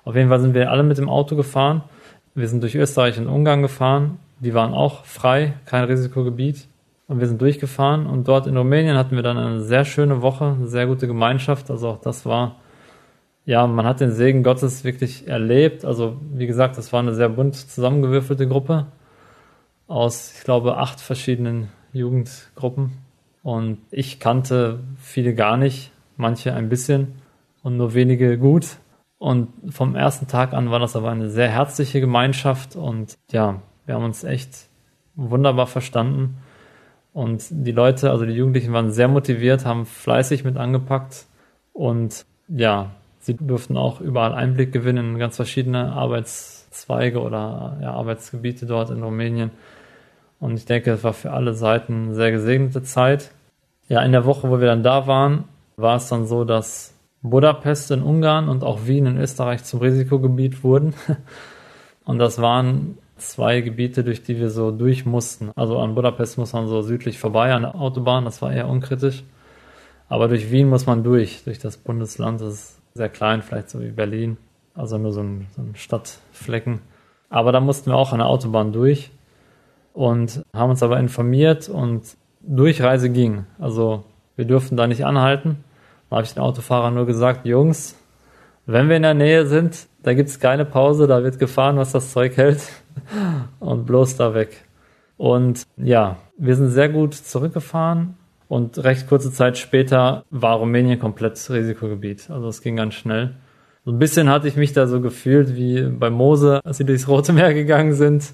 Auf 0.04 0.16
jeden 0.16 0.30
Fall 0.30 0.40
sind 0.40 0.54
wir 0.54 0.70
alle 0.70 0.82
mit 0.82 0.96
dem 0.96 1.10
Auto 1.10 1.36
gefahren. 1.36 1.82
Wir 2.34 2.48
sind 2.48 2.62
durch 2.62 2.74
Österreich 2.74 3.18
und 3.18 3.26
Ungarn 3.26 3.60
gefahren. 3.60 4.18
Die 4.40 4.54
waren 4.54 4.72
auch 4.72 5.04
frei, 5.04 5.54
kein 5.66 5.84
Risikogebiet. 5.84 6.66
Und 7.06 7.20
wir 7.20 7.26
sind 7.26 7.40
durchgefahren 7.40 8.06
und 8.06 8.28
dort 8.28 8.46
in 8.46 8.56
Rumänien 8.56 8.96
hatten 8.96 9.16
wir 9.16 9.22
dann 9.22 9.38
eine 9.38 9.60
sehr 9.62 9.86
schöne 9.86 10.20
Woche, 10.20 10.56
eine 10.58 10.66
sehr 10.66 10.86
gute 10.86 11.06
Gemeinschaft. 11.06 11.70
Also 11.70 11.88
auch 11.88 12.00
das 12.00 12.26
war, 12.26 12.56
ja, 13.46 13.66
man 13.66 13.86
hat 13.86 14.00
den 14.00 14.12
Segen 14.12 14.42
Gottes 14.42 14.84
wirklich 14.84 15.26
erlebt. 15.26 15.84
Also 15.86 16.16
wie 16.32 16.46
gesagt, 16.46 16.76
das 16.78 16.92
war 16.92 17.00
eine 17.00 17.14
sehr 17.14 17.30
bunt 17.30 17.56
zusammengewürfelte 17.56 18.46
Gruppe 18.46 18.86
aus, 19.88 20.34
ich 20.36 20.44
glaube, 20.44 20.76
acht 20.76 21.00
verschiedenen 21.00 21.68
Jugendgruppen. 21.92 22.92
Und 23.42 23.78
ich 23.90 24.20
kannte 24.20 24.80
viele 24.98 25.34
gar 25.34 25.56
nicht, 25.56 25.90
manche 26.16 26.52
ein 26.52 26.68
bisschen 26.68 27.14
und 27.62 27.76
nur 27.76 27.94
wenige 27.94 28.38
gut. 28.38 28.76
Und 29.18 29.48
vom 29.70 29.96
ersten 29.96 30.28
Tag 30.28 30.52
an 30.52 30.70
war 30.70 30.78
das 30.78 30.94
aber 30.94 31.10
eine 31.10 31.30
sehr 31.30 31.48
herzliche 31.48 32.00
Gemeinschaft 32.00 32.76
und 32.76 33.16
ja, 33.32 33.62
wir 33.84 33.94
haben 33.94 34.04
uns 34.04 34.22
echt 34.22 34.68
wunderbar 35.16 35.66
verstanden. 35.66 36.38
Und 37.12 37.46
die 37.50 37.72
Leute, 37.72 38.10
also 38.10 38.26
die 38.26 38.34
Jugendlichen 38.34 38.72
waren 38.72 38.92
sehr 38.92 39.08
motiviert, 39.08 39.64
haben 39.64 39.86
fleißig 39.86 40.44
mit 40.44 40.56
angepackt 40.56 41.26
und 41.72 42.26
ja, 42.48 42.92
sie 43.18 43.34
durften 43.34 43.76
auch 43.76 44.00
überall 44.00 44.34
Einblick 44.34 44.72
gewinnen 44.72 45.14
in 45.14 45.18
ganz 45.18 45.36
verschiedene 45.36 45.92
Arbeitszweige 45.92 47.20
oder 47.20 47.78
ja, 47.82 47.92
Arbeitsgebiete 47.92 48.66
dort 48.66 48.90
in 48.90 49.02
Rumänien. 49.02 49.50
Und 50.40 50.56
ich 50.56 50.64
denke, 50.64 50.92
es 50.92 51.04
war 51.04 51.12
für 51.12 51.32
alle 51.32 51.54
Seiten 51.54 52.06
eine 52.06 52.14
sehr 52.14 52.30
gesegnete 52.30 52.82
Zeit. 52.82 53.30
Ja, 53.88 54.02
in 54.02 54.12
der 54.12 54.24
Woche, 54.24 54.50
wo 54.50 54.60
wir 54.60 54.66
dann 54.66 54.82
da 54.82 55.06
waren, 55.06 55.44
war 55.76 55.96
es 55.96 56.08
dann 56.08 56.26
so, 56.26 56.44
dass 56.44 56.94
Budapest 57.22 57.90
in 57.90 58.02
Ungarn 58.02 58.48
und 58.48 58.62
auch 58.62 58.86
Wien 58.86 59.06
in 59.06 59.18
Österreich 59.18 59.64
zum 59.64 59.80
Risikogebiet 59.80 60.62
wurden. 60.62 60.94
Und 62.04 62.18
das 62.18 62.40
waren 62.40 62.96
zwei 63.16 63.60
Gebiete, 63.60 64.02
durch 64.04 64.22
die 64.22 64.38
wir 64.38 64.50
so 64.50 64.70
durch 64.70 65.04
mussten. 65.04 65.50
Also 65.56 65.78
an 65.78 65.94
Budapest 65.94 66.38
muss 66.38 66.52
man 66.52 66.68
so 66.68 66.80
südlich 66.80 67.18
vorbei 67.18 67.52
an 67.52 67.62
der 67.62 67.74
Autobahn, 67.74 68.24
das 68.24 68.40
war 68.40 68.52
eher 68.52 68.68
unkritisch. 68.68 69.24
Aber 70.08 70.28
durch 70.28 70.50
Wien 70.50 70.70
muss 70.70 70.86
man 70.86 71.04
durch, 71.04 71.44
durch 71.44 71.58
das 71.58 71.76
Bundesland. 71.76 72.40
Das 72.40 72.54
ist 72.54 72.80
sehr 72.94 73.10
klein, 73.10 73.42
vielleicht 73.42 73.68
so 73.68 73.80
wie 73.80 73.90
Berlin. 73.90 74.38
Also 74.74 74.96
nur 74.96 75.12
so 75.12 75.20
ein, 75.20 75.48
so 75.54 75.60
ein 75.60 75.74
Stadtflecken. 75.74 76.80
Aber 77.28 77.52
da 77.52 77.60
mussten 77.60 77.90
wir 77.90 77.96
auch 77.96 78.12
an 78.12 78.20
der 78.20 78.28
Autobahn 78.28 78.72
durch 78.72 79.10
und 79.98 80.44
haben 80.54 80.70
uns 80.70 80.84
aber 80.84 81.00
informiert 81.00 81.68
und 81.68 82.02
Durchreise 82.40 83.10
ging. 83.10 83.46
Also 83.58 84.04
wir 84.36 84.44
durften 84.44 84.76
da 84.76 84.86
nicht 84.86 85.04
anhalten. 85.04 85.64
Da 86.08 86.16
habe 86.18 86.24
ich 86.24 86.34
den 86.34 86.40
Autofahrer 86.40 86.92
nur 86.92 87.04
gesagt, 87.04 87.44
Jungs, 87.44 87.96
wenn 88.64 88.88
wir 88.88 88.94
in 88.94 89.02
der 89.02 89.14
Nähe 89.14 89.44
sind, 89.46 89.88
da 90.04 90.14
gibt 90.14 90.28
es 90.28 90.38
keine 90.38 90.64
Pause, 90.64 91.08
da 91.08 91.24
wird 91.24 91.40
gefahren, 91.40 91.78
was 91.78 91.90
das 91.90 92.12
Zeug 92.12 92.36
hält 92.36 92.60
und 93.58 93.86
bloß 93.86 94.16
da 94.16 94.34
weg. 94.34 94.64
Und 95.16 95.64
ja, 95.76 96.18
wir 96.36 96.54
sind 96.54 96.68
sehr 96.68 96.90
gut 96.90 97.14
zurückgefahren 97.14 98.14
und 98.46 98.78
recht 98.78 99.08
kurze 99.08 99.32
Zeit 99.32 99.58
später 99.58 100.22
war 100.30 100.58
Rumänien 100.58 101.00
komplett 101.00 101.50
Risikogebiet. 101.50 102.30
Also 102.30 102.46
es 102.46 102.62
ging 102.62 102.76
ganz 102.76 102.94
schnell. 102.94 103.34
So 103.84 103.90
ein 103.90 103.98
bisschen 103.98 104.28
hatte 104.28 104.46
ich 104.46 104.54
mich 104.54 104.72
da 104.72 104.86
so 104.86 105.00
gefühlt 105.00 105.56
wie 105.56 105.82
bei 105.82 106.08
Mose, 106.08 106.60
als 106.64 106.76
sie 106.76 106.84
durchs 106.84 107.08
Rote 107.08 107.32
Meer 107.32 107.52
gegangen 107.62 107.94
sind. 107.94 108.32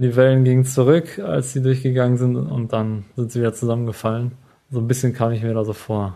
Die 0.00 0.14
Wellen 0.14 0.44
gingen 0.44 0.64
zurück, 0.64 1.18
als 1.18 1.52
sie 1.52 1.60
durchgegangen 1.60 2.18
sind 2.18 2.36
und 2.36 2.72
dann 2.72 3.04
sind 3.16 3.32
sie 3.32 3.40
wieder 3.40 3.52
zusammengefallen. 3.52 4.32
So 4.70 4.78
ein 4.78 4.86
bisschen 4.86 5.12
kam 5.12 5.32
ich 5.32 5.42
mir 5.42 5.54
da 5.54 5.64
so 5.64 5.72
vor. 5.72 6.14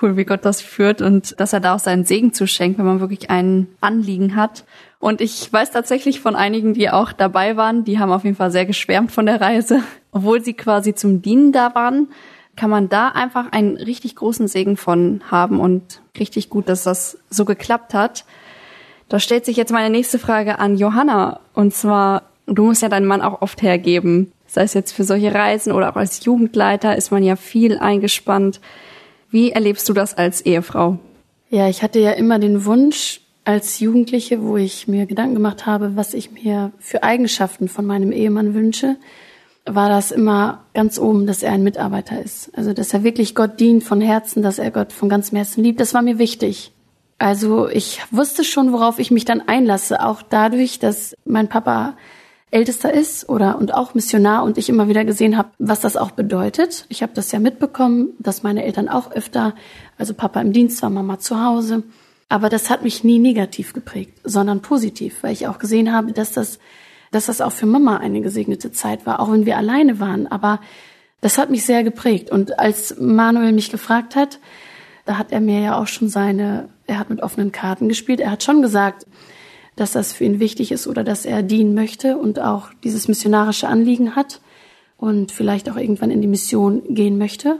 Cool, 0.00 0.16
wie 0.16 0.24
Gott 0.24 0.44
das 0.44 0.60
führt 0.60 1.00
und 1.00 1.38
dass 1.40 1.52
er 1.52 1.60
da 1.60 1.74
auch 1.74 1.78
seinen 1.78 2.04
Segen 2.04 2.34
zuschenkt, 2.34 2.78
wenn 2.78 2.84
man 2.84 3.00
wirklich 3.00 3.30
ein 3.30 3.68
Anliegen 3.80 4.36
hat. 4.36 4.64
Und 4.98 5.20
ich 5.20 5.50
weiß 5.50 5.70
tatsächlich 5.70 6.20
von 6.20 6.36
einigen, 6.36 6.74
die 6.74 6.90
auch 6.90 7.12
dabei 7.12 7.56
waren, 7.56 7.84
die 7.84 7.98
haben 7.98 8.12
auf 8.12 8.24
jeden 8.24 8.36
Fall 8.36 8.50
sehr 8.50 8.66
geschwärmt 8.66 9.12
von 9.12 9.24
der 9.24 9.40
Reise. 9.40 9.80
Obwohl 10.10 10.42
sie 10.42 10.54
quasi 10.54 10.94
zum 10.94 11.22
Dienen 11.22 11.52
da 11.52 11.74
waren, 11.74 12.08
kann 12.56 12.70
man 12.70 12.88
da 12.88 13.08
einfach 13.08 13.52
einen 13.52 13.76
richtig 13.76 14.16
großen 14.16 14.48
Segen 14.48 14.76
von 14.76 15.22
haben 15.30 15.60
und 15.60 16.02
richtig 16.18 16.50
gut, 16.50 16.68
dass 16.68 16.82
das 16.82 17.18
so 17.30 17.44
geklappt 17.44 17.94
hat. 17.94 18.24
Da 19.08 19.18
stellt 19.18 19.44
sich 19.44 19.56
jetzt 19.56 19.72
meine 19.72 19.90
nächste 19.90 20.18
Frage 20.18 20.58
an 20.58 20.76
Johanna. 20.76 21.40
Und 21.52 21.74
zwar, 21.74 22.22
du 22.46 22.64
musst 22.64 22.82
ja 22.82 22.88
deinen 22.88 23.06
Mann 23.06 23.22
auch 23.22 23.42
oft 23.42 23.62
hergeben. 23.62 24.32
Sei 24.46 24.62
es 24.62 24.74
jetzt 24.74 24.92
für 24.92 25.04
solche 25.04 25.34
Reisen 25.34 25.72
oder 25.72 25.90
auch 25.90 25.96
als 25.96 26.24
Jugendleiter 26.24 26.96
ist 26.96 27.10
man 27.10 27.22
ja 27.22 27.36
viel 27.36 27.78
eingespannt. 27.78 28.60
Wie 29.30 29.50
erlebst 29.50 29.88
du 29.88 29.92
das 29.92 30.14
als 30.14 30.42
Ehefrau? 30.42 30.98
Ja, 31.50 31.68
ich 31.68 31.82
hatte 31.82 31.98
ja 31.98 32.12
immer 32.12 32.38
den 32.38 32.64
Wunsch 32.64 33.20
als 33.44 33.80
Jugendliche, 33.80 34.42
wo 34.42 34.56
ich 34.56 34.88
mir 34.88 35.06
Gedanken 35.06 35.34
gemacht 35.34 35.66
habe, 35.66 35.96
was 35.96 36.14
ich 36.14 36.30
mir 36.30 36.72
für 36.78 37.02
Eigenschaften 37.02 37.68
von 37.68 37.84
meinem 37.84 38.10
Ehemann 38.10 38.54
wünsche, 38.54 38.96
war 39.66 39.88
das 39.88 40.10
immer 40.10 40.64
ganz 40.74 40.98
oben, 40.98 41.26
dass 41.26 41.42
er 41.42 41.52
ein 41.52 41.62
Mitarbeiter 41.62 42.22
ist. 42.22 42.50
Also, 42.56 42.72
dass 42.72 42.92
er 42.92 43.02
wirklich 43.02 43.34
Gott 43.34 43.60
dient 43.60 43.82
von 43.82 44.00
Herzen, 44.00 44.42
dass 44.42 44.58
er 44.58 44.70
Gott 44.70 44.92
von 44.92 45.08
ganzem 45.08 45.36
Herzen 45.36 45.62
liebt. 45.62 45.80
Das 45.80 45.94
war 45.94 46.02
mir 46.02 46.18
wichtig. 46.18 46.72
Also, 47.18 47.68
ich 47.68 48.00
wusste 48.10 48.44
schon, 48.44 48.72
worauf 48.72 48.98
ich 48.98 49.10
mich 49.10 49.24
dann 49.24 49.40
einlasse, 49.40 50.04
auch 50.04 50.22
dadurch, 50.22 50.78
dass 50.78 51.14
mein 51.24 51.48
Papa 51.48 51.96
Ältester 52.54 52.94
ist 52.94 53.28
oder 53.28 53.58
und 53.58 53.74
auch 53.74 53.94
Missionar 53.94 54.44
und 54.44 54.58
ich 54.58 54.68
immer 54.68 54.86
wieder 54.86 55.04
gesehen 55.04 55.36
habe, 55.36 55.50
was 55.58 55.80
das 55.80 55.96
auch 55.96 56.12
bedeutet. 56.12 56.86
Ich 56.88 57.02
habe 57.02 57.12
das 57.12 57.32
ja 57.32 57.40
mitbekommen, 57.40 58.10
dass 58.20 58.44
meine 58.44 58.64
Eltern 58.64 58.88
auch 58.88 59.10
öfter, 59.10 59.56
also 59.98 60.14
Papa 60.14 60.40
im 60.40 60.52
Dienst 60.52 60.80
war, 60.80 60.88
Mama 60.88 61.18
zu 61.18 61.42
Hause. 61.42 61.82
Aber 62.28 62.48
das 62.48 62.70
hat 62.70 62.84
mich 62.84 63.02
nie 63.02 63.18
negativ 63.18 63.72
geprägt, 63.72 64.20
sondern 64.22 64.62
positiv, 64.62 65.22
weil 65.22 65.32
ich 65.32 65.48
auch 65.48 65.58
gesehen 65.58 65.92
habe, 65.92 66.12
dass 66.12 66.30
das, 66.30 66.60
dass 67.10 67.26
das 67.26 67.40
auch 67.40 67.50
für 67.50 67.66
Mama 67.66 67.96
eine 67.96 68.20
gesegnete 68.20 68.70
Zeit 68.70 69.04
war, 69.04 69.18
auch 69.18 69.32
wenn 69.32 69.46
wir 69.46 69.56
alleine 69.56 69.98
waren. 69.98 70.28
Aber 70.28 70.60
das 71.22 71.38
hat 71.38 71.50
mich 71.50 71.64
sehr 71.66 71.82
geprägt. 71.82 72.30
Und 72.30 72.60
als 72.60 72.96
Manuel 73.00 73.52
mich 73.52 73.72
gefragt 73.72 74.14
hat, 74.14 74.38
da 75.06 75.18
hat 75.18 75.32
er 75.32 75.40
mir 75.40 75.60
ja 75.60 75.76
auch 75.76 75.88
schon 75.88 76.08
seine, 76.08 76.68
er 76.86 77.00
hat 77.00 77.10
mit 77.10 77.20
offenen 77.20 77.50
Karten 77.50 77.88
gespielt. 77.88 78.20
Er 78.20 78.30
hat 78.30 78.44
schon 78.44 78.62
gesagt, 78.62 79.06
dass 79.76 79.92
das 79.92 80.12
für 80.12 80.24
ihn 80.24 80.40
wichtig 80.40 80.72
ist 80.72 80.86
oder 80.86 81.04
dass 81.04 81.24
er 81.24 81.42
dienen 81.42 81.74
möchte 81.74 82.16
und 82.16 82.38
auch 82.38 82.68
dieses 82.84 83.08
missionarische 83.08 83.68
Anliegen 83.68 84.16
hat 84.16 84.40
und 84.96 85.32
vielleicht 85.32 85.68
auch 85.70 85.76
irgendwann 85.76 86.10
in 86.10 86.20
die 86.20 86.28
Mission 86.28 86.82
gehen 86.94 87.18
möchte. 87.18 87.58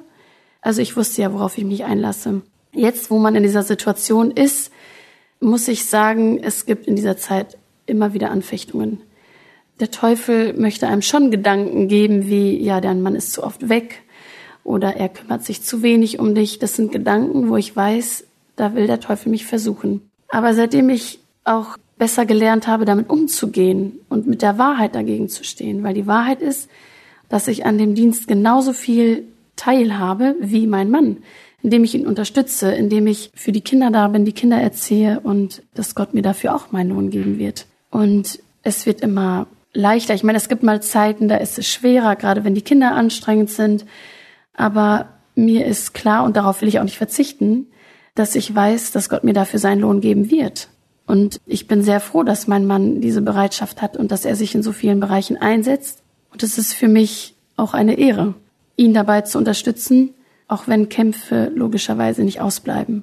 Also 0.60 0.80
ich 0.80 0.96
wusste 0.96 1.22
ja, 1.22 1.32
worauf 1.32 1.58
ich 1.58 1.64
mich 1.64 1.84
einlasse. 1.84 2.42
Jetzt, 2.72 3.10
wo 3.10 3.18
man 3.18 3.34
in 3.34 3.42
dieser 3.42 3.62
Situation 3.62 4.30
ist, 4.30 4.72
muss 5.40 5.68
ich 5.68 5.84
sagen, 5.84 6.40
es 6.42 6.66
gibt 6.66 6.86
in 6.86 6.96
dieser 6.96 7.16
Zeit 7.16 7.58
immer 7.86 8.14
wieder 8.14 8.30
Anfechtungen. 8.30 9.00
Der 9.80 9.90
Teufel 9.90 10.54
möchte 10.54 10.86
einem 10.86 11.02
schon 11.02 11.30
Gedanken 11.30 11.88
geben, 11.88 12.28
wie, 12.28 12.62
ja, 12.62 12.80
dein 12.80 13.02
Mann 13.02 13.16
ist 13.16 13.32
zu 13.32 13.42
oft 13.42 13.68
weg 13.68 14.02
oder 14.62 14.96
er 14.96 15.08
kümmert 15.08 15.44
sich 15.44 15.62
zu 15.62 15.82
wenig 15.82 16.18
um 16.18 16.34
dich. 16.34 16.58
Das 16.58 16.76
sind 16.76 16.92
Gedanken, 16.92 17.50
wo 17.50 17.56
ich 17.56 17.74
weiß, 17.74 18.24
da 18.56 18.74
will 18.74 18.86
der 18.86 19.00
Teufel 19.00 19.30
mich 19.30 19.44
versuchen. 19.44 20.08
Aber 20.28 20.54
seitdem 20.54 20.88
ich 20.88 21.18
auch 21.44 21.76
besser 21.98 22.26
gelernt 22.26 22.66
habe, 22.66 22.84
damit 22.84 23.08
umzugehen 23.08 24.00
und 24.08 24.26
mit 24.26 24.42
der 24.42 24.58
Wahrheit 24.58 24.94
dagegen 24.94 25.28
zu 25.28 25.44
stehen. 25.44 25.82
Weil 25.82 25.94
die 25.94 26.06
Wahrheit 26.06 26.42
ist, 26.42 26.68
dass 27.28 27.48
ich 27.48 27.66
an 27.66 27.78
dem 27.78 27.94
Dienst 27.94 28.28
genauso 28.28 28.72
viel 28.72 29.24
teilhabe 29.56 30.36
wie 30.40 30.66
mein 30.66 30.90
Mann, 30.90 31.18
indem 31.62 31.84
ich 31.84 31.94
ihn 31.94 32.06
unterstütze, 32.06 32.72
indem 32.72 33.06
ich 33.06 33.30
für 33.34 33.52
die 33.52 33.60
Kinder 33.60 33.90
da 33.90 34.08
bin, 34.08 34.24
die 34.24 34.32
Kinder 34.32 34.60
erziehe 34.60 35.20
und 35.20 35.62
dass 35.74 35.94
Gott 35.94 36.14
mir 36.14 36.22
dafür 36.22 36.54
auch 36.54 36.72
meinen 36.72 36.90
Lohn 36.90 37.10
geben 37.10 37.38
wird. 37.38 37.66
Und 37.90 38.40
es 38.62 38.86
wird 38.86 39.00
immer 39.00 39.46
leichter. 39.72 40.14
Ich 40.14 40.24
meine, 40.24 40.38
es 40.38 40.48
gibt 40.48 40.62
mal 40.62 40.82
Zeiten, 40.82 41.28
da 41.28 41.36
ist 41.36 41.58
es 41.58 41.68
schwerer, 41.68 42.16
gerade 42.16 42.44
wenn 42.44 42.54
die 42.54 42.62
Kinder 42.62 42.92
anstrengend 42.92 43.50
sind. 43.50 43.84
Aber 44.54 45.08
mir 45.34 45.66
ist 45.66 45.94
klar, 45.94 46.24
und 46.24 46.36
darauf 46.36 46.60
will 46.60 46.68
ich 46.68 46.78
auch 46.78 46.84
nicht 46.84 46.98
verzichten, 46.98 47.66
dass 48.14 48.36
ich 48.36 48.54
weiß, 48.54 48.92
dass 48.92 49.08
Gott 49.08 49.24
mir 49.24 49.32
dafür 49.32 49.58
seinen 49.58 49.80
Lohn 49.80 50.00
geben 50.00 50.30
wird. 50.30 50.68
Und 51.06 51.40
ich 51.46 51.66
bin 51.66 51.82
sehr 51.82 52.00
froh, 52.00 52.22
dass 52.22 52.46
mein 52.46 52.66
Mann 52.66 53.00
diese 53.00 53.20
Bereitschaft 53.20 53.82
hat 53.82 53.96
und 53.96 54.10
dass 54.10 54.24
er 54.24 54.36
sich 54.36 54.54
in 54.54 54.62
so 54.62 54.72
vielen 54.72 55.00
Bereichen 55.00 55.36
einsetzt. 55.36 56.02
Und 56.32 56.42
es 56.42 56.58
ist 56.58 56.72
für 56.72 56.88
mich 56.88 57.34
auch 57.56 57.74
eine 57.74 57.98
Ehre, 57.98 58.34
ihn 58.76 58.94
dabei 58.94 59.20
zu 59.20 59.38
unterstützen, 59.38 60.14
auch 60.48 60.66
wenn 60.66 60.88
Kämpfe 60.88 61.52
logischerweise 61.54 62.22
nicht 62.24 62.40
ausbleiben. 62.40 63.02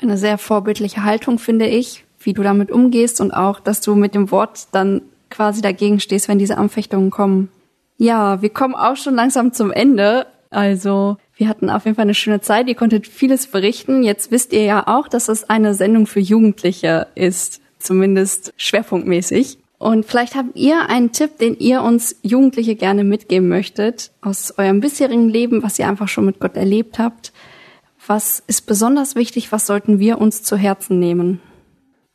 Eine 0.00 0.18
sehr 0.18 0.38
vorbildliche 0.38 1.04
Haltung, 1.04 1.38
finde 1.38 1.66
ich, 1.66 2.04
wie 2.20 2.32
du 2.32 2.42
damit 2.42 2.70
umgehst 2.70 3.20
und 3.20 3.32
auch, 3.32 3.60
dass 3.60 3.80
du 3.80 3.94
mit 3.94 4.14
dem 4.14 4.30
Wort 4.30 4.68
dann 4.72 5.02
quasi 5.30 5.60
dagegen 5.62 6.00
stehst, 6.00 6.28
wenn 6.28 6.38
diese 6.38 6.58
Anfechtungen 6.58 7.10
kommen. 7.10 7.50
Ja, 7.98 8.42
wir 8.42 8.50
kommen 8.50 8.74
auch 8.74 8.96
schon 8.96 9.14
langsam 9.14 9.52
zum 9.52 9.70
Ende. 9.70 10.26
Also 10.50 11.16
wir 11.36 11.48
hatten 11.48 11.68
auf 11.68 11.84
jeden 11.84 11.96
Fall 11.96 12.04
eine 12.04 12.14
schöne 12.14 12.40
Zeit. 12.40 12.66
Ihr 12.66 12.74
konntet 12.74 13.06
vieles 13.06 13.46
berichten. 13.46 14.02
Jetzt 14.02 14.30
wisst 14.30 14.52
ihr 14.54 14.64
ja 14.64 14.86
auch, 14.86 15.06
dass 15.06 15.28
es 15.28 15.48
eine 15.48 15.74
Sendung 15.74 16.06
für 16.06 16.20
Jugendliche 16.20 17.08
ist, 17.14 17.60
zumindest 17.78 18.54
schwerpunktmäßig. 18.56 19.58
Und 19.78 20.06
vielleicht 20.06 20.34
habt 20.34 20.56
ihr 20.56 20.88
einen 20.88 21.12
Tipp, 21.12 21.38
den 21.38 21.58
ihr 21.58 21.82
uns 21.82 22.16
Jugendliche 22.22 22.74
gerne 22.74 23.04
mitgeben 23.04 23.48
möchtet 23.48 24.10
aus 24.22 24.54
eurem 24.56 24.80
bisherigen 24.80 25.28
Leben, 25.28 25.62
was 25.62 25.78
ihr 25.78 25.86
einfach 25.86 26.08
schon 26.08 26.24
mit 26.24 26.40
Gott 26.40 26.56
erlebt 26.56 26.98
habt. 26.98 27.32
Was 28.06 28.42
ist 28.46 28.66
besonders 28.66 29.14
wichtig? 29.14 29.52
Was 29.52 29.66
sollten 29.66 29.98
wir 29.98 30.18
uns 30.18 30.42
zu 30.42 30.56
Herzen 30.56 30.98
nehmen? 30.98 31.42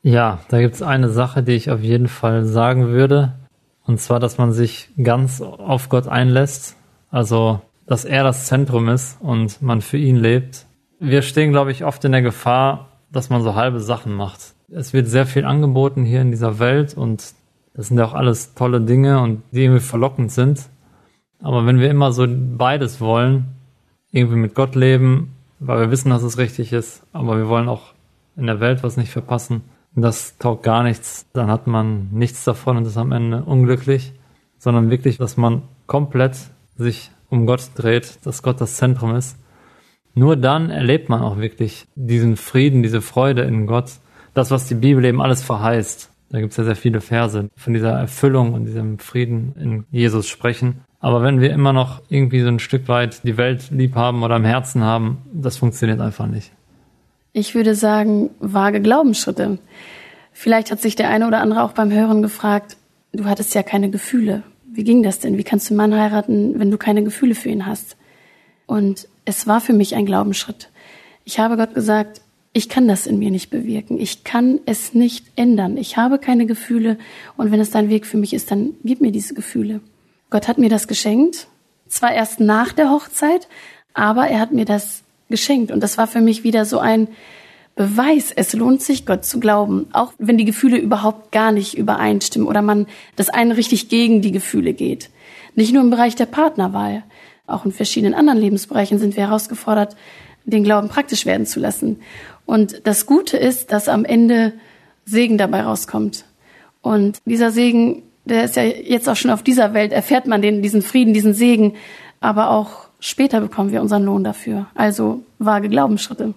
Ja, 0.02 0.40
da 0.50 0.60
gibt's 0.60 0.82
eine 0.82 1.10
Sache, 1.10 1.44
die 1.44 1.52
ich 1.52 1.70
auf 1.70 1.82
jeden 1.82 2.08
Fall 2.08 2.46
sagen 2.46 2.88
würde. 2.88 3.34
Und 3.86 4.00
zwar, 4.00 4.20
dass 4.20 4.40
man 4.40 4.52
sich 4.52 4.90
ganz 5.02 5.42
auf 5.42 5.90
Gott 5.90 6.08
einlässt. 6.08 6.76
Also 7.12 7.62
dass 7.86 8.06
er 8.06 8.24
das 8.24 8.46
Zentrum 8.46 8.90
ist 8.90 9.18
und 9.22 9.62
man 9.62 9.82
für 9.82 9.98
ihn 9.98 10.16
lebt. 10.16 10.66
Wir 11.00 11.22
stehen, 11.22 11.52
glaube 11.52 11.72
ich, 11.72 11.84
oft 11.84 12.04
in 12.06 12.12
der 12.12 12.22
Gefahr, 12.22 12.90
dass 13.12 13.30
man 13.30 13.42
so 13.42 13.56
halbe 13.56 13.80
Sachen 13.80 14.14
macht. 14.14 14.54
Es 14.70 14.94
wird 14.94 15.08
sehr 15.08 15.26
viel 15.26 15.46
angeboten 15.46 16.06
hier 16.06 16.22
in 16.22 16.32
dieser 16.32 16.60
Welt 16.60 16.96
und 16.96 17.34
das 17.74 17.88
sind 17.88 17.98
ja 17.98 18.06
auch 18.06 18.14
alles 18.14 18.54
tolle 18.54 18.82
Dinge 18.82 19.22
und 19.22 19.44
die 19.52 19.64
irgendwie 19.64 19.82
verlockend 19.82 20.32
sind. 20.32 20.70
Aber 21.42 21.66
wenn 21.66 21.80
wir 21.80 21.90
immer 21.90 22.12
so 22.12 22.28
beides 22.28 23.02
wollen, 23.02 23.46
irgendwie 24.12 24.38
mit 24.38 24.56
Gott 24.56 24.76
leben, 24.76 25.36
weil 25.60 25.80
wir 25.80 25.92
wissen, 25.92 26.10
dass 26.10 26.24
es 26.24 26.38
richtig 26.38 26.74
ist, 26.74 27.04
aber 27.14 27.38
wir 27.38 27.48
wollen 27.48 27.70
auch 27.70 27.94
in 28.36 28.46
der 28.46 28.60
Welt 28.60 28.84
was 28.84 28.98
nicht 28.98 29.12
verpassen, 29.12 29.64
das 29.96 30.38
taugt 30.38 30.64
gar 30.64 30.84
nichts, 30.84 31.26
dann 31.34 31.50
hat 31.50 31.68
man 31.68 32.10
nichts 32.12 32.44
davon 32.44 32.78
und 32.78 32.86
ist 32.86 32.98
am 32.98 33.12
Ende 33.12 33.44
unglücklich, 33.44 34.14
sondern 34.58 34.90
wirklich, 34.90 35.18
dass 35.18 35.38
man 35.38 35.64
komplett 35.86 36.38
sich 36.78 37.12
um 37.32 37.48
Gott 37.48 37.72
dreht, 37.76 38.20
dass 38.26 38.44
Gott 38.44 38.62
das 38.62 38.76
Zentrum 38.76 39.16
ist. 39.16 39.38
Nur 40.14 40.36
dann 40.36 40.70
erlebt 40.70 41.10
man 41.10 41.22
auch 41.22 41.38
wirklich 41.38 41.88
diesen 41.96 42.36
Frieden, 42.36 42.84
diese 42.84 43.02
Freude 43.02 43.44
in 43.44 43.66
Gott, 43.66 43.94
das, 44.34 44.52
was 44.52 44.68
die 44.68 44.76
Bibel 44.76 45.04
eben 45.06 45.22
alles 45.22 45.42
verheißt. 45.42 46.10
Da 46.30 46.40
gibt 46.40 46.52
es 46.52 46.58
ja 46.58 46.66
sehr 46.66 46.76
viele 46.76 47.02
Verse 47.02 47.50
von 47.56 47.74
dieser 47.74 47.92
Erfüllung 47.92 48.54
und 48.54 48.66
diesem 48.66 49.00
Frieden 49.00 49.56
in 49.60 49.86
Jesus 49.92 50.28
sprechen. 50.28 50.82
Aber 51.00 51.24
wenn 51.24 51.42
wir 51.42 51.52
immer 51.52 51.74
noch 51.74 52.02
irgendwie 52.10 52.42
so 52.42 52.50
ein 52.50 52.60
Stück 52.60 52.88
weit 52.88 53.24
die 53.24 53.38
Welt 53.38 53.72
lieb 53.72 53.96
haben 53.96 54.24
oder 54.24 54.36
im 54.36 54.46
Herzen 54.46 54.84
haben, 54.84 55.18
das 55.34 55.58
funktioniert 55.58 56.00
einfach 56.00 56.28
nicht. 56.28 56.52
Ich 57.34 57.56
würde 57.56 57.76
sagen, 57.76 58.30
vage 58.40 58.82
Glaubensschritte. 58.82 59.58
Vielleicht 60.34 60.72
hat 60.72 60.82
sich 60.82 60.96
der 60.96 61.10
eine 61.10 61.28
oder 61.28 61.42
andere 61.42 61.64
auch 61.64 61.72
beim 61.72 61.92
Hören 61.92 62.22
gefragt, 62.22 62.78
du 63.14 63.26
hattest 63.26 63.56
ja 63.56 63.64
keine 63.64 63.90
Gefühle 63.90 64.44
wie 64.74 64.84
ging 64.84 65.04
das 65.04 65.20
denn? 65.20 65.38
Wie 65.38 65.44
kannst 65.44 65.70
du 65.70 65.74
einen 65.74 65.78
Mann 65.92 66.00
heiraten, 66.00 66.60
wenn 66.60 66.72
du 66.72 66.78
keine 66.78 67.04
Gefühle 67.04 67.36
für 67.36 67.50
ihn 67.50 67.66
hast? 67.66 67.98
Und 68.66 69.08
es 69.26 69.48
war 69.48 69.62
für 69.62 69.74
mich 69.74 69.96
ein 69.96 70.06
Glaubensschritt. 70.06 70.70
Ich 71.26 71.40
habe 71.40 71.58
Gott 71.58 71.76
gesagt, 71.76 72.22
ich 72.54 72.68
kann 72.68 72.88
das 72.88 73.06
in 73.08 73.20
mir 73.20 73.32
nicht 73.32 73.50
bewirken. 73.50 74.00
Ich 74.00 74.24
kann 74.24 74.60
es 74.66 74.94
nicht 74.94 75.26
ändern. 75.36 75.78
Ich 75.78 75.98
habe 75.98 76.20
keine 76.20 76.46
Gefühle. 76.46 76.98
Und 77.38 77.52
wenn 77.52 77.60
es 77.60 77.72
dein 77.72 77.90
Weg 77.90 78.06
für 78.06 78.18
mich 78.18 78.34
ist, 78.34 78.52
dann 78.52 78.74
gib 78.84 79.02
mir 79.02 79.12
diese 79.12 79.34
Gefühle. 79.34 79.82
Gott 80.30 80.48
hat 80.48 80.58
mir 80.58 80.70
das 80.70 80.88
geschenkt. 80.88 81.48
Zwar 81.88 82.14
erst 82.14 82.40
nach 82.40 82.72
der 82.72 82.90
Hochzeit, 82.90 83.48
aber 83.94 84.28
er 84.28 84.40
hat 84.40 84.54
mir 84.54 84.66
das 84.66 85.04
geschenkt. 85.30 85.72
Und 85.72 85.82
das 85.82 85.98
war 85.98 86.08
für 86.08 86.22
mich 86.22 86.44
wieder 86.44 86.66
so 86.66 86.80
ein, 86.80 87.08
Beweis, 87.76 88.32
es 88.32 88.54
lohnt 88.54 88.82
sich, 88.82 89.06
Gott 89.06 89.26
zu 89.26 89.40
glauben, 89.40 89.88
auch 89.94 90.14
wenn 90.18 90.38
die 90.38 90.46
Gefühle 90.46 90.78
überhaupt 90.78 91.32
gar 91.32 91.52
nicht 91.52 91.78
übereinstimmen 91.78 92.48
oder 92.48 92.62
man 92.62 92.88
das 93.16 93.30
eine 93.30 93.58
richtig 93.58 93.90
gegen 93.90 94.22
die 94.22 94.32
Gefühle 94.32 94.74
geht. 94.74 95.10
Nicht 95.56 95.74
nur 95.74 95.84
im 95.84 95.90
Bereich 95.90 96.16
der 96.16 96.26
Partnerwahl, 96.26 97.04
auch 97.48 97.66
in 97.66 97.72
verschiedenen 97.72 98.14
anderen 98.14 98.40
Lebensbereichen 98.40 99.00
sind 99.00 99.16
wir 99.16 99.28
herausgefordert, 99.28 99.96
den 100.46 100.64
Glauben 100.64 100.90
praktisch 100.90 101.26
werden 101.26 101.46
zu 101.46 101.60
lassen. 101.60 102.00
Und 102.46 102.86
das 102.86 103.06
Gute 103.06 103.38
ist, 103.38 103.72
dass 103.72 103.88
am 103.88 104.06
Ende 104.06 104.54
Segen 105.06 105.38
dabei 105.38 105.62
rauskommt. 105.62 106.26
Und 106.82 107.20
dieser 107.26 107.52
Segen, 107.52 108.04
der 108.26 108.46
ist 108.46 108.56
ja 108.56 108.64
jetzt 108.64 109.08
auch 109.08 109.16
schon 109.16 109.32
auf 109.32 109.44
dieser 109.44 109.74
Welt, 109.74 109.92
erfährt 109.92 110.28
man 110.28 110.42
den, 110.42 110.62
diesen 110.62 110.82
Frieden, 110.82 111.14
diesen 111.14 111.34
Segen, 111.34 111.74
aber 112.20 112.52
auch 112.52 112.88
später 113.00 113.42
bekommen 113.42 113.72
wir 113.72 113.82
unseren 113.82 114.04
Lohn 114.04 114.24
dafür. 114.24 114.68
Also 114.76 115.24
vage 115.40 115.70
Glaubensschritte. 115.70 116.34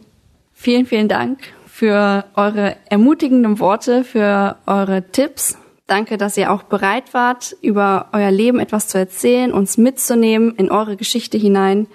Vielen, 0.55 0.87
vielen 0.87 1.09
Dank 1.09 1.41
für 1.67 2.25
eure 2.37 2.77
ermutigenden 2.89 3.59
Worte, 3.59 4.05
für 4.05 4.57
eure 4.67 5.03
Tipps. 5.11 5.59
Danke, 5.87 6.17
dass 6.17 6.37
ihr 6.39 6.51
auch 6.51 6.63
bereit 6.63 7.13
wart, 7.13 7.55
über 7.61 8.09
euer 8.13 8.31
Leben 8.31 8.59
etwas 8.59 8.89
zu 8.89 8.97
erzählen, 8.97 9.53
uns 9.53 9.77
mitzunehmen 9.77 10.55
in 10.57 10.71
eure 10.71 10.97
Geschichte 10.97 11.37
hinein. 11.37 11.89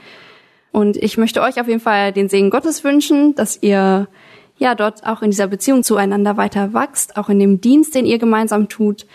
Und 0.72 0.98
ich 0.98 1.18
möchte 1.18 1.42
euch 1.42 1.60
auf 1.60 1.68
jeden 1.68 1.80
Fall 1.80 2.12
den 2.12 2.30
Segen 2.30 2.52
Gottes 2.52 2.84
wünschen, 2.84 3.34
dass 3.34 3.64
ihr 3.64 4.08
ja 4.58 4.76
dort 4.76 5.08
auch 5.08 5.22
in 5.22 5.32
dieser 5.32 5.48
Beziehung 5.48 5.84
zueinander 5.84 6.38
weiter 6.38 6.74
wachst, 6.74 7.18
auch 7.18 7.30
in 7.30 7.40
dem 7.40 7.62
Dienst, 7.62 7.96
den 7.96 8.06
ihr 8.06 8.20
gemeinsam 8.20 8.70
tut. 8.70 9.08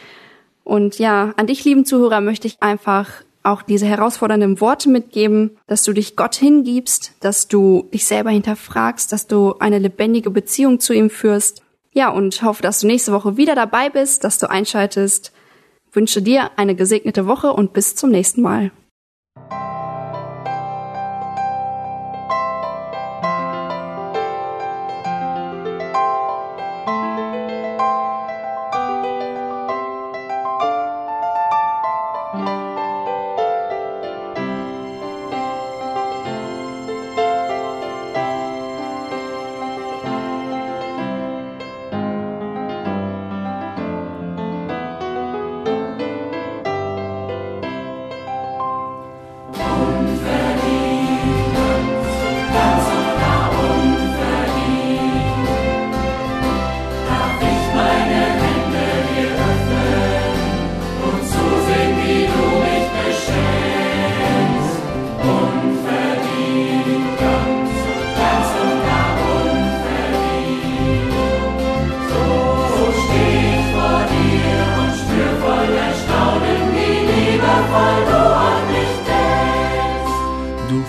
Und 0.64 0.98
ja, 0.98 1.34
an 1.36 1.46
dich, 1.46 1.64
lieben 1.64 1.84
Zuhörer, 1.84 2.20
möchte 2.20 2.48
ich 2.48 2.56
einfach 2.60 3.22
auch 3.44 3.62
diese 3.62 3.86
herausfordernden 3.86 4.60
Worte 4.60 4.88
mitgeben, 4.88 5.58
dass 5.66 5.84
du 5.84 5.92
dich 5.92 6.16
Gott 6.16 6.34
hingibst, 6.34 7.12
dass 7.20 7.46
du 7.46 7.88
dich 7.92 8.06
selber 8.06 8.30
hinterfragst, 8.30 9.12
dass 9.12 9.26
du 9.26 9.54
eine 9.58 9.78
lebendige 9.78 10.30
Beziehung 10.30 10.80
zu 10.80 10.92
ihm 10.92 11.10
führst. 11.10 11.62
Ja, 11.92 12.08
und 12.08 12.42
hoffe, 12.42 12.62
dass 12.62 12.80
du 12.80 12.86
nächste 12.86 13.12
Woche 13.12 13.36
wieder 13.36 13.54
dabei 13.54 13.90
bist, 13.90 14.24
dass 14.24 14.38
du 14.38 14.50
einschaltest. 14.50 15.32
Wünsche 15.92 16.22
dir 16.22 16.50
eine 16.56 16.74
gesegnete 16.74 17.26
Woche 17.26 17.52
und 17.52 17.72
bis 17.72 17.94
zum 17.94 18.10
nächsten 18.10 18.42
Mal. 18.42 18.72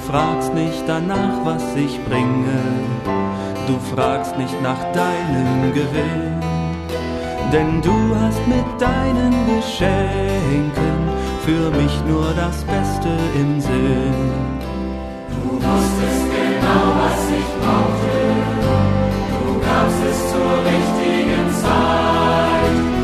fragst 0.08 0.54
nicht 0.54 0.84
danach, 0.88 1.44
was 1.44 1.64
ich 1.76 2.00
bringe, 2.06 2.62
du 3.68 3.78
fragst 3.96 4.38
nicht 4.38 4.62
nach 4.62 4.84
deinem 4.92 5.74
Gewinn, 5.74 6.40
denn 7.52 7.82
du 7.82 8.16
hast 8.22 8.46
mit 8.48 8.70
deinen 8.80 9.34
Geschenken 9.48 10.98
für 11.46 11.72
mich 11.72 11.94
nur 12.08 12.34
das 12.36 12.64
Beste 12.64 13.10
im 13.36 13.60
Sinn. 13.60 14.60
Du 15.30 15.56
wusstest 15.56 16.26
genau, 16.38 16.86
was 17.04 17.22
ich 17.40 17.50
brauchte, 17.62 18.18
du 19.32 19.60
gabst 19.60 20.02
es 20.10 20.32
zur 20.32 20.54
richtigen 20.72 21.50
Zeit. 21.62 22.95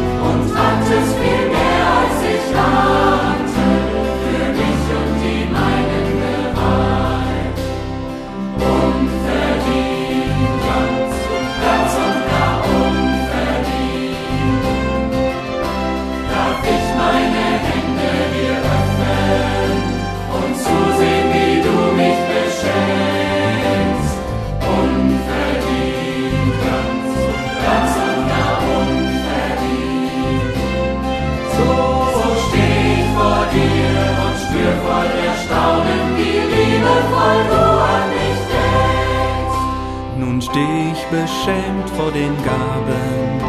Beschämt 41.11 41.89
vor 41.97 42.11
den 42.11 42.35
Gaben 42.43 43.41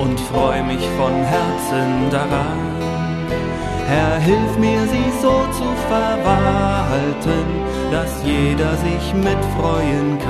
und 0.00 0.18
freu 0.18 0.62
mich 0.62 0.84
von 0.96 1.12
Herzen 1.12 2.10
daran. 2.10 2.58
Herr, 3.86 4.18
hilf 4.20 4.56
mir, 4.58 4.82
sie 4.82 5.10
so 5.20 5.34
zu 5.52 5.68
verwalten, 5.88 7.46
dass 7.90 8.22
jeder 8.24 8.76
sich 8.76 9.14
mitfreuen 9.14 10.18
kann. 10.18 10.29